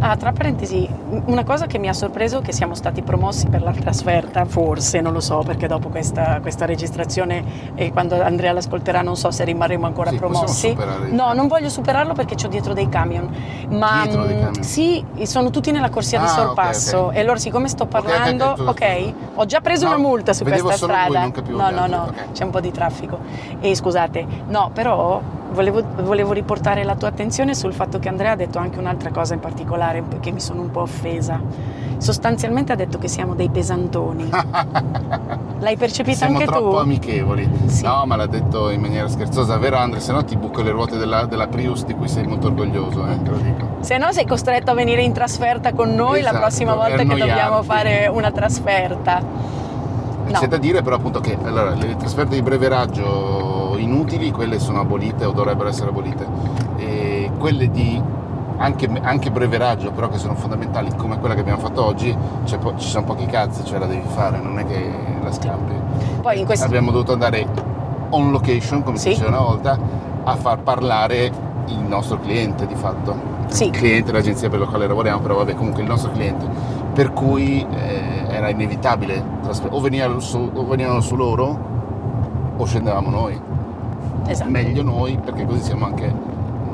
Ah, 0.00 0.16
tra 0.16 0.32
parentesi, 0.32 0.88
una 1.26 1.44
cosa 1.44 1.66
che 1.66 1.78
mi 1.78 1.88
ha 1.88 1.92
sorpreso 1.92 2.38
è 2.38 2.42
che 2.42 2.52
siamo 2.52 2.74
stati 2.74 3.02
promossi 3.02 3.46
per 3.48 3.62
la 3.62 3.72
trasferta, 3.72 4.44
forse, 4.44 5.00
non 5.00 5.12
lo 5.12 5.20
so, 5.20 5.38
perché 5.44 5.66
dopo 5.66 5.88
questa, 5.88 6.40
questa 6.40 6.64
registrazione 6.66 7.72
e 7.74 7.92
quando 7.92 8.20
Andrea 8.22 8.52
l'ascolterà 8.52 9.02
non 9.02 9.16
so 9.16 9.30
se 9.30 9.44
rimarremo 9.44 9.86
ancora 9.86 10.10
Sì, 10.10 10.16
promossi. 10.16 10.76
No, 11.10 11.32
non 11.32 11.46
voglio 11.46 11.68
superarlo 11.68 12.12
perché 12.14 12.34
ho 12.44 12.48
dietro 12.48 12.72
dei 12.72 12.88
camion. 12.88 13.28
Ma 13.70 14.02
Dietro 14.02 14.24
dei 14.24 14.36
mm, 14.36 14.40
camion? 14.40 14.62
sì, 14.62 15.04
sono 15.22 15.50
tutti 15.50 15.70
nella 15.70 15.90
corsia 15.90 16.18
di 16.18 16.24
Ah, 16.26 16.28
ok, 16.30 16.34
sorpasso. 16.34 16.98
ok. 16.98 17.16
E 17.16 17.20
allora 17.20 17.38
siccome 17.38 17.68
sto 17.68 17.84
ok, 17.84 17.88
parlando, 17.88 18.54
ok, 18.58 19.12
ho 19.34 19.44
già 19.46 19.60
preso 19.60 19.84
No, 19.86 19.94
una 19.94 20.00
multa 20.00 20.32
su 20.32 20.44
questa 20.44 20.72
strada. 20.76 21.30
capivo 21.30 21.58
no, 21.58 21.70
no, 21.70 21.86
no, 21.86 22.12
c'è 22.32 22.44
un 22.44 22.50
po' 22.50 22.60
di 22.60 22.70
traffico. 22.70 23.18
E 23.60 23.74
scusate, 23.74 24.26
no, 24.48 24.70
però 24.72 25.20
volevo, 25.54 25.82
volevo 26.02 26.32
riportare 26.32 26.84
la 26.84 26.96
tua 26.96 27.08
attenzione 27.08 27.54
sul 27.54 27.72
fatto 27.72 27.98
che 27.98 28.08
Andrea 28.08 28.32
ha 28.32 28.36
detto 28.36 28.58
anche 28.58 28.78
un'altra 28.78 29.10
cosa 29.10 29.32
in 29.32 29.40
particolare 29.40 30.02
che 30.20 30.30
mi 30.32 30.40
sono 30.40 30.60
un 30.60 30.70
po' 30.70 30.82
offesa. 30.82 31.40
Sostanzialmente 31.96 32.72
ha 32.72 32.74
detto 32.76 32.98
che 32.98 33.08
siamo 33.08 33.34
dei 33.34 33.48
pesantoni. 33.48 34.28
L'hai 35.60 35.76
percepita 35.76 36.16
Siamo 36.16 36.34
anche 36.34 36.46
troppo 36.46 36.70
tu? 36.70 36.76
amichevoli. 36.76 37.48
Sì. 37.66 37.84
No, 37.84 38.04
ma 38.04 38.16
l'ha 38.16 38.26
detto 38.26 38.68
in 38.68 38.80
maniera 38.80 39.08
scherzosa, 39.08 39.56
vero 39.56 39.78
Andre? 39.78 40.00
Se 40.00 40.12
no 40.12 40.22
ti 40.24 40.36
buco 40.36 40.60
le 40.60 40.72
ruote 40.72 40.98
della, 40.98 41.24
della 41.24 41.46
Prius 41.46 41.84
di 41.86 41.94
cui 41.94 42.08
sei 42.08 42.26
molto 42.26 42.48
orgoglioso, 42.48 43.06
eh, 43.06 43.22
te 43.22 43.30
lo 43.30 43.36
dico. 43.38 43.68
Se 43.80 43.96
no 43.96 44.12
sei 44.12 44.26
costretto 44.26 44.72
a 44.72 44.74
venire 44.74 45.02
in 45.02 45.12
trasferta 45.14 45.72
con 45.72 45.94
noi 45.94 46.20
la 46.20 46.30
Esatto, 46.30 46.38
prossima 46.44 46.72
e 46.72 46.76
volta 46.76 46.96
che 46.96 47.18
dobbiamo 47.18 47.62
fare 47.62 48.06
una 48.08 48.30
trasferta. 48.32 49.22
No. 50.26 50.38
C'è 50.38 50.48
da 50.48 50.56
dire 50.56 50.82
però 50.82 50.96
appunto 50.96 51.20
che 51.20 51.36
allora, 51.42 51.70
le 51.74 51.96
trasferte 51.96 52.34
di 52.34 52.42
breve 52.42 52.68
raggio 52.68 53.43
inutili, 53.76 54.30
quelle 54.30 54.58
sono 54.58 54.80
abolite 54.80 55.24
o 55.24 55.32
dovrebbero 55.32 55.68
essere 55.68 55.90
abolite. 55.90 56.26
E 56.76 57.30
quelle 57.38 57.70
di 57.70 58.00
anche, 58.56 58.88
anche 59.02 59.30
breveraggio, 59.30 59.90
però 59.90 60.08
che 60.08 60.18
sono 60.18 60.34
fondamentali, 60.34 60.90
come 60.96 61.18
quella 61.18 61.34
che 61.34 61.40
abbiamo 61.40 61.60
fatto 61.60 61.84
oggi, 61.84 62.16
po- 62.60 62.76
ci 62.76 62.88
sono 62.88 63.04
pochi 63.04 63.26
cazzi, 63.26 63.64
cioè 63.64 63.78
la 63.78 63.86
devi 63.86 64.06
fare, 64.06 64.40
non 64.40 64.58
è 64.58 64.66
che 64.66 64.90
la 65.22 65.32
scampi. 65.32 65.74
Poi 66.22 66.40
in 66.40 66.46
questo... 66.46 66.64
Abbiamo 66.64 66.90
dovuto 66.90 67.12
andare 67.12 67.46
on 68.10 68.30
location, 68.30 68.82
come 68.82 68.96
Sì. 68.96 69.08
si 69.14 69.20
diceva 69.20 69.36
una 69.36 69.46
volta, 69.46 69.78
a 70.24 70.36
far 70.36 70.60
parlare 70.60 71.30
il 71.66 71.80
nostro 71.80 72.18
cliente 72.20 72.66
di 72.66 72.74
fatto. 72.74 73.32
Sì. 73.46 73.64
Il 73.64 73.70
cliente, 73.70 74.12
l'agenzia 74.12 74.48
per 74.48 74.60
la 74.60 74.66
quale 74.66 74.86
lavoriamo, 74.86 75.20
però 75.20 75.36
vabbè, 75.36 75.54
comunque 75.54 75.82
il 75.82 75.88
nostro 75.88 76.10
cliente. 76.12 76.46
Per 76.94 77.12
cui 77.12 77.66
eh, 77.68 78.24
era 78.28 78.48
inevitabile, 78.50 79.22
o, 79.68 79.80
venivano 79.80 80.20
su, 80.20 80.50
o 80.52 80.64
venivano 80.66 81.00
su 81.00 81.16
loro 81.16 81.72
o 82.56 82.64
scendevamo 82.64 83.10
noi. 83.10 83.40
Esatto. 84.26 84.50
Meglio 84.50 84.82
noi 84.82 85.18
perché 85.18 85.44
così 85.44 85.62
siamo 85.62 85.86
anche 85.86 86.12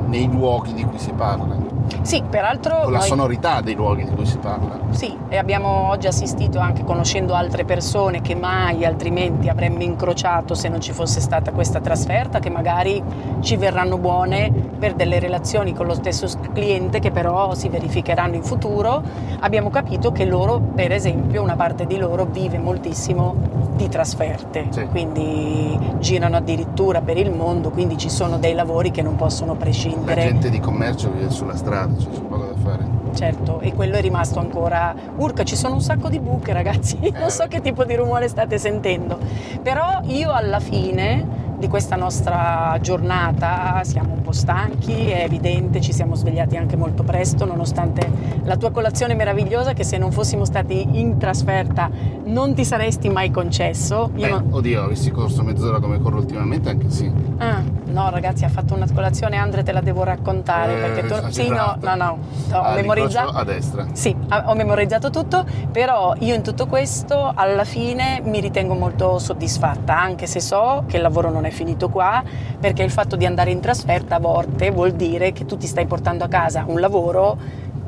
nei 0.06 0.28
luoghi 0.28 0.72
di 0.72 0.84
cui 0.84 0.98
si 0.98 1.12
parla, 1.12 1.56
Sì, 2.03 2.23
peraltro 2.29 2.81
con 2.83 2.93
la 2.93 2.99
noi- 2.99 3.07
sonorità 3.09 3.61
dei 3.61 3.75
luoghi 3.75 4.05
di 4.05 4.11
cui 4.11 4.25
si 4.27 4.38
parla. 4.38 4.79
Sì, 4.90 5.14
e 5.29 5.37
abbiamo 5.37 5.88
oggi 5.88 6.07
assistito 6.07 6.59
anche 6.59 6.85
conoscendo 6.85 7.35
altre 7.35 7.64
persone 7.64 8.21
che 8.23 8.35
mai 8.35 8.85
altrimenti 8.85 9.49
avremmo 9.49 9.83
incrociato 9.83 10.55
se 10.55 10.69
non 10.69 10.81
ci 10.81 10.93
fosse 10.93 11.21
stata 11.21 11.53
questa 11.53 11.81
trasferta, 11.81 12.38
che 12.38 12.51
magari 12.51 13.03
ci 13.40 13.57
verranno 13.57 13.99
buone 13.99 14.51
per 14.79 14.95
delle 14.95 15.19
relazioni 15.19 15.75
con 15.75 15.87
lo 15.87 15.95
stesso 15.95 16.27
cliente 16.53 16.99
che 17.01 17.11
però 17.11 17.55
si 17.55 17.69
verificheranno 17.69 18.35
in 18.35 18.43
futuro. 18.43 19.03
Abbiamo 19.40 19.71
capito 19.71 20.11
che 20.12 20.25
loro, 20.25 20.59
per 20.61 20.93
esempio, 20.93 21.43
una 21.43 21.57
parte 21.57 21.87
di 21.87 21.97
loro 21.99 22.25
vive 22.25 22.59
moltissimo 22.59 23.35
di 23.77 23.88
trasferte, 23.88 24.66
Sì. 24.71 24.87
quindi 24.87 25.79
girano 25.99 26.37
addirittura 26.37 27.01
per 27.01 27.16
il 27.16 27.31
mondo, 27.33 27.71
quindi 27.71 27.97
ci 27.97 28.11
sono 28.11 28.37
dei 28.38 28.53
lavori 28.55 28.90
che 28.90 29.01
non 29.03 29.16
possono 29.16 29.53
La 29.53 29.59
prescindere. 29.59 30.21
gente 30.23 30.51
di 30.51 30.61
commercio 30.61 31.11
vive 31.11 31.31
sulla 31.31 31.57
strada, 31.57 31.69
cioè 31.70 32.12
c'è 32.12 32.20
poco 32.20 32.44
da 32.44 32.54
fare. 32.62 32.98
Certo, 33.12 33.61
e 33.61 33.72
quello 33.74 33.96
è 33.96 34.00
rimasto 34.00 34.38
ancora. 34.38 34.94
Urca, 35.16 35.42
ci 35.44 35.56
sono 35.56 35.74
un 35.74 35.80
sacco 35.80 36.09
di 36.09 36.20
buche, 36.20 36.52
ragazzi. 36.52 36.98
Non 37.20 37.30
so 37.30 37.46
che 37.48 37.61
tipo 37.61 37.85
di 37.85 37.94
rumore 37.94 38.28
state 38.28 38.59
sentendo. 38.59 39.18
Però 39.62 40.00
io 40.04 40.33
alla 40.33 40.61
fine 40.61 41.48
di 41.59 41.68
questa 41.68 41.94
nostra 41.96 42.78
giornata 42.80 43.80
siamo 43.85 44.14
un 44.14 44.22
po' 44.22 44.33
stanchi, 44.33 45.11
è 45.11 45.24
evidente, 45.24 45.83
ci 45.83 45.92
siamo 45.92 46.14
svegliati 46.14 46.56
anche 46.56 46.74
molto 46.74 47.02
presto, 47.02 47.44
nonostante 47.44 48.11
la 48.44 48.56
tua 48.56 48.70
colazione 48.70 49.14
meravigliosa 49.14 49.74
che 49.74 49.85
se 49.85 49.98
non 49.98 50.11
fossimo 50.11 50.46
stati 50.46 50.98
in 50.98 51.18
trasferta 51.18 51.90
non 52.24 52.54
ti 52.54 52.64
saresti 52.64 53.11
mai 53.11 53.30
concesso. 53.30 54.11
Io 54.14 54.26
Beh, 54.26 54.30
non- 54.30 54.46
oddio, 54.50 54.85
avessi 54.85 55.11
corso 55.11 55.42
mezz'ora 55.42 55.80
come 55.80 56.00
corro 56.00 56.16
ultimamente, 56.16 56.70
anche 56.70 56.88
sì. 56.90 57.12
Ah, 57.38 57.62
no 57.90 58.11
ragazzi, 58.11 58.44
ha 58.44 58.48
fatto 58.48 58.74
una 58.74 58.87
colazione, 58.92 59.37
Andre 59.37 59.62
te 59.62 59.72
la 59.72 59.81
devo 59.81 60.03
raccontare 60.05 60.76
Eh, 60.76 60.81
perché 60.81 61.07
tu... 61.07 61.14
Sì, 61.31 61.48
no, 61.48 61.76
esagerato. 61.76 61.79
no, 61.87 61.94
no, 61.94 62.18
ho 62.57 62.61
Ah, 62.62 62.74
memorizzato... 62.74 63.31
a 63.31 63.44
destra. 63.44 63.87
Sì, 63.92 64.14
ho 64.44 64.55
memorizzato 64.55 65.11
tutto, 65.11 65.44
però 65.70 66.14
io 66.20 66.35
in 66.35 66.42
tutto 66.42 66.66
questo 66.66 67.33
alla 67.35 67.64
fine 67.64 68.20
mi 68.24 68.40
ritengo 68.40 68.74
molto 68.74 69.18
soddisfatta, 69.18 69.98
anche 69.98 70.26
se 70.26 70.40
so 70.40 70.85
che 70.87 70.96
il 70.96 71.03
lavoro 71.03 71.31
non 71.31 71.44
è 71.44 71.50
finito 71.50 71.88
qua, 71.88 72.22
perché 72.59 72.83
il 72.83 72.90
fatto 72.90 73.16
di 73.16 73.26
andare 73.26 73.50
in 73.50 73.61
trasferta 73.61 74.16
a 74.16 74.20
volte 74.20 74.70
vuol 74.70 74.92
dire 74.92 75.33
che 75.33 75.44
tu 75.46 75.57
ti 75.57 75.66
stai 75.66 75.87
portando 75.87 76.24
a 76.24 76.29
casa 76.29 76.64
un 76.66 76.81
lavoro 76.81 77.37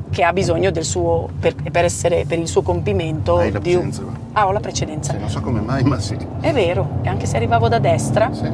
che 0.09 0.23
ha 0.23 0.31
bisogno 0.31 0.69
del 0.69 0.83
suo, 0.83 1.27
per, 1.39 1.55
per 1.71 1.85
essere, 1.85 2.25
per 2.27 2.37
il 2.37 2.47
suo 2.47 2.61
compimento. 2.61 3.37
Hai 3.37 3.51
la 3.51 3.57
di 3.57 3.73
un-. 3.73 3.91
Ah, 4.33 4.45
ho 4.45 4.51
la 4.51 4.59
precedenza. 4.59 5.11
Sì, 5.13 5.17
non 5.17 5.29
so 5.29 5.41
come 5.41 5.59
mai, 5.59 5.83
ma 5.83 5.99
sì. 5.99 6.15
È 6.39 6.51
vero, 6.53 6.87
e 7.01 7.07
anche 7.09 7.25
se 7.25 7.35
arrivavo 7.37 7.67
da 7.67 7.79
destra, 7.79 8.29
Sì. 8.31 8.47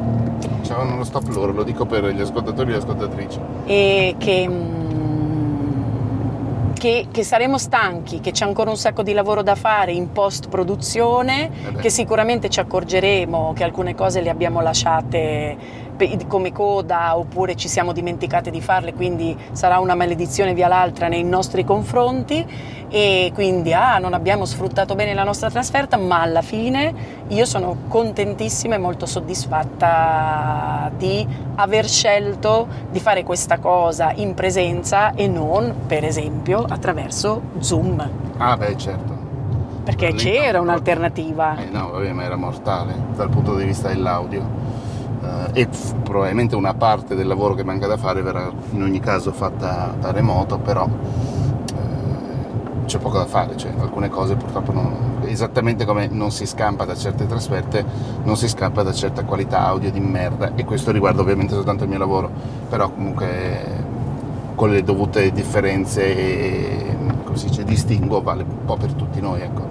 C'avevano 0.69 0.97
lo 0.97 1.03
stop 1.03 1.27
loro, 1.29 1.51
lo 1.51 1.63
dico 1.63 1.87
per 1.87 2.05
gli 2.05 2.21
ascoltatori 2.21 2.69
e 2.69 2.73
le 2.73 2.77
ascoltatrici. 2.77 3.39
e 3.65 4.13
che, 4.19 4.47
mm, 4.47 6.73
che, 6.73 7.07
che 7.09 7.23
saremo 7.23 7.57
stanchi, 7.57 8.19
che 8.19 8.29
c'è 8.29 8.45
ancora 8.45 8.69
un 8.69 8.77
sacco 8.77 9.01
di 9.01 9.13
lavoro 9.13 9.41
da 9.41 9.55
fare 9.55 9.93
in 9.93 10.11
post 10.11 10.47
produzione, 10.47 11.49
Eh 11.75 11.81
che 11.81 11.89
sicuramente 11.89 12.49
ci 12.49 12.59
accorgeremo 12.59 13.53
che 13.55 13.63
alcune 13.63 13.95
cose 13.95 14.21
le 14.21 14.29
abbiamo 14.29 14.61
lasciate 14.61 15.87
come 16.27 16.53
coda 16.53 17.17
oppure 17.17 17.55
ci 17.55 17.67
siamo 17.67 17.91
dimenticate 17.91 18.51
di 18.51 18.61
farle, 18.61 18.93
quindi 18.93 19.35
sarà 19.51 19.79
una 19.79 19.95
maledizione 19.95 20.53
via 20.53 20.69
l'altra 20.69 21.09
nei 21.09 21.23
nostri 21.23 21.65
confronti 21.65 22.45
e 22.89 23.31
quindi 23.33 23.73
ah, 23.73 23.99
non 23.99 24.13
abbiamo 24.13 24.45
sfruttato 24.45 24.95
bene 24.95 25.13
la 25.13 25.23
nostra 25.23 25.49
trasferta, 25.49 25.97
ma 25.97 26.21
alla 26.21 26.41
fine 26.41 26.93
io 27.27 27.45
sono 27.45 27.75
contentissima 27.87 28.75
e 28.75 28.77
molto 28.79 29.05
soddisfatta 29.05 30.91
di 30.97 31.25
aver 31.55 31.87
scelto 31.87 32.67
di 32.91 32.99
fare 32.99 33.23
questa 33.23 33.59
cosa 33.59 34.11
in 34.15 34.33
presenza 34.33 35.13
e 35.13 35.27
non, 35.27 35.73
per 35.87 36.03
esempio, 36.03 36.65
attraverso 36.67 37.41
Zoom, 37.59 38.09
Ah, 38.37 38.55
beh, 38.57 38.77
certo. 38.77 39.17
perché 39.83 40.11
Lì 40.11 40.17
c'era 40.17 40.57
no, 40.57 40.63
un'alternativa. 40.63 41.57
Eh 41.57 41.69
no, 41.69 41.91
vabbè, 41.91 42.11
ma 42.13 42.23
era 42.23 42.35
mortale 42.37 42.93
dal 43.15 43.29
punto 43.29 43.55
di 43.55 43.65
vista 43.65 43.89
dell'audio. 43.89 44.57
Eh, 45.53 45.61
e 45.61 45.67
f- 45.69 45.93
probabilmente 46.01 46.55
una 46.55 46.73
parte 46.73 47.13
del 47.15 47.27
lavoro 47.27 47.53
che 47.53 47.63
manca 47.63 47.87
da 47.87 47.97
fare 47.97 48.21
verrà 48.21 48.49
in 48.71 48.81
ogni 48.81 48.99
caso 49.01 49.31
fatta 49.33 49.93
da 49.99 50.11
remoto, 50.11 50.57
però 50.59 50.87
c'è 52.89 52.97
poco 52.97 53.19
da 53.19 53.25
fare, 53.25 53.55
cioè 53.55 53.71
alcune 53.79 54.09
cose 54.09 54.35
purtroppo 54.35 54.71
non, 54.71 55.21
esattamente 55.25 55.85
come 55.85 56.07
non 56.07 56.31
si 56.31 56.47
scampa 56.47 56.85
da 56.85 56.95
certe 56.95 57.27
trasferte, 57.27 57.85
non 58.23 58.35
si 58.35 58.49
scampa 58.49 58.81
da 58.81 58.91
certa 58.91 59.23
qualità 59.23 59.63
audio 59.65 59.91
di 59.91 59.99
merda 59.99 60.53
e 60.55 60.65
questo 60.65 60.91
riguarda 60.91 61.21
ovviamente 61.21 61.53
soltanto 61.53 61.83
il 61.83 61.89
mio 61.89 61.99
lavoro, 61.99 62.31
però 62.67 62.89
comunque 62.89 63.27
con 64.55 64.71
le 64.71 64.83
dovute 64.83 65.31
differenze 65.31 66.03
e 66.03 66.97
come 67.23 67.37
si 67.37 67.47
dice, 67.47 67.63
distinguo 67.63 68.23
vale 68.23 68.41
un 68.41 68.65
po' 68.65 68.75
per 68.75 68.93
tutti 68.93 69.21
noi, 69.21 69.41
ecco. 69.41 69.67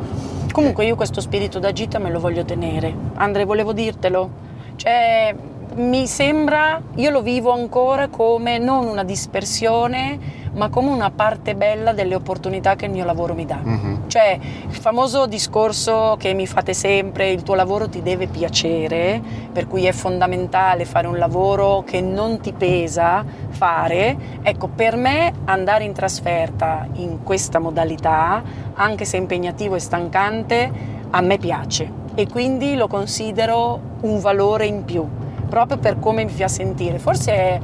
Comunque 0.52 0.86
io 0.86 0.94
questo 0.94 1.20
spirito 1.20 1.58
da 1.58 1.72
gita 1.72 1.98
me 1.98 2.10
lo 2.10 2.20
voglio 2.20 2.44
tenere. 2.44 2.94
Andre, 3.14 3.44
volevo 3.44 3.72
dirtelo. 3.72 4.30
Cioè, 4.76 5.34
mi 5.74 6.06
sembra, 6.06 6.80
io 6.94 7.10
lo 7.10 7.20
vivo 7.20 7.52
ancora 7.52 8.08
come 8.08 8.58
non 8.58 8.86
una 8.86 9.02
dispersione, 9.02 10.18
ma 10.58 10.68
come 10.68 10.90
una 10.90 11.10
parte 11.10 11.54
bella 11.54 11.92
delle 11.92 12.16
opportunità 12.16 12.74
che 12.74 12.86
il 12.86 12.90
mio 12.90 13.04
lavoro 13.04 13.32
mi 13.34 13.46
dà. 13.46 13.60
Mhm. 13.62 14.08
Cioè, 14.08 14.38
il 14.68 14.74
famoso 14.74 15.26
discorso 15.26 16.16
che 16.18 16.34
mi 16.34 16.46
fate 16.46 16.74
sempre, 16.74 17.30
il 17.30 17.42
tuo 17.42 17.54
lavoro 17.54 17.88
ti 17.88 18.02
deve 18.02 18.26
piacere, 18.26 19.22
per 19.52 19.68
cui 19.68 19.86
è 19.86 19.92
fondamentale 19.92 20.84
fare 20.84 21.06
un 21.06 21.16
lavoro 21.16 21.84
che 21.86 22.00
non 22.00 22.40
ti 22.40 22.52
pesa 22.52 23.24
fare. 23.50 24.16
Ecco, 24.42 24.66
per 24.66 24.96
me 24.96 25.32
andare 25.44 25.84
in 25.84 25.92
trasferta 25.92 26.88
in 26.94 27.22
questa 27.22 27.60
modalità, 27.60 28.42
anche 28.74 29.04
se 29.04 29.16
impegnativo 29.16 29.76
e 29.76 29.78
stancante, 29.78 30.96
a 31.10 31.20
me 31.20 31.38
piace 31.38 32.06
e 32.14 32.26
quindi 32.26 32.74
lo 32.74 32.88
considero 32.88 33.80
un 34.00 34.18
valore 34.18 34.66
in 34.66 34.84
più, 34.84 35.06
proprio 35.48 35.78
per 35.78 36.00
come 36.00 36.24
mi 36.24 36.30
fa 36.30 36.48
sentire. 36.48 36.98
Forse 36.98 37.32
è 37.32 37.60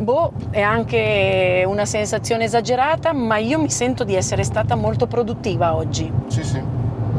Boh, 0.00 0.32
è 0.50 0.62
anche 0.62 1.62
una 1.66 1.84
sensazione 1.84 2.44
esagerata, 2.44 3.12
ma 3.12 3.36
io 3.36 3.60
mi 3.60 3.68
sento 3.70 4.02
di 4.02 4.14
essere 4.14 4.44
stata 4.44 4.74
molto 4.74 5.06
produttiva 5.06 5.74
oggi. 5.74 6.10
Sì, 6.28 6.42
sì. 6.42 6.60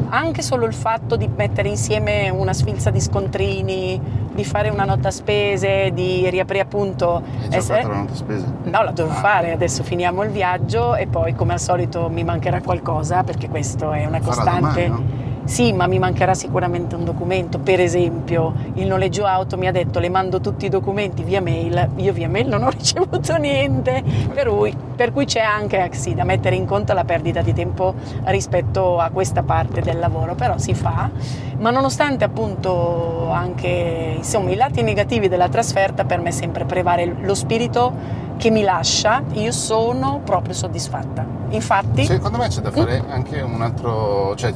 Anche 0.09 0.41
solo 0.41 0.65
il 0.65 0.73
fatto 0.73 1.15
di 1.15 1.29
mettere 1.33 1.69
insieme 1.69 2.29
una 2.29 2.53
sfilza 2.53 2.89
di 2.89 2.99
scontrini, 2.99 4.01
di 4.33 4.43
fare 4.43 4.69
una 4.69 4.83
nota 4.83 5.09
a 5.09 5.11
spese, 5.11 5.91
di 5.93 6.27
riaprire 6.29 6.63
appunto... 6.63 7.21
Hai 7.41 7.49
già 7.49 7.57
essere- 7.57 7.81
fatto 7.81 7.93
la 7.93 7.99
nota 7.99 8.15
spesa? 8.15 8.45
No, 8.63 8.81
la 8.83 8.91
devo 8.91 9.09
Ah. 9.09 9.13
fare, 9.13 9.51
adesso 9.51 9.83
finiamo 9.83 10.23
il 10.23 10.31
viaggio 10.31 10.95
e 10.95 11.05
poi 11.05 11.33
come 11.35 11.53
al 11.53 11.59
solito 11.59 12.09
mi 12.09 12.23
mancherà 12.23 12.61
qualcosa 12.61 13.23
perché 13.23 13.47
questo 13.47 13.91
è 13.91 14.05
una 14.05 14.19
costante. 14.19 14.87
domani, 14.87 15.03
no? 15.05 15.29
Sì, 15.43 15.73
ma 15.73 15.87
mi 15.87 15.99
mancherà 15.99 16.33
sicuramente 16.33 16.95
un 16.95 17.03
documento. 17.03 17.59
Per 17.59 17.79
esempio, 17.79 18.53
il 18.75 18.87
noleggio 18.87 19.25
auto 19.25 19.57
mi 19.57 19.67
ha 19.67 19.71
detto 19.71 19.99
le 19.99 20.09
mando 20.09 20.39
tutti 20.39 20.65
i 20.65 20.69
documenti 20.69 21.23
via 21.23 21.41
mail. 21.41 21.89
Io 21.95 22.13
via 22.13 22.29
mail 22.29 22.47
non 22.47 22.63
ho 22.63 22.69
ricevuto 22.75 23.35
niente. 23.37 24.03
Per 24.33 24.47
cui, 24.47 24.75
per 24.95 25.11
cui 25.11 25.25
c'è 25.25 25.41
anche 25.41 25.89
sì, 25.93 26.13
da 26.13 26.23
mettere 26.23 26.55
in 26.55 26.65
conto 26.65 26.93
la 26.93 27.03
perdita 27.03 27.41
di 27.41 27.53
tempo 27.53 27.95
rispetto 28.25 28.99
a 28.99 29.09
questa 29.09 29.43
parte 29.43 29.81
del 29.81 29.99
lavoro, 29.99 30.35
però 30.35 30.57
si 30.57 30.73
fa. 30.73 31.09
Ma 31.57 31.69
nonostante 31.69 32.23
appunto 32.23 33.29
anche 33.31 34.13
insomma, 34.17 34.51
i 34.51 34.55
lati 34.55 34.81
negativi 34.81 35.27
della 35.27 35.49
trasferta, 35.49 36.05
per 36.05 36.19
me 36.19 36.31
sempre 36.31 36.65
prevale 36.65 37.15
lo 37.21 37.35
spirito 37.35 38.19
che 38.37 38.49
mi 38.49 38.63
lascia, 38.63 39.21
io 39.33 39.51
sono 39.51 40.21
proprio 40.23 40.53
soddisfatta. 40.53 41.23
Infatti, 41.49 42.05
Secondo 42.05 42.37
me 42.37 42.47
c'è 42.47 42.61
da 42.61 42.71
fare 42.71 43.03
anche 43.07 43.41
un 43.41 43.61
altro... 43.61 44.33
cioè 44.35 44.51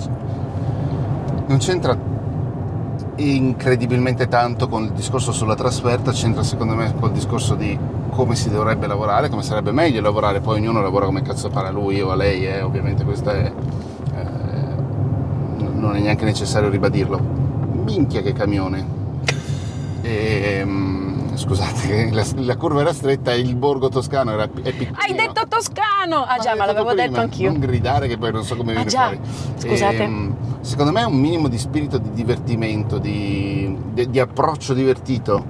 non 1.47 1.57
c'entra 1.57 1.97
incredibilmente 3.17 4.27
tanto 4.27 4.67
con 4.67 4.83
il 4.83 4.91
discorso 4.91 5.31
sulla 5.31 5.55
trasferta, 5.55 6.11
c'entra 6.11 6.43
secondo 6.43 6.75
me 6.75 6.93
col 6.99 7.11
discorso 7.11 7.55
di 7.55 7.77
come 8.09 8.35
si 8.35 8.49
dovrebbe 8.49 8.87
lavorare, 8.87 9.29
come 9.29 9.43
sarebbe 9.43 9.71
meglio 9.71 10.01
lavorare, 10.01 10.39
poi 10.39 10.59
ognuno 10.59 10.81
lavora 10.81 11.05
come 11.05 11.21
cazzo 11.21 11.49
pare 11.49 11.67
a 11.67 11.71
lui 11.71 12.01
o 12.01 12.11
a 12.11 12.15
lei, 12.15 12.45
eh, 12.47 12.61
ovviamente 12.61 13.03
questo 13.03 13.29
è... 13.29 13.51
eh, 14.15 14.23
non 15.73 15.95
è 15.95 15.99
neanche 15.99 16.25
necessario 16.25 16.69
ribadirlo. 16.69 17.19
Minchia 17.83 18.21
che 18.21 18.33
camione! 18.33 19.03
E, 20.01 20.61
mm, 20.65 20.94
scusate, 21.37 22.09
la, 22.11 22.23
la 22.35 22.55
curva 22.57 22.81
era 22.81 22.93
stretta 22.93 23.31
e 23.33 23.39
il 23.39 23.55
borgo 23.55 23.89
toscano 23.89 24.31
era, 24.31 24.43
è 24.43 24.47
piccolino. 24.47 24.95
Hai 24.97 25.13
detto 25.13 25.41
toscano! 25.47 26.23
Ah 26.27 26.37
già, 26.37 26.55
ma 26.55 26.65
l'avevo 26.65 26.87
prima, 26.89 27.07
detto 27.07 27.19
anch'io. 27.19 27.51
Non 27.51 27.59
gridare 27.59 28.07
che 28.07 28.17
poi 28.17 28.31
non 28.31 28.43
so 28.43 28.55
come 28.55 28.71
Ah 28.71 28.75
viene 28.75 28.89
già, 28.89 29.01
fuori. 29.07 29.19
scusate. 29.57 30.03
Ehm, 30.03 30.35
secondo 30.61 30.91
me 30.91 31.03
un 31.03 31.19
minimo 31.19 31.47
di 31.47 31.57
spirito 31.57 31.97
di 31.97 32.11
divertimento, 32.13 32.97
di, 32.97 33.75
di- 33.93 34.09
di 34.09 34.19
approccio 34.19 34.73
divertito 34.73 35.43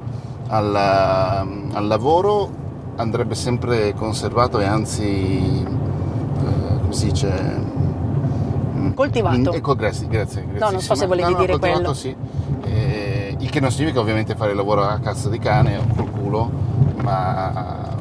al, 0.48 0.76
al 0.76 1.88
lavoro 1.88 2.50
andrebbe 2.98 3.36
sempre 3.36 3.94
conservato 3.94 4.60
e 4.60 4.66
anzi, 4.66 5.64
eh, 5.64 6.80
come 6.82 6.94
si 6.94 7.06
dice? 7.12 7.74
Coltivato. 8.94 9.36
in- 9.36 9.50
ecco, 9.54 9.76
grazie, 9.76 10.08
grazie. 10.08 10.46
No, 10.58 10.70
non 10.70 10.80
so 10.80 10.96
se 10.96 11.06
volevi 11.06 11.32
No, 11.32 11.38
no, 11.38 11.46
dire 11.46 11.52
coltivato 11.60 11.82
quello. 11.82 11.94
Sì. 11.94 12.16
Eh, 12.64 13.05
il 13.40 13.50
che 13.50 13.60
non 13.60 13.72
significa 13.72 14.00
ovviamente 14.00 14.36
fare 14.36 14.52
il 14.52 14.58
lavoro 14.58 14.84
a 14.84 15.00
cazzo 15.00 15.30
di 15.30 15.40
cane 15.40 15.78
o 15.78 15.86
col 15.96 16.12
culo, 16.12 16.52
ma 17.02 17.94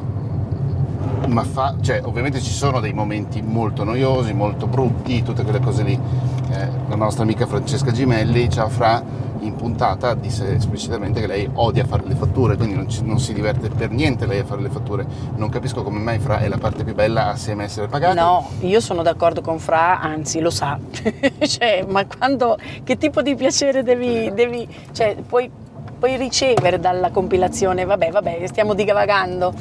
ma 1.27 1.43
fa, 1.43 1.75
cioè, 1.81 2.01
ovviamente 2.03 2.39
ci 2.41 2.51
sono 2.51 2.79
dei 2.79 2.93
momenti 2.93 3.41
molto 3.41 3.83
noiosi, 3.83 4.33
molto 4.33 4.67
brutti, 4.67 5.23
tutte 5.23 5.43
quelle 5.43 5.59
cose 5.59 5.83
lì. 5.83 5.99
Eh, 6.49 6.69
la 6.89 6.95
nostra 6.95 7.23
amica 7.23 7.47
Francesca 7.47 7.91
Gimelli, 7.91 8.49
ciao 8.49 8.69
Fra, 8.69 9.03
in 9.39 9.55
puntata 9.55 10.13
disse 10.13 10.53
esplicitamente 10.55 11.19
che 11.19 11.27
lei 11.27 11.49
odia 11.53 11.85
fare 11.85 12.03
le 12.05 12.13
fatture, 12.13 12.55
quindi 12.55 12.75
non, 12.75 12.87
ci- 12.87 13.03
non 13.03 13.19
si 13.19 13.33
diverte 13.33 13.69
per 13.69 13.89
niente 13.89 14.27
lei 14.27 14.39
a 14.39 14.45
fare 14.45 14.61
le 14.61 14.69
fatture. 14.69 15.05
Non 15.37 15.49
capisco 15.49 15.81
come 15.81 15.99
mai 15.99 16.19
Fra 16.19 16.39
è 16.39 16.47
la 16.47 16.57
parte 16.57 16.83
più 16.83 16.93
bella 16.93 17.31
assieme 17.31 17.63
a 17.63 17.65
essere 17.65 17.87
pagati. 17.87 18.15
No, 18.15 18.47
io 18.59 18.79
sono 18.79 19.01
d'accordo 19.01 19.41
con 19.41 19.57
Fra, 19.57 19.99
anzi 19.99 20.39
lo 20.39 20.51
sa. 20.51 20.77
cioè, 21.39 21.83
ma 21.87 22.05
quando, 22.05 22.57
che 22.83 22.97
tipo 22.97 23.23
di 23.23 23.35
piacere 23.35 23.81
devi, 23.81 24.31
devi 24.33 24.67
cioè, 24.91 25.15
puoi, 25.27 25.49
puoi 25.97 26.15
ricevere 26.15 26.79
dalla 26.79 27.09
compilazione? 27.09 27.85
Vabbè, 27.85 28.11
vabbè, 28.11 28.45
stiamo 28.45 28.75
divagando. 28.75 29.51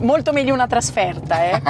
Molto 0.00 0.32
meglio 0.32 0.54
una 0.54 0.66
trasferta, 0.66 1.44
eh? 1.44 1.62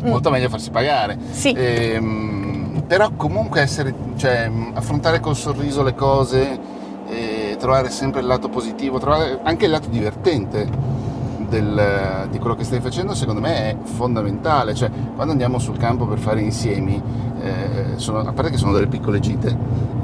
Molto 0.08 0.30
meglio 0.30 0.48
farsi 0.48 0.70
pagare. 0.70 1.18
Sì. 1.32 1.52
Ehm, 1.54 2.45
però 2.86 3.10
comunque 3.16 3.60
essere, 3.60 3.94
cioè, 4.16 4.50
affrontare 4.74 5.20
col 5.20 5.36
sorriso 5.36 5.82
le 5.82 5.94
cose, 5.94 6.74
trovare 7.58 7.90
sempre 7.90 8.20
il 8.20 8.26
lato 8.26 8.48
positivo, 8.48 8.98
trovare 8.98 9.40
anche 9.42 9.64
il 9.64 9.70
lato 9.70 9.88
divertente 9.88 10.68
del- 11.48 12.28
di 12.30 12.38
quello 12.38 12.54
che 12.54 12.64
stai 12.64 12.80
facendo, 12.80 13.14
secondo 13.14 13.40
me 13.40 13.70
è 13.70 13.76
fondamentale. 13.82 14.74
Cioè, 14.74 14.90
quando 15.14 15.32
andiamo 15.32 15.58
sul 15.58 15.78
campo 15.78 16.06
per 16.06 16.18
fare 16.18 16.40
insiemi, 16.40 17.00
eh, 17.42 17.84
sono- 17.96 18.20
a 18.20 18.32
parte 18.32 18.50
che 18.50 18.56
sono 18.56 18.72
delle 18.72 18.86
piccole 18.86 19.20
gite, 19.20 19.48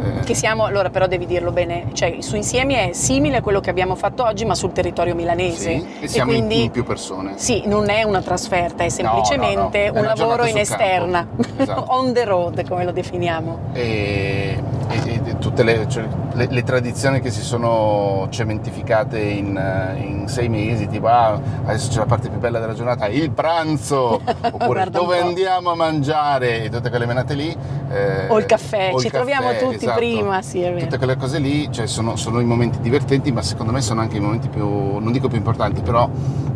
eh, 0.03 0.21
Che 0.25 0.35
siamo, 0.35 0.65
allora 0.65 0.91
però 0.91 1.07
devi 1.07 1.27
dirlo 1.27 1.53
bene, 1.53 1.87
cioè 1.93 2.17
su 2.21 2.37
Insiemi 2.37 2.75
è 2.75 2.91
simile 2.93 3.37
a 3.39 3.41
quello 3.43 3.61
che 3.61 3.71
abbiamo 3.71 3.95
fatto 3.95 4.25
oggi 4.25 4.45
ma 4.45 4.55
sul 4.55 4.73
territorio 4.73 5.15
milanese. 5.15 5.79
sì, 5.79 5.87
e 6.01 6.09
siamo 6.09 6.33
in- 6.33 6.39
quindi 6.47 6.65
in, 6.65 6.71
più 6.71 6.85
persone. 6.85 7.33
sì, 7.37 7.63
non 7.67 7.89
è 7.91 8.03
una 8.03 8.21
trasferta, 8.21 8.85
è 8.85 8.89
semplicemente 8.89 9.91
no, 9.91 9.97
è 9.97 9.99
un 10.01 10.05
lavoro 10.07 10.45
in 10.47 10.59
esterna. 10.59 11.27
Esatto. 11.63 11.85
on 11.89 12.13
the 12.13 12.25
road 12.25 12.67
come 12.69 12.85
lo 12.85 12.93
definiamo. 12.93 13.59
e, 13.73 14.59
e- 14.89 15.21
e 15.25 15.32
tutte 15.53 15.65
le, 15.65 15.87
cioè, 15.87 16.09
le- 16.33 16.47
le 16.49 16.63
tradizioni 16.63 17.21
che 17.21 17.31
si 17.31 17.43
sono 17.43 18.27
cementificate 18.31 19.21
in, 19.21 19.55
eh, 19.55 20.01
in 20.03 20.27
sei 20.27 20.49
mesi, 20.49 20.89
tipo 20.89 21.09
ah, 21.09 21.39
adesso 21.65 21.91
c'è 21.91 21.99
la 21.99 22.07
parte 22.07 22.31
più 22.31 22.39
bella 22.39 22.59
della 22.59 22.73
giornata, 22.73 23.07
il 23.09 23.31
pranzo, 23.33 24.19
oppure 24.51 24.89
dove 24.89 25.21
andiamo 25.21 25.71
a 25.73 25.75
mangiare, 25.75 26.65
e 26.65 26.69
tutte 26.71 26.89
quelle 26.89 27.05
menate 27.05 27.35
lì. 27.35 27.55
eh, 27.91 28.29
O 28.29 28.39
il 28.39 28.47
caffè, 28.47 28.93
o 28.93 28.97
il 28.97 29.03
ci 29.03 29.11
troviamo 29.11 29.49
caffè, 29.49 29.59
tutti 29.63 29.75
esatto. 29.77 29.99
prima, 29.99 30.41
sì 30.41 30.63
è 30.63 30.73
vero. 30.73 30.85
Tutte 30.87 30.97
quelle 30.97 31.17
cose 31.17 31.39
lì 31.39 31.71
cioè, 31.71 31.87
sono, 31.87 32.17
sono 32.17 32.41
i 32.41 32.45
momenti 32.47 32.81
divertenti, 32.81 33.31
ma 33.31 33.43
secondo 33.43 33.73
me 33.73 33.83
sono 33.83 34.01
anche 34.01 34.17
i 34.17 34.21
momenti 34.21 34.49
più, 34.49 34.67
non 34.67 35.13
dico 35.13 35.29
più 35.29 35.37
importanti, 35.37 35.83
però 35.83 36.09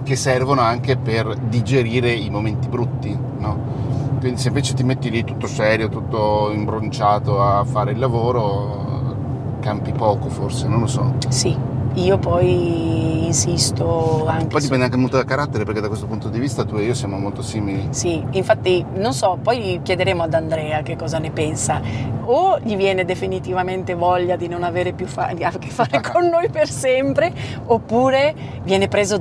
che 0.05 0.17
servono 0.17 0.63
anche 0.63 0.97
per 0.97 1.37
digerire 1.37 2.11
i 2.13 2.31
momenti 2.31 2.67
brutti, 2.69 3.15
no? 3.39 3.85
Quindi 4.27 4.43
se 4.43 4.49
invece 4.49 4.75
ti 4.75 4.83
metti 4.83 5.09
lì 5.09 5.23
tutto 5.23 5.47
serio, 5.47 5.89
tutto 5.89 6.51
imbronciato 6.53 7.41
a 7.41 7.62
fare 7.62 7.93
il 7.93 7.99
lavoro, 8.01 9.15
campi 9.61 9.93
poco 9.93 10.29
forse, 10.31 10.67
non 10.67 10.81
lo 10.81 10.89
so. 10.89 11.15
Sì, 11.29 11.57
io 11.95 12.19
poi 12.19 13.25
insisto 13.27 14.27
anche 14.27 14.47
Poi 14.47 14.61
dipende 14.61 14.87
anche 14.87 14.97
molto 14.97 15.15
dal 15.15 15.27
carattere, 15.27 15.62
perché 15.62 15.81
da 15.81 15.87
questo 15.87 16.07
punto 16.07 16.29
di 16.29 16.41
vista 16.41 16.65
tu 16.65 16.75
e 16.75 16.83
io 16.83 16.95
siamo 16.95 17.19
molto 17.19 17.41
simili. 17.41 17.87
Sì, 17.91 18.21
infatti 18.33 18.85
non 18.97 19.12
so, 19.12 19.39
poi 19.41 19.79
chiederemo 19.81 20.25
ad 20.25 20.35
Andrea 20.35 20.83
che 20.83 20.97
cosa 20.97 21.19
ne 21.19 21.31
pensa. 21.31 21.81
O 22.25 22.59
gli 22.59 22.75
viene 22.75 23.05
definitivamente 23.05 23.95
voglia 23.95 24.35
di 24.35 24.49
non 24.49 24.65
avere 24.65 24.93
più 24.93 25.07
fa- 25.07 25.33
a 25.41 25.51
che 25.53 25.69
fare 25.69 26.01
con 26.12 26.27
noi 26.27 26.51
per 26.51 26.69
sempre, 26.69 27.33
oppure 27.67 28.35
viene 28.65 28.89
preso 28.89 29.19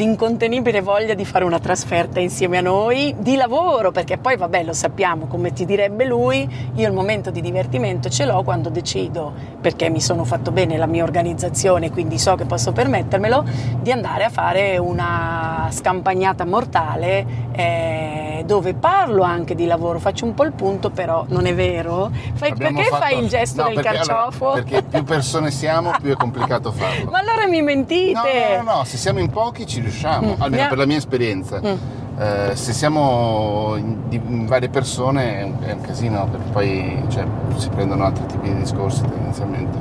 dall'incontenibile 0.00 0.82
voglia 0.82 1.14
di 1.14 1.24
fare 1.24 1.42
una 1.46 1.58
trasferta 1.58 2.20
insieme 2.20 2.58
a 2.58 2.60
noi 2.60 3.14
di 3.18 3.34
lavoro, 3.34 3.92
perché 3.92 4.18
poi 4.18 4.36
vabbè 4.36 4.62
lo 4.62 4.74
sappiamo, 4.74 5.26
come 5.26 5.54
ti 5.54 5.64
direbbe 5.64 6.04
lui, 6.04 6.46
io 6.74 6.86
il 6.86 6.92
momento 6.92 7.30
di 7.30 7.40
divertimento 7.40 8.10
ce 8.10 8.26
l'ho 8.26 8.42
quando 8.42 8.68
decido, 8.68 9.32
perché 9.58 9.88
mi 9.88 10.02
sono 10.02 10.24
fatto 10.24 10.50
bene 10.50 10.76
la 10.76 10.84
mia 10.84 11.02
organizzazione, 11.02 11.90
quindi 11.90 12.18
so 12.18 12.34
che 12.34 12.44
posso 12.44 12.72
permettermelo, 12.72 13.42
di 13.80 13.90
andare 13.90 14.24
a 14.24 14.28
fare 14.28 14.76
una 14.76 15.68
scampagnata 15.70 16.44
mortale 16.44 17.44
eh, 17.52 18.42
dove 18.44 18.74
parlo 18.74 19.22
anche 19.22 19.54
di 19.54 19.64
lavoro, 19.64 19.98
faccio 19.98 20.26
un 20.26 20.34
po' 20.34 20.44
il 20.44 20.52
punto, 20.52 20.90
però 20.90 21.24
non 21.28 21.46
è 21.46 21.54
vero. 21.54 22.10
Fai- 22.34 22.54
perché 22.54 22.82
fatto- 22.84 23.02
fai 23.02 23.18
il 23.18 23.28
gesto 23.28 23.62
No, 23.62 23.68
del 23.68 23.76
perché- 23.76 23.88
allora, 23.98 24.14
carciofo? 24.14 24.52
perché 24.52 24.82
più 24.82 25.04
persone 25.04 25.50
siamo, 25.50 25.92
più 26.02 26.12
è 26.12 26.16
complicato 26.16 26.70
farlo. 26.70 27.08
Ma 27.10 27.18
allora 27.18 27.46
mi 27.46 27.62
mentite! 27.62 28.12
No, 28.58 28.62
no, 28.62 28.76
no, 28.78 28.84
se 28.84 28.98
siamo 28.98 29.20
in 29.20 29.30
pochi 29.30 29.66
ci 29.66 29.80
riusciamo, 29.90 30.28
Mm, 30.28 30.40
almeno 30.42 30.56
mia- 30.62 30.68
per 30.68 30.78
la 30.78 30.86
mia 30.86 30.96
esperienza. 30.96 31.60
Mm. 31.64 31.74
Eh, 32.18 32.56
se 32.56 32.72
siamo 32.72 33.74
in, 33.76 33.96
in 34.08 34.46
varie 34.46 34.68
persone 34.70 35.38
è 35.40 35.42
un, 35.44 35.52
è 35.60 35.72
un 35.72 35.80
casino 35.82 36.26
perché 36.30 36.48
poi 36.50 37.02
cioè, 37.08 37.24
si 37.56 37.68
prendono 37.68 38.04
altri 38.04 38.24
tipi 38.26 38.48
di 38.48 38.56
discorsi 38.60 39.02
tendenzialmente, 39.02 39.76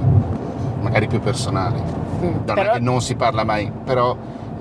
magari 0.82 1.08
più 1.08 1.20
personali. 1.22 1.82
Mm, 2.24 2.38
però- 2.46 2.74
che 2.74 2.80
non 2.80 3.02
si 3.02 3.16
parla 3.16 3.44
mai, 3.44 3.72
però 3.84 4.16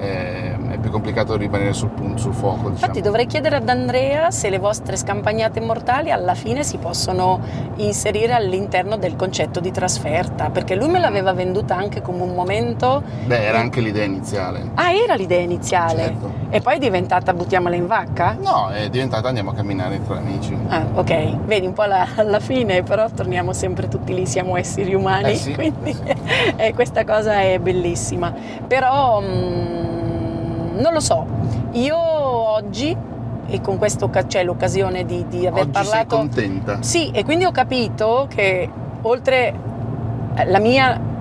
è 0.04 0.78
più 0.78 0.90
complicato 0.90 1.36
rimanere 1.36 1.72
sul, 1.72 1.88
punto, 1.90 2.18
sul 2.18 2.34
fuoco. 2.34 2.56
Diciamo. 2.70 2.72
Infatti 2.72 3.00
dovrei 3.00 3.26
chiedere 3.26 3.56
ad 3.56 3.68
Andrea 3.68 4.30
se 4.30 4.50
le 4.50 4.58
vostre 4.58 4.96
scampagnate 4.96 5.60
mortali 5.60 6.10
alla 6.10 6.34
fine 6.34 6.62
si 6.64 6.78
possono 6.78 7.40
inserire 7.76 8.32
all'interno 8.34 8.96
del 8.96 9.16
concetto 9.16 9.60
di 9.60 9.70
trasferta, 9.70 10.50
perché 10.50 10.74
lui 10.74 10.88
me 10.88 10.98
l'aveva 10.98 11.32
venduta 11.32 11.76
anche 11.76 12.02
come 12.02 12.22
un 12.22 12.34
momento... 12.34 13.02
Beh, 13.24 13.44
era 13.44 13.58
anche 13.58 13.80
l'idea 13.80 14.04
iniziale. 14.04 14.70
Ah, 14.74 14.92
era 14.92 15.14
l'idea 15.14 15.40
iniziale. 15.40 16.02
Certo. 16.02 16.32
E 16.50 16.60
poi 16.60 16.76
è 16.76 16.78
diventata 16.78 17.32
buttiamola 17.32 17.74
in 17.74 17.86
vacca? 17.86 18.36
No, 18.40 18.68
è 18.68 18.88
diventata 18.88 19.28
andiamo 19.28 19.50
a 19.50 19.54
camminare 19.54 20.00
tra 20.06 20.16
amici. 20.18 20.56
Ah, 20.68 20.84
ok, 20.94 21.36
vedi 21.44 21.66
un 21.66 21.72
po' 21.72 21.84
la- 21.84 22.06
alla 22.16 22.40
fine, 22.40 22.82
però 22.82 23.08
torniamo 23.10 23.52
sempre 23.52 23.88
tutti 23.88 24.14
lì, 24.14 24.26
siamo 24.26 24.56
esseri 24.56 24.94
umani, 24.94 25.30
Eh 25.32 25.34
sì. 25.36 25.54
quindi 25.54 25.96
eh, 26.56 26.72
questa 26.74 27.04
cosa 27.04 27.40
è 27.40 27.58
bellissima. 27.58 28.32
Però 28.66 29.20
mm, 29.20 29.93
non 30.76 30.92
lo 30.92 31.00
so, 31.00 31.26
io 31.72 31.96
oggi, 31.96 32.96
e 33.46 33.60
con 33.60 33.78
questo 33.78 34.08
c'è 34.08 34.44
l'occasione 34.44 35.04
di, 35.04 35.26
di 35.28 35.46
aver 35.46 35.62
Oggi 35.62 35.70
parlato... 35.70 35.94
sei 35.94 36.06
contenta. 36.06 36.82
Sì, 36.82 37.10
e 37.10 37.24
quindi 37.24 37.44
ho 37.44 37.52
capito 37.52 38.26
che 38.28 38.68
oltre 39.02 39.54
eh, 40.34 40.44
la 40.46 40.58
mia 40.58 41.12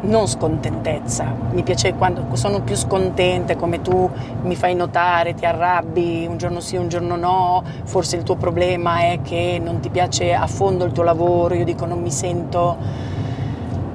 non 0.00 0.28
scontentezza, 0.28 1.24
mi 1.50 1.62
piace 1.62 1.94
quando 1.94 2.24
sono 2.34 2.60
più 2.60 2.76
scontente 2.76 3.56
come 3.56 3.82
tu 3.82 4.08
mi 4.42 4.54
fai 4.54 4.74
notare, 4.74 5.34
ti 5.34 5.44
arrabbi, 5.44 6.24
un 6.28 6.36
giorno 6.36 6.60
sì, 6.60 6.76
un 6.76 6.88
giorno 6.88 7.16
no, 7.16 7.64
forse 7.84 8.16
il 8.16 8.22
tuo 8.22 8.36
problema 8.36 9.00
è 9.00 9.20
che 9.22 9.60
non 9.62 9.80
ti 9.80 9.88
piace 9.88 10.34
a 10.34 10.46
fondo 10.46 10.84
il 10.84 10.92
tuo 10.92 11.02
lavoro, 11.02 11.54
io 11.54 11.64
dico 11.64 11.84
non 11.84 12.00
mi 12.00 12.12
sento 12.12 12.76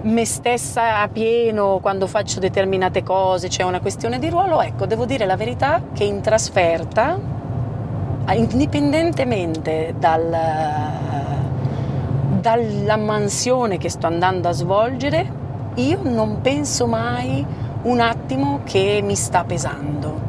me 0.04 0.26
stessa 0.26 1.00
a 1.02 1.08
pieno 1.08 1.80
quando 1.82 2.08
faccio 2.08 2.40
determinate 2.40 3.04
cose, 3.04 3.48
c'è 3.48 3.64
una 3.64 3.80
questione 3.80 4.20
di 4.20 4.30
ruolo, 4.30 4.62
ecco, 4.62 4.86
devo 4.86 5.06
dire 5.06 5.26
la 5.26 5.38
verità 5.38 5.82
che 5.94 6.04
in 6.04 6.22
trasferta, 6.22 7.18
ah, 8.26 8.34
indipendentemente 8.34 9.96
dal, 9.98 10.30
dalla 12.40 12.98
mansione 12.98 13.78
che 13.78 13.90
sto 13.90 14.08
andando 14.08 14.50
a 14.50 14.52
svolgere, 14.52 15.42
io 15.76 16.00
non 16.04 16.42
penso 16.42 16.86
mai 16.86 17.46
un 17.84 18.00
attimo 18.00 18.60
che 18.66 19.00
mi 19.04 19.16
sta 19.16 19.46
pesando, 19.46 20.20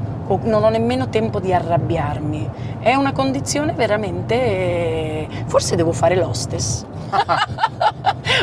non 0.43 0.63
ho 0.63 0.69
nemmeno 0.69 1.09
tempo 1.09 1.41
di 1.41 1.53
arrabbiarmi. 1.53 2.51
È 2.79 2.95
una 2.95 3.13
condizione 3.13 3.73
veramente... 3.73 5.27
forse 5.47 5.75
devo 5.75 5.93
fare 5.93 6.17
l'hostess. 6.17 6.85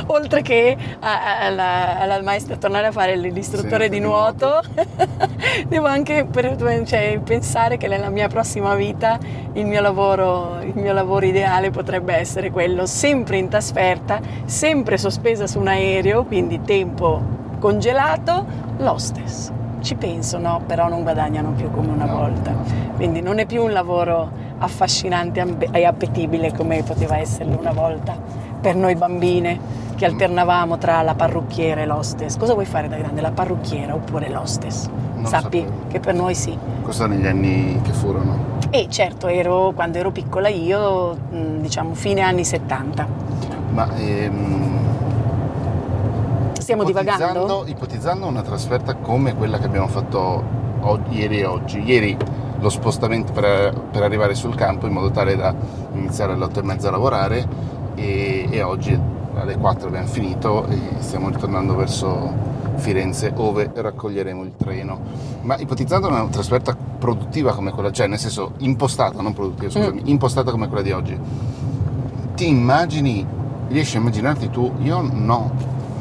Oltre 0.07 0.41
che 0.41 0.75
a- 0.99 1.23
a- 1.23 1.45
alla, 1.45 1.99
alla 1.99 2.21
maestra 2.21 2.55
tornare 2.57 2.87
a 2.87 2.91
fare 2.91 3.15
l'istruttore 3.15 3.85
Sì, 3.85 3.89
di 3.91 3.99
nuoto, 3.99 4.61
devo 5.67 5.87
anche 5.87 6.25
per- 6.25 6.55
cioè, 6.85 7.19
pensare 7.23 7.77
che 7.77 7.87
nella 7.87 8.09
mia 8.09 8.27
prossima 8.27 8.75
vita 8.75 9.17
il 9.53 9.65
mio, 9.65 9.81
lavoro, 9.81 10.59
il 10.61 10.73
mio 10.75 10.93
lavoro 10.93 11.25
ideale 11.25 11.69
potrebbe 11.71 12.13
essere 12.15 12.51
quello 12.51 12.85
sempre 12.85 13.37
in 13.37 13.49
trasferta, 13.49 14.19
sempre 14.45 14.97
sospesa 14.97 15.47
su 15.47 15.59
un 15.59 15.67
aereo, 15.67 16.23
quindi 16.25 16.61
tempo 16.61 17.21
congelato, 17.59 18.45
l'hostess. 18.77 19.51
Ci 19.81 19.95
penso, 19.95 20.37
no, 20.37 20.61
però 20.65 20.87
non 20.89 21.01
guadagnano 21.01 21.51
più 21.51 21.71
come 21.71 21.87
una 21.87 22.05
No. 22.05 22.15
volta. 22.17 22.53
Quindi 22.95 23.21
non 23.21 23.39
è 23.39 23.45
più 23.45 23.63
un 23.63 23.71
lavoro 23.71 24.29
affascinante 24.59 25.43
e 25.71 25.85
appetibile 25.85 26.53
come 26.53 26.83
poteva 26.83 27.17
esserlo 27.17 27.57
una 27.59 27.71
volta 27.71 28.15
per 28.61 28.75
noi 28.75 28.93
bambine 28.93 29.59
che 30.01 30.07
alternavamo 30.07 30.79
tra 30.79 31.03
la 31.03 31.13
parrucchiera 31.13 31.81
e 31.81 31.85
l'hostess. 31.85 32.35
Cosa 32.35 32.53
vuoi 32.53 32.65
fare 32.65 32.87
da 32.87 32.97
grande, 32.97 33.21
la 33.21 33.29
parrucchiera 33.29 33.93
oppure 33.93 34.29
l'hostess? 34.29 34.87
Non 34.87 35.27
Sappi 35.27 35.63
che 35.89 35.99
per 35.99 36.15
noi 36.15 36.33
sì. 36.33 36.57
Questo 36.81 37.05
negli 37.05 37.27
anni 37.27 37.79
che 37.83 37.91
furono. 37.91 38.57
E 38.71 38.87
certo, 38.89 39.27
ero, 39.27 39.73
quando 39.75 39.99
ero 39.99 40.09
piccola 40.09 40.47
io, 40.47 41.15
diciamo 41.29 41.93
fine 41.93 42.21
anni 42.21 42.43
70. 42.43 43.07
Ma 43.73 43.95
ehm, 43.95 44.79
Stiamo 46.53 46.83
divagando? 46.83 47.23
ipotizzando, 47.25 47.63
ipotizzando 47.67 48.25
una 48.25 48.41
trasferta 48.41 48.95
come 48.95 49.35
quella 49.35 49.59
che 49.59 49.65
abbiamo 49.65 49.87
fatto 49.87 50.43
o- 50.79 50.99
ieri 51.09 51.41
e 51.41 51.45
oggi. 51.45 51.79
Ieri 51.83 52.17
lo 52.59 52.69
spostamento 52.69 53.33
per, 53.33 53.79
per 53.91 54.01
arrivare 54.01 54.33
sul 54.33 54.55
campo 54.55 54.87
in 54.87 54.93
modo 54.93 55.11
tale 55.11 55.35
da 55.35 55.53
iniziare 55.93 56.33
alle 56.33 56.45
8 56.45 56.59
e 56.59 56.63
mezza 56.63 56.87
a 56.87 56.91
lavorare 56.91 57.47
e, 57.93 58.47
e 58.49 58.61
oggi 58.63 59.19
alle 59.35 59.57
4 59.57 59.87
abbiamo 59.87 60.07
finito 60.07 60.67
e 60.67 60.77
stiamo 60.99 61.29
ritornando 61.29 61.75
verso 61.75 62.59
Firenze 62.75 63.31
ove 63.35 63.69
raccoglieremo 63.73 64.43
il 64.43 64.53
treno. 64.57 64.99
Ma 65.41 65.57
ipotizzando 65.57 66.07
una 66.07 66.25
trasferta 66.27 66.75
produttiva 66.75 67.53
come 67.53 67.71
quella, 67.71 67.91
cioè 67.91 68.07
nel 68.07 68.19
senso 68.19 68.53
impostata, 68.57 69.21
non 69.21 69.33
produttiva, 69.33 69.71
scusami, 69.71 70.01
impostata 70.05 70.51
come 70.51 70.67
quella 70.67 70.83
di 70.83 70.91
oggi, 70.91 71.17
ti 72.35 72.47
immagini, 72.47 73.25
riesci 73.67 73.97
a 73.97 73.99
immaginarti 73.99 74.49
tu, 74.49 74.71
io 74.81 75.01
no, 75.01 75.51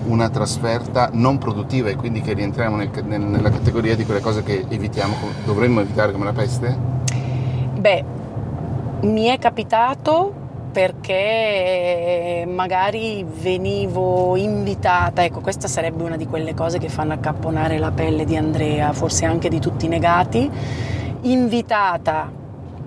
una 0.06 0.28
trasferta 0.30 1.10
non 1.12 1.38
produttiva 1.38 1.90
e 1.90 1.96
quindi 1.96 2.22
che 2.22 2.32
rientriamo 2.32 2.76
nel- 2.76 2.90
nel- 3.04 3.20
nella 3.20 3.50
categoria 3.50 3.94
di 3.94 4.04
quelle 4.04 4.20
cose 4.20 4.42
che 4.42 4.64
evitiamo, 4.68 5.14
dovremmo 5.44 5.80
evitare 5.80 6.12
come 6.12 6.24
la 6.24 6.32
peste? 6.32 6.76
Beh, 7.78 8.04
mi 9.02 9.24
è 9.26 9.38
capitato 9.38 10.39
perché 10.70 12.46
magari 12.48 13.24
venivo 13.24 14.36
invitata, 14.36 15.24
ecco 15.24 15.40
questa 15.40 15.66
sarebbe 15.68 16.04
una 16.04 16.16
di 16.16 16.26
quelle 16.26 16.54
cose 16.54 16.78
che 16.78 16.88
fanno 16.88 17.12
accapponare 17.12 17.78
la 17.78 17.90
pelle 17.90 18.24
di 18.24 18.36
Andrea, 18.36 18.92
forse 18.92 19.24
anche 19.24 19.48
di 19.48 19.58
tutti 19.58 19.86
i 19.86 19.88
negati, 19.88 20.48
invitata 21.22 22.30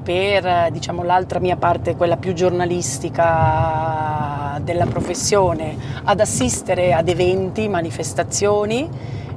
per 0.04 0.70
diciamo 0.72 1.04
l'altra 1.04 1.40
mia 1.40 1.56
parte, 1.56 1.96
quella 1.96 2.18
più 2.18 2.34
giornalistica 2.34 4.60
della 4.62 4.86
professione, 4.86 5.76
ad 6.04 6.20
assistere 6.20 6.94
ad 6.94 7.10
eventi, 7.10 7.68
manifestazioni, 7.70 8.88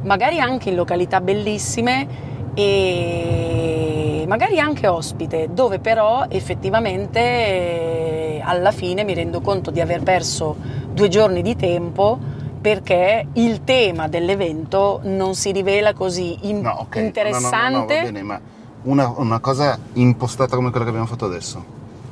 magari 0.02 0.40
anche 0.40 0.68
in 0.70 0.76
località 0.76 1.20
bellissime 1.20 2.34
e 2.58 4.24
magari 4.26 4.58
anche 4.58 4.86
ospite, 4.86 5.48
dove 5.52 5.78
però 5.78 6.24
effettivamente 6.28 7.20
eh, 7.20 8.40
alla 8.44 8.72
fine 8.72 9.04
mi 9.04 9.14
rendo 9.14 9.40
conto 9.40 9.70
di 9.70 9.80
aver 9.80 10.02
perso 10.02 10.56
due 10.92 11.08
giorni 11.08 11.42
di 11.42 11.54
tempo 11.56 12.18
perché 12.60 13.26
il 13.34 13.62
tema 13.62 14.08
dell'evento 14.08 15.00
non 15.04 15.34
si 15.34 15.52
rivela 15.52 15.92
così 15.94 16.48
in- 16.48 16.60
No, 16.60 16.70
ok. 16.80 16.96
No, 16.96 17.00
no, 17.00 17.00
no, 17.00 17.06
interessante. 17.06 17.70
No, 17.70 17.84
va 17.86 17.94
bene, 18.02 18.22
ma 18.22 18.40
una, 18.82 19.12
una 19.16 19.38
cosa 19.40 19.78
impostata 19.94 20.56
come 20.56 20.70
quella 20.70 20.84
che 20.84 20.90
abbiamo 20.90 21.08
fatto 21.08 21.26
adesso, 21.26 21.64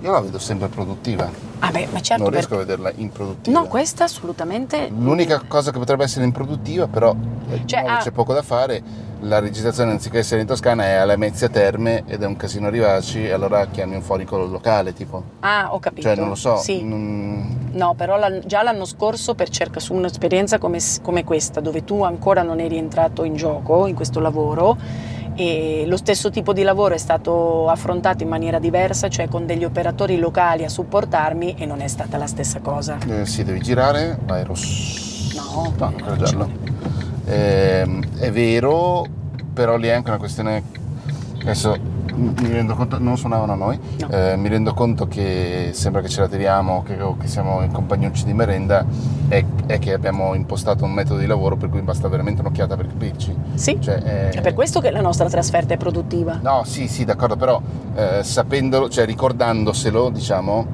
io 0.04 0.12
la 0.12 0.20
vedo 0.20 0.38
sempre 0.38 0.68
produttiva, 0.68 1.30
Ah 1.60 1.70
beh, 1.70 1.88
ma 1.90 2.00
certo, 2.00 2.24
non 2.24 2.32
riesco 2.32 2.48
per- 2.50 2.58
a 2.58 2.60
vederla 2.60 2.92
improduttiva. 2.94 3.58
No, 3.58 3.66
questa 3.68 4.04
assolutamente 4.04 4.90
L'unica 4.94 5.40
cosa 5.48 5.72
che 5.72 5.78
potrebbe 5.78 6.04
essere 6.04 6.26
improduttiva, 6.26 6.86
però 6.86 7.14
eh, 7.48 7.62
Cioè, 7.64 7.80
nuovo 7.80 7.96
ah. 7.96 8.00
c'è 8.00 8.10
poco 8.10 8.34
da 8.34 8.42
fare. 8.42 8.82
La 9.20 9.38
registrazione, 9.38 9.92
anziché 9.92 10.18
essere 10.18 10.42
in 10.42 10.46
Toscana, 10.46 10.84
è 10.84 10.92
alla 10.96 11.16
Mezzia 11.16 11.48
Terme 11.48 12.02
ed 12.06 12.22
è 12.22 12.26
un 12.26 12.36
casino 12.36 12.66
arrivarci, 12.66 13.24
e 13.24 13.32
allora 13.32 13.64
chiami 13.68 13.94
un 13.94 14.02
foricolo 14.02 14.44
locale, 14.44 14.92
tipo. 14.92 15.22
Ah, 15.40 15.72
ho 15.72 15.78
capito. 15.78 16.06
Cioè, 16.08 16.16
non 16.16 16.28
lo 16.28 16.34
so. 16.34 16.56
Sì. 16.58 16.84
non- 16.84 17.70
No, 17.72 17.94
però 17.94 18.18
l'an- 18.18 18.42
già 18.44 18.62
l'anno 18.62 18.84
scorso 18.84 19.34
per 19.34 19.48
cerca 19.48 19.80
su 19.80 19.94
un'esperienza 19.94 20.58
come, 20.58 20.78
come 21.00 21.24
questa, 21.24 21.60
dove 21.60 21.82
tu 21.84 22.02
ancora 22.02 22.42
non 22.42 22.60
eri 22.60 22.76
entrato 22.76 23.24
in 23.24 23.36
gioco 23.36 23.86
in 23.86 23.94
questo 23.94 24.20
lavoro, 24.20 24.76
e 25.34 25.84
lo 25.86 25.96
stesso 25.96 26.30
tipo 26.30 26.52
di 26.52 26.62
lavoro 26.62 26.94
è 26.94 26.98
stato 26.98 27.68
affrontato 27.68 28.22
in 28.22 28.28
maniera 28.28 28.58
diversa, 28.58 29.08
cioè 29.08 29.28
con 29.28 29.46
degli 29.46 29.64
operatori 29.64 30.18
locali 30.18 30.64
a 30.64 30.68
supportarmi 30.68 31.54
e 31.58 31.66
non 31.66 31.80
è 31.80 31.88
stata 31.88 32.16
la 32.16 32.26
stessa 32.26 32.60
cosa. 32.60 32.98
eh, 33.08 33.26
sì, 33.26 33.44
devi 33.44 33.60
girare, 33.60 34.18
vai 34.24 34.44
rosso. 34.44 35.36
No, 35.36 35.72
no, 35.76 35.86
ancora 35.86 36.16
giallo. 36.16 36.50
Ehm, 37.26 38.18
è 38.18 38.30
vero, 38.30 39.04
però 39.52 39.76
lì 39.76 39.88
è 39.88 39.92
anche 39.92 40.08
una 40.10 40.18
questione. 40.18 40.62
Adesso 41.40 41.76
mi 42.16 42.48
rendo 42.50 42.74
conto, 42.74 42.98
non 42.98 43.16
suonavano 43.16 43.52
a 43.52 43.56
noi, 43.56 43.78
No. 44.00 44.08
eh, 44.10 44.36
mi 44.36 44.48
rendo 44.48 44.72
conto 44.74 45.06
che 45.06 45.70
sembra 45.72 46.00
che 46.00 46.08
ce 46.08 46.20
la 46.20 46.28
tiriamo, 46.28 46.82
che, 46.82 46.96
che 47.18 47.26
siamo 47.26 47.62
in 47.62 47.70
compagnucci 47.72 48.24
di 48.24 48.32
merenda, 48.32 48.84
è, 49.28 49.44
è 49.66 49.78
che 49.78 49.92
abbiamo 49.92 50.34
impostato 50.34 50.84
un 50.84 50.92
metodo 50.92 51.20
di 51.20 51.26
lavoro 51.26 51.56
per 51.56 51.68
cui 51.68 51.80
basta 51.82 52.08
veramente 52.08 52.40
un'occhiata 52.40 52.76
per 52.76 52.86
capirci. 52.88 53.34
Sì, 53.54 53.78
Cioè, 53.80 54.00
eh, 54.04 54.28
è 54.30 54.40
per 54.40 54.54
questo 54.54 54.80
che 54.80 54.90
la 54.90 55.00
nostra 55.00 55.28
trasferta 55.28 55.74
è 55.74 55.76
produttiva. 55.76 56.38
No, 56.42 56.62
sì, 56.64 56.88
sì, 56.88 57.04
d'accordo, 57.04 57.36
però 57.36 57.60
eh, 57.94 58.22
sapendolo, 58.22 58.88
cioè 58.88 59.04
ricordandoselo, 59.06 60.10
diciamo, 60.10 60.66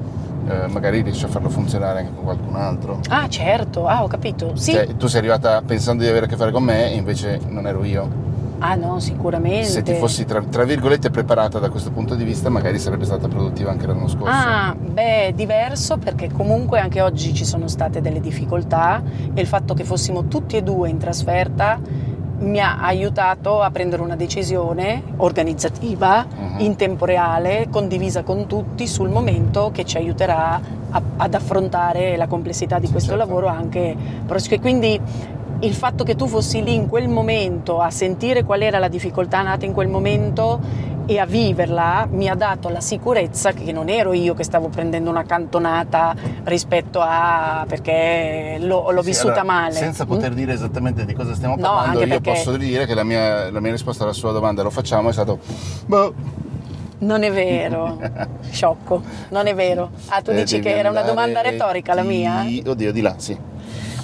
eh, 0.47 0.67
magari 0.67 1.01
riesci 1.01 1.25
a 1.25 1.27
farlo 1.27 1.49
funzionare 1.49 1.99
anche 1.99 2.13
con 2.15 2.23
qualcun 2.23 2.55
altro. 2.55 2.99
Ah, 3.09 3.27
certo, 3.29 3.87
ah, 3.87 4.03
ho 4.03 4.07
capito. 4.07 4.55
Sì. 4.55 4.71
Cioè, 4.71 4.95
tu 4.97 5.07
sei 5.07 5.19
arrivata 5.19 5.61
pensando 5.61 6.03
di 6.03 6.09
avere 6.09 6.25
a 6.25 6.27
che 6.27 6.35
fare 6.35 6.51
con 6.51 6.63
me 6.63 6.91
e 6.91 6.95
invece 6.95 7.39
non 7.47 7.67
ero 7.67 7.83
io. 7.83 8.29
Ah, 8.63 8.75
no, 8.75 8.99
sicuramente. 8.99 9.65
Se 9.65 9.81
ti 9.81 9.93
fossi, 9.95 10.23
tra, 10.23 10.39
tra 10.41 10.63
virgolette, 10.65 11.09
preparata 11.09 11.57
da 11.57 11.69
questo 11.69 11.89
punto 11.89 12.13
di 12.13 12.23
vista, 12.23 12.49
magari 12.49 12.77
sarebbe 12.77 13.05
stata 13.05 13.27
produttiva 13.27 13.71
anche 13.71 13.87
l'anno 13.87 14.07
scorso. 14.07 14.31
Ah, 14.31 14.75
beh, 14.77 15.33
diverso 15.35 15.97
perché 15.97 16.29
comunque 16.31 16.79
anche 16.79 17.01
oggi 17.01 17.33
ci 17.33 17.43
sono 17.43 17.67
state 17.67 18.01
delle 18.01 18.19
difficoltà 18.19 19.01
e 19.33 19.41
il 19.41 19.47
fatto 19.47 19.73
che 19.73 19.83
fossimo 19.83 20.25
tutti 20.27 20.57
e 20.57 20.61
due 20.61 20.89
in 20.89 20.99
trasferta 20.99 21.79
mi 22.41 22.59
ha 22.59 22.77
aiutato 22.77 23.61
a 23.61 23.69
prendere 23.71 24.01
una 24.03 24.15
decisione 24.15 25.01
organizzativa 25.17 26.25
Mhm. 26.25 26.59
in 26.59 26.75
tempo 26.75 27.05
reale, 27.05 27.67
condivisa 27.69 28.21
con 28.23 28.45
tutti 28.47 28.87
sul 28.87 29.09
momento 29.09 29.69
che 29.73 29.85
ci 29.85 29.97
aiuterà 29.97 30.59
a- 30.91 31.01
ad 31.17 31.33
affrontare 31.33 32.15
la 32.17 32.27
complessità 32.27 32.77
di 32.79 32.85
Sì, 32.87 32.91
questo 32.91 33.11
certo. 33.11 33.25
lavoro 33.25 33.47
anche 33.47 33.95
quindi 34.59 34.99
il 35.61 35.73
fatto 35.75 36.03
che 36.03 36.15
tu 36.15 36.27
fossi 36.27 36.63
lì 36.63 36.73
in 36.73 36.87
quel 36.87 37.07
momento 37.07 37.79
a 37.81 37.89
sentire 37.91 38.43
qual 38.43 38.61
era 38.61 38.79
la 38.79 38.87
difficoltà 38.87 39.41
nata 39.41 39.65
in 39.65 39.73
quel 39.73 39.87
momento 39.87 40.59
e 41.05 41.19
a 41.19 41.25
viverla 41.25 42.07
mi 42.11 42.29
ha 42.29 42.35
dato 42.35 42.69
la 42.69 42.79
sicurezza 42.79 43.51
che 43.51 43.71
non 43.71 43.89
ero 43.89 44.13
io 44.13 44.33
che 44.33 44.43
stavo 44.43 44.69
prendendo 44.69 45.09
una 45.09 45.23
cantonata 45.23 46.15
rispetto 46.45 46.99
a 47.01 47.65
perché 47.67 48.57
l'ho, 48.59 48.89
l'ho 48.91 49.01
Sì, 49.01 49.07
vissuta 49.09 49.41
allora, 49.41 49.43
male. 49.43 49.73
Senza 49.73 50.05
Mm? 50.05 50.07
poter 50.07 50.33
dire 50.33 50.53
esattamente 50.53 51.05
di 51.05 51.13
cosa 51.13 51.33
stiamo 51.35 51.55
No, 51.55 51.61
parlando, 51.61 51.99
anche 51.99 52.13
io 52.13 52.19
perché- 52.21 52.31
posso 52.43 52.57
dire 52.57 52.85
che 52.85 52.93
la 52.93 53.03
mia, 53.03 53.51
la 53.51 53.59
mia 53.59 53.71
risposta 53.71 54.03
alla 54.03 54.13
sua 54.13 54.31
domanda, 54.31 54.63
lo 54.63 54.69
facciamo, 54.69 55.09
è 55.09 55.13
stato... 55.13 55.39
Boh. 55.85 56.13
Non 56.99 57.23
è 57.23 57.31
vero, 57.31 57.99
sciocco, 58.51 59.01
non 59.29 59.47
è 59.47 59.55
vero. 59.55 59.89
Ah, 60.09 60.21
tu 60.21 60.29
Eh, 60.31 60.35
dici 60.35 60.59
che 60.59 60.77
era 60.77 60.89
una 60.91 61.01
domanda 61.01 61.41
retorica 61.41 61.93
la 61.95 62.01
di- 62.03 62.07
mia? 62.07 62.45
Oddio, 62.71 62.91
di 62.91 63.01
là, 63.01 63.15
sì. 63.17 63.35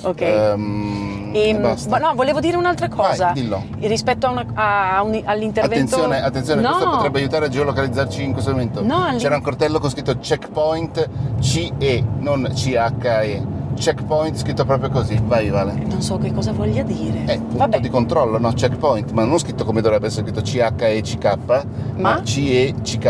Ok. 0.01 0.21
Ehm, 0.21 1.16
E, 1.45 1.49
e 1.49 1.55
basta. 1.59 1.97
no, 1.97 2.13
volevo 2.15 2.39
dire 2.39 2.57
un'altra 2.57 2.87
cosa. 2.89 3.25
Vai, 3.25 3.33
dillo. 3.33 3.63
Rispetto 3.79 4.27
a 4.27 4.31
una- 4.31 4.45
a 4.53 5.01
un- 5.03 5.21
all'intervento. 5.25 5.95
Attenzione, 5.95 6.21
attenzione, 6.23 6.61
no, 6.61 6.69
questo 6.71 6.89
potrebbe 6.89 7.19
aiutare 7.19 7.45
a 7.45 7.49
geolocalizzarci 7.49 8.23
in 8.23 8.31
questo 8.33 8.51
momento. 8.51 8.83
No, 8.83 9.13
C'era 9.17 9.35
un 9.35 9.41
cartello 9.41 9.79
con 9.79 9.89
scritto 9.89 10.17
checkpoint 10.19 11.09
CE, 11.39 12.03
non 12.19 12.49
CHE. 12.53 13.55
Checkpoint 13.77 14.35
scritto 14.37 14.65
proprio 14.65 14.89
così. 14.89 15.21
Vai, 15.23 15.49
Vale. 15.49 15.73
Non 15.73 16.01
so 16.01 16.17
che 16.17 16.33
cosa 16.33 16.51
voglia 16.51 16.81
dire. 16.81 17.25
È 17.25 17.37
punto 17.37 17.57
Vabbè, 17.57 17.79
di 17.79 17.89
controllo, 17.89 18.39
no? 18.39 18.51
Checkpoint, 18.53 19.11
ma 19.11 19.23
non 19.23 19.37
scritto 19.37 19.65
come 19.65 19.81
dovrebbe 19.81 20.07
essere 20.07 20.25
scritto 20.25 20.41
CHE 20.41 21.01
CK, 21.01 21.37
ma, 21.45 21.63
Ma? 21.97 22.21
CE 22.23 22.73
CK. 22.81 23.05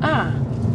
ah, 0.00 0.30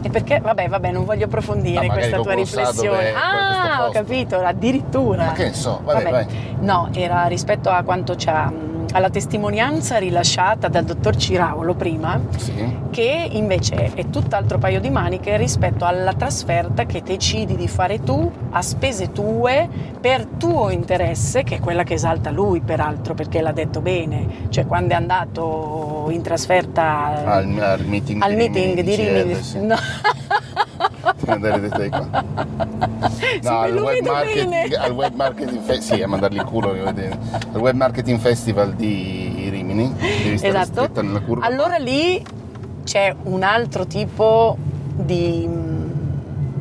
e 0.07 0.09
perché? 0.09 0.39
Vabbè, 0.39 0.69
vabbè, 0.69 0.91
non 0.91 1.03
voglio 1.05 1.25
approfondire 1.25 1.81
No, 1.81 1.87
magari 1.87 1.99
questa 2.09 2.21
tua 2.21 2.33
riflessione. 2.33 3.13
Ah, 3.13 3.85
ho 3.85 3.91
capito, 3.91 4.37
addirittura. 4.39 5.25
Ma 5.25 5.31
che 5.33 5.53
so, 5.53 5.81
vabbè, 5.83 6.03
Vabbè. 6.03 6.25
No, 6.61 6.89
era 6.93 7.25
rispetto 7.25 7.69
a 7.69 7.83
quanto 7.83 8.15
c'ha 8.17 8.49
mh, 8.49 8.76
alla 8.97 9.09
testimonianza 9.11 9.97
rilasciata 9.99 10.67
dal 10.69 10.83
dottor 10.83 11.15
Ciraulo 11.15 11.75
prima, 11.75 12.19
Sì. 12.35 12.53
che 12.89 13.27
invece 13.31 13.91
è 13.93 14.09
tutt'altro 14.09 14.57
paio 14.57 14.79
di 14.79 14.89
maniche 14.89 15.37
rispetto 15.37 15.85
alla 15.85 16.13
trasferta 16.13 16.85
che 16.85 17.03
decidi 17.03 17.55
di 17.55 17.67
fare 17.67 18.01
tu 18.03 18.29
a 18.49 18.61
spese 18.63 19.11
tue 19.11 19.69
per 20.01 20.25
tuo 20.25 20.71
interesse, 20.71 21.43
che 21.43 21.57
è 21.57 21.59
quella 21.59 21.83
che 21.83 21.93
esalta 21.93 22.31
lui 22.31 22.59
peraltro 22.61 23.13
perché 23.13 23.39
l'ha 23.41 23.51
detto 23.51 23.81
bene, 23.81 24.47
cioè 24.49 24.65
quando 24.65 24.93
è 24.93 24.97
andato 24.97 26.07
in 26.09 26.21
trasferta 26.23 27.23
Al, 27.23 27.57
al 27.59 27.85
meeting 27.85 28.21
al 28.21 28.29
di 28.31 28.35
meeting 28.35 28.75
Rimini 28.79 28.83
di 28.83 28.95
Rimini, 28.95 29.75
sì. 31.17 31.25
no. 31.25 31.33
andare 31.33 31.61
di 31.61 31.89
qua. 31.89 32.07
Me 33.41 33.49
al 33.49 33.77
web, 33.77 34.03
bene. 34.03 34.63
al 34.75 34.91
web 34.91 35.13
marketing 35.13 35.61
fe- 35.61 35.81
sì, 35.81 36.01
a 36.01 36.07
mandarli 36.07 36.37
in 36.37 36.45
culo. 36.45 36.71
Al 36.71 37.59
web 37.59 37.75
marketing 37.75 38.19
festival 38.19 38.73
di 38.73 39.47
Rimini, 39.49 39.93
devi 39.93 40.37
stare 40.37 40.59
Esatto. 40.59 41.01
nella 41.01 41.21
curva. 41.21 41.45
Allora 41.45 41.77
lì 41.77 42.23
c'è 42.83 43.13
un 43.23 43.43
altro 43.43 43.85
tipo 43.85 44.57
di, 44.95 45.47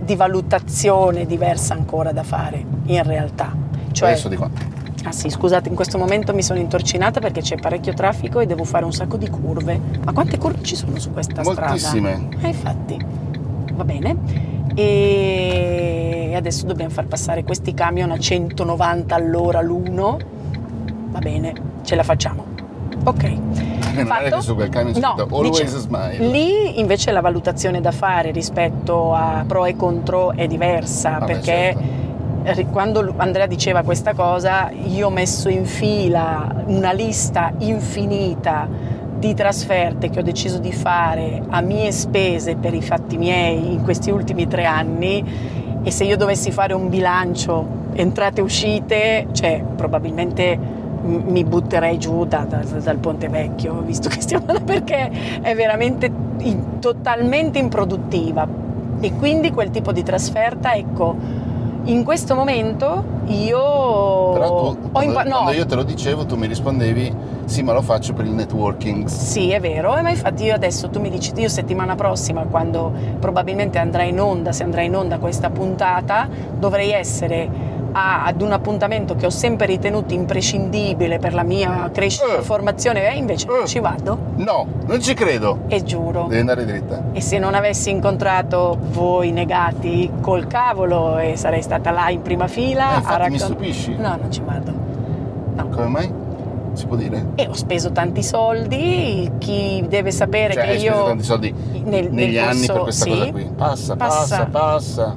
di 0.00 0.14
valutazione 0.14 1.26
diversa 1.26 1.74
ancora 1.74 2.12
da 2.12 2.22
fare, 2.22 2.64
in 2.86 3.02
realtà. 3.02 3.54
Cioè, 3.92 4.10
Adesso 4.10 4.28
di 4.28 4.36
qua. 4.36 4.50
ah 5.04 5.12
sì, 5.12 5.30
scusate, 5.30 5.68
in 5.68 5.74
questo 5.74 5.98
momento 5.98 6.34
mi 6.34 6.42
sono 6.42 6.58
intorcinata 6.58 7.20
perché 7.20 7.40
c'è 7.40 7.56
parecchio 7.56 7.94
traffico 7.94 8.40
e 8.40 8.46
devo 8.46 8.64
fare 8.64 8.84
un 8.84 8.92
sacco 8.92 9.16
di 9.16 9.28
curve. 9.28 9.80
Ma 10.04 10.12
quante 10.12 10.36
curve 10.36 10.62
ci 10.62 10.76
sono 10.76 10.98
su 10.98 11.12
questa 11.12 11.42
strada? 11.42 11.60
Moltissime. 11.68 12.28
Eh, 12.40 12.48
infatti, 12.48 12.98
va 13.76 13.84
bene. 13.84 14.16
E 14.74 16.32
adesso 16.34 16.66
dobbiamo 16.66 16.90
far 16.90 17.06
passare 17.06 17.44
questi 17.44 17.72
camion 17.74 18.10
a 18.10 18.18
190 18.18 19.14
all'ora 19.14 19.60
l'uno. 19.60 20.18
Va 21.08 21.18
bene, 21.18 21.52
ce 21.82 21.94
la 21.94 22.02
facciamo. 22.02 22.44
Ok. 23.04 23.22
Non 23.24 23.98
è 23.98 24.04
Fatto? 24.04 24.36
che 24.36 24.42
su 24.42 24.54
quel 24.54 24.68
camion 24.68 24.92
c'è 24.92 25.00
No, 25.00 25.14
scritto 25.16 25.34
always 25.36 25.60
dice- 25.62 25.78
smile. 25.78 26.16
Lì 26.28 26.80
invece 26.80 27.12
la 27.12 27.20
valutazione 27.20 27.80
da 27.80 27.92
fare 27.92 28.30
rispetto 28.32 29.14
a 29.14 29.44
pro 29.46 29.64
e 29.64 29.76
contro 29.76 30.32
è 30.32 30.46
diversa 30.46 31.18
Vabbè, 31.18 31.24
perché 31.32 31.76
certo. 32.44 32.66
quando 32.72 33.14
Andrea 33.16 33.46
diceva 33.46 33.82
questa 33.82 34.12
cosa 34.12 34.70
io 34.70 35.06
ho 35.06 35.10
messo 35.10 35.48
in 35.48 35.64
fila 35.64 36.62
una 36.66 36.92
lista 36.92 37.52
infinita 37.58 38.68
di 39.18 39.34
trasferte 39.34 40.10
che 40.10 40.20
ho 40.20 40.22
deciso 40.22 40.58
di 40.58 40.72
fare 40.72 41.42
a 41.48 41.60
mie 41.60 41.90
spese 41.92 42.56
per 42.56 42.74
i 42.74 42.82
fatti 42.82 43.16
miei 43.16 43.72
in 43.72 43.82
questi 43.82 44.10
ultimi 44.10 44.46
tre 44.46 44.64
anni 44.64 45.24
e 45.82 45.90
se 45.90 46.04
io 46.04 46.16
dovessi 46.16 46.50
fare 46.50 46.74
un 46.74 46.88
bilancio 46.88 47.84
entrate 47.94 48.40
e 48.40 48.44
uscite, 48.44 49.26
cioè 49.32 49.62
probabilmente 49.76 50.58
mi 51.02 51.44
butterei 51.44 51.98
giù 51.98 52.24
da- 52.24 52.44
da- 52.48 52.62
dal 52.62 52.96
Ponte 52.98 53.28
Vecchio, 53.28 53.80
visto 53.80 54.08
che 54.08 54.20
stiamo 54.20 54.46
perché 54.64 55.10
è 55.40 55.54
veramente 55.54 56.10
in- 56.38 56.78
totalmente 56.80 57.58
improduttiva. 57.58 58.46
E 59.00 59.12
quindi 59.14 59.50
quel 59.52 59.70
tipo 59.70 59.92
di 59.92 60.02
trasferta, 60.02 60.74
ecco, 60.74 61.14
in 61.86 62.04
questo 62.04 62.34
momento 62.34 63.04
io 63.26 64.32
Però 64.32 64.72
tu, 64.72 64.90
quando, 64.90 65.10
impa- 65.10 65.22
no, 65.24 65.30
quando 65.42 65.52
io 65.52 65.66
te 65.66 65.74
lo 65.74 65.82
dicevo, 65.82 66.26
tu 66.26 66.36
mi 66.36 66.46
rispondevi, 66.46 67.14
sì, 67.44 67.62
ma 67.62 67.72
lo 67.72 67.82
faccio 67.82 68.12
per 68.12 68.24
il 68.24 68.32
networking. 68.32 69.06
Sì, 69.06 69.50
è 69.50 69.60
vero, 69.60 69.96
eh, 69.96 70.02
ma 70.02 70.10
infatti 70.10 70.44
io 70.44 70.54
adesso 70.54 70.88
tu 70.90 71.00
mi 71.00 71.10
dici, 71.10 71.32
io 71.36 71.48
settimana 71.48 71.94
prossima, 71.94 72.42
quando 72.42 72.92
probabilmente 73.18 73.78
andrà 73.78 74.02
in 74.02 74.20
onda, 74.20 74.52
se 74.52 74.62
andrà 74.62 74.82
in 74.82 74.96
onda 74.96 75.18
questa 75.18 75.50
puntata, 75.50 76.28
dovrei 76.58 76.92
essere 76.92 77.74
a- 77.98 78.24
ad 78.26 78.42
un 78.42 78.52
appuntamento 78.52 79.14
che 79.16 79.24
ho 79.24 79.30
sempre 79.30 79.64
ritenuto 79.66 80.12
imprescindibile 80.12 81.18
per 81.18 81.32
la 81.32 81.42
mia 81.42 81.88
crescita 81.92 82.34
Eh. 82.34 82.38
e 82.40 82.42
formazione, 82.42 83.10
e 83.10 83.16
invece 83.16 83.46
Eh. 83.62 83.66
ci 83.66 83.78
vado, 83.80 84.18
No, 84.36 84.66
non 84.86 85.00
ci 85.00 85.14
credo. 85.14 85.60
e 85.68 85.82
giuro. 85.82 86.24
Devi 86.28 86.40
andare 86.40 86.66
dritta. 86.66 87.04
E 87.12 87.20
se 87.22 87.38
non 87.38 87.54
avessi 87.54 87.88
incontrato 87.90 88.76
voi 88.90 89.30
negati 89.32 90.10
col 90.20 90.46
cavolo 90.46 91.16
e 91.18 91.36
sarei 91.36 91.62
stata 91.62 91.90
là 91.90 92.10
in 92.10 92.20
prima 92.20 92.46
fila 92.48 92.90
Eh, 92.90 92.94
a 92.94 92.96
infatti 92.98 93.30
mi 93.30 93.38
stupisci. 93.38 93.96
No, 93.96 94.16
non 94.20 94.30
ci 94.30 94.42
vado. 94.44 94.72
No. 95.54 95.68
Come 95.70 95.86
mai? 95.88 96.12
Si 96.74 96.84
può 96.86 96.96
dire? 96.96 97.28
E 97.36 97.46
ho 97.48 97.54
speso 97.54 97.90
tanti 97.92 98.22
soldi, 98.22 99.30
chi 99.38 99.82
deve 99.88 100.10
sapere 100.10 100.52
Cioè, 100.52 100.62
che 100.64 100.70
hai 100.72 100.78
speso 100.80 100.94
io 100.94 101.04
tanti 101.04 101.24
soldi 101.24 101.54
nel- 101.84 102.10
negli 102.12 102.34
nel 102.34 102.44
anni 102.44 102.66
corso- 102.66 102.72
per 102.74 102.82
questa 102.82 103.04
sì. 103.04 103.10
cosa 103.10 103.30
qui. 103.30 103.50
Passa, 103.56 103.96
Passa. 103.96 104.36
passa, 104.36 104.46
passa. 104.50 105.16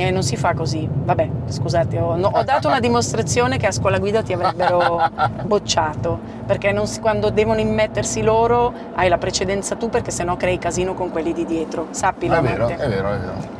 Eh, 0.00 0.12
non 0.12 0.22
si 0.22 0.36
fa 0.36 0.54
così. 0.54 0.88
Vabbè, 0.88 1.28
scusate, 1.48 1.98
ho, 1.98 2.14
no, 2.14 2.30
ho 2.32 2.44
dato 2.44 2.68
una 2.68 2.78
dimostrazione 2.78 3.56
che 3.56 3.66
a 3.66 3.72
scuola 3.72 3.98
guida 3.98 4.22
ti 4.22 4.32
avrebbero 4.32 5.02
bocciato, 5.44 6.18
perché 6.46 6.70
non 6.70 6.86
si- 6.86 7.00
quando 7.00 7.30
devono 7.30 7.58
immettersi 7.58 8.22
loro 8.22 8.72
hai 8.94 9.08
la 9.08 9.18
precedenza 9.18 9.74
tu 9.74 9.88
perché 9.90 10.12
sennò 10.12 10.36
crei 10.36 10.58
casino 10.58 10.94
con 10.94 11.10
quelli 11.10 11.32
di 11.32 11.44
dietro. 11.44 11.88
Sappilo, 11.90 12.36
È 12.36 12.40
vero, 12.42 12.68
è 12.68 12.76
vero, 12.88 13.10
è 13.12 13.18
vero. 13.18 13.56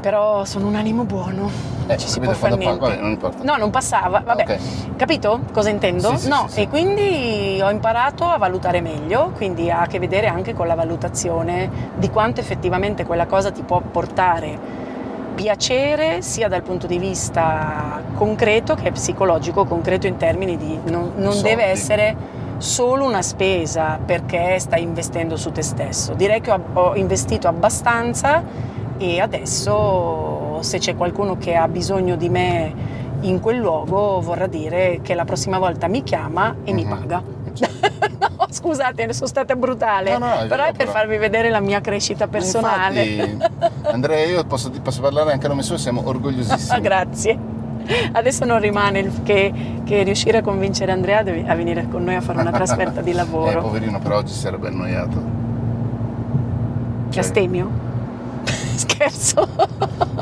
Però 0.00 0.44
sono 0.44 0.68
un 0.68 0.76
animo 0.76 1.02
buono. 1.04 1.50
Eh, 1.86 1.96
Ci 1.96 2.06
si 2.06 2.20
capito 2.20 2.30
può 2.38 2.48
fare 2.48 2.56
niente. 2.56 2.78
vabbè, 2.78 2.96
non 3.00 3.10
importa. 3.10 3.42
No, 3.42 3.56
non 3.56 3.70
passava, 3.70 4.20
vabbè. 4.24 4.42
Ok. 4.42 4.96
Capito 4.96 5.40
cosa 5.52 5.70
intendo? 5.70 6.10
Sì, 6.10 6.16
sì, 6.18 6.28
no, 6.28 6.44
sì. 6.48 6.60
e 6.60 6.68
quindi 6.68 7.58
ho 7.60 7.70
imparato 7.70 8.24
a 8.24 8.36
valutare 8.36 8.80
meglio, 8.80 9.32
quindi 9.34 9.68
ha 9.70 9.80
a 9.80 9.86
che 9.86 9.98
vedere 9.98 10.28
anche 10.28 10.54
con 10.54 10.66
la 10.68 10.74
valutazione 10.76 11.68
di 11.96 12.08
quanto 12.10 12.40
effettivamente 12.40 13.04
quella 13.04 13.26
cosa 13.26 13.50
ti 13.50 13.62
può 13.62 13.80
portare 13.80 14.82
piacere 15.34 16.22
sia 16.22 16.48
dal 16.48 16.62
punto 16.62 16.86
di 16.86 16.98
vista 16.98 18.02
concreto 18.14 18.74
che 18.74 18.92
psicologico, 18.92 19.64
concreto 19.64 20.06
in 20.06 20.16
termini 20.16 20.56
di 20.56 20.78
non, 20.86 21.12
non 21.16 21.42
deve 21.42 21.64
essere 21.64 22.16
solo 22.58 23.04
una 23.04 23.20
spesa 23.22 23.98
perché 24.04 24.58
stai 24.58 24.82
investendo 24.82 25.36
su 25.36 25.50
te 25.50 25.62
stesso. 25.62 26.14
Direi 26.14 26.40
che 26.40 26.50
ho, 26.52 26.60
ho 26.74 26.94
investito 26.96 27.48
abbastanza 27.48 28.42
e 28.96 29.20
adesso 29.20 30.58
se 30.60 30.78
c'è 30.78 30.94
qualcuno 30.94 31.36
che 31.36 31.54
ha 31.56 31.66
bisogno 31.68 32.14
di 32.16 32.28
me 32.28 32.72
in 33.22 33.40
quel 33.40 33.56
luogo 33.58 34.20
vorrà 34.20 34.46
dire 34.46 35.00
che 35.02 35.14
la 35.14 35.24
prossima 35.24 35.58
volta 35.58 35.88
mi 35.88 36.02
chiama 36.02 36.56
e 36.64 36.72
mi 36.72 36.84
Mhm. 36.84 36.88
paga. 36.90 37.22
Scusate, 38.54 39.12
sono 39.12 39.26
stata 39.26 39.54
brutale, 39.56 40.16
No, 40.16 40.18
no, 40.26 40.46
però 40.48 40.62
è 40.64 40.68
per 40.68 40.76
però. 40.86 40.90
farvi 40.92 41.16
vedere 41.18 41.50
la 41.50 41.60
mia 41.60 41.80
crescita 41.80 42.26
personale. 42.28 43.02
Infatti, 43.04 43.46
Andrea, 43.90 44.24
io 44.24 44.44
posso, 44.44 44.70
posso 44.82 45.00
parlare 45.00 45.32
anche 45.32 45.46
a 45.46 45.48
nome 45.48 45.62
suo, 45.62 45.76
siamo 45.76 46.02
orgogliosissimi. 46.04 46.80
Grazie. 46.82 47.38
Adesso 48.12 48.46
non 48.46 48.60
rimane 48.60 49.10
che, 49.24 49.52
che 49.84 50.02
riuscire 50.04 50.38
a 50.38 50.42
convincere 50.42 50.90
Andrea 50.92 51.18
a 51.18 51.54
venire 51.54 51.86
con 51.90 52.02
noi 52.02 52.14
a 52.14 52.22
fare 52.22 52.40
una 52.40 52.50
trasferta 52.50 53.02
di 53.02 53.10
Eh, 53.12 53.14
lavoro. 53.14 53.60
poverino, 53.60 53.98
però 53.98 54.16
oggi 54.18 54.32
si 54.32 54.38
sarebbe 54.38 54.68
annoiato. 54.68 55.42
Che 57.10 57.20
astemmio? 57.20 57.70
Scherzo. 58.74 59.46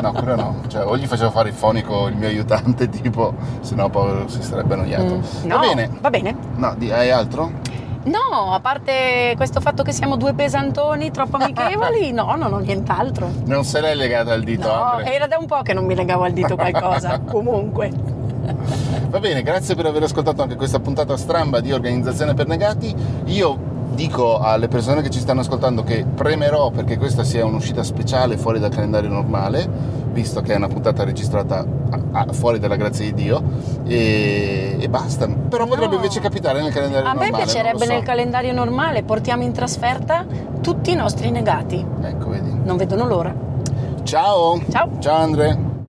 No, 0.01 0.13
quello 0.13 0.35
no. 0.35 0.57
Cioè, 0.67 0.85
o 0.85 0.97
gli 0.97 1.07
facevo 1.07 1.31
fare 1.31 1.51
il 1.51 1.55
fonico 1.55 2.09
il 2.09 2.17
mio 2.17 2.27
aiutante, 2.29 2.89
tipo, 2.89 3.33
se 3.61 3.75
no 3.77 3.89
povero 3.89 4.29
si 4.29 4.43
sarebbe 4.43 4.75
annoiato. 4.75 5.15
Mm, 5.17 5.49
Va 5.49 5.55
no, 5.55 5.61
bene. 5.61 5.91
Va 6.01 6.11
bene. 6.11 6.37
No, 6.57 6.75
di- 6.77 6.91
hai 6.91 7.11
altro? 7.11 7.51
No, 8.05 8.53
a 8.53 8.61
parte 8.61 9.35
questo 9.37 9.61
fatto 9.61 9.83
che 9.83 9.93
siamo 9.93 10.17
due 10.17 10.35
pesantoni 10.35 11.11
troppo 11.11 11.37
amichevoli, 11.37 12.11
no, 12.13 12.35
non 12.35 12.53
ho 12.53 12.59
nient'altro. 12.59 13.31
Non 13.45 13.65
se 13.65 13.81
l'hai 13.81 13.97
legata 13.97 14.33
al 14.33 14.43
dito, 14.43 14.67
No, 14.67 14.83
Andre. 14.83 15.15
era 15.15 15.27
da 15.27 15.39
un 15.39 15.47
po' 15.47 15.63
che 15.63 15.73
non 15.73 15.85
mi 15.85 15.95
legavo 15.95 16.25
al 16.25 16.33
dito 16.33 16.57
qualcosa. 16.57 17.21
Comunque. 17.25 17.91
Va 19.09 19.21
bene, 19.21 19.43
grazie 19.43 19.75
per 19.77 19.87
aver 19.87 20.03
ascoltato 20.03 20.43
anche 20.43 20.57
questa 20.57 20.81
puntata 20.81 21.17
stramba 21.17 21.61
di 21.61 21.73
Organizzazione 21.73 22.35
per 22.35 22.47
Negati. 22.49 22.95
Io 23.27 23.57
dico 23.95 24.39
alle 24.39 24.69
persone 24.69 25.03
che 25.03 25.11
ci 25.11 25.21
stanno 25.21 25.41
ascoltando 25.41 25.83
che 25.83 26.05
premerò 26.05 26.71
perché 26.71 26.97
questa 26.99 27.25
sia 27.25 27.45
un'uscita 27.45 27.83
speciale 27.83 28.37
fuori 28.37 28.59
dal 28.59 28.71
calendario 28.71 29.11
normale, 29.11 29.69
visto 30.13 30.41
che 30.41 30.53
è 30.55 30.57
una 30.57 30.69
puntata 30.69 31.05
registrata 31.05 31.59
a- 31.91 32.01
a- 32.13 32.33
fuori 32.33 32.59
dalla 32.59 32.77
grazia 32.77 33.05
di 33.05 33.15
Dio, 33.15 33.43
e, 33.87 34.77
e 34.81 34.89
basta. 34.89 35.27
Però 35.27 35.67
potrebbe 35.67 35.91
No. 35.95 35.97
invece 35.97 36.21
capitare 36.21 36.61
nel 36.63 36.73
calendario 36.73 37.07
A 37.09 37.13
me 37.15 37.21
normale. 37.21 37.31
non 37.31 37.41
piacerebbe 37.45 37.79
lo 37.79 37.85
so. 37.85 37.93
nel 37.93 38.03
calendario 38.03 38.53
normale, 38.53 39.03
portiamo 39.03 39.43
in 39.43 39.53
trasferta 39.53 40.25
tutti 40.61 40.91
i 40.91 40.95
nostri 40.95 41.31
negati. 41.31 41.85
Ecco, 42.03 42.29
vedi. 42.29 42.51
Non 42.65 42.77
vedono 42.77 43.07
l'ora. 43.07 43.35
Ciao! 44.05 44.61
Ciao. 44.71 44.89
Ciao 44.99 45.17
Andre! 45.17 45.72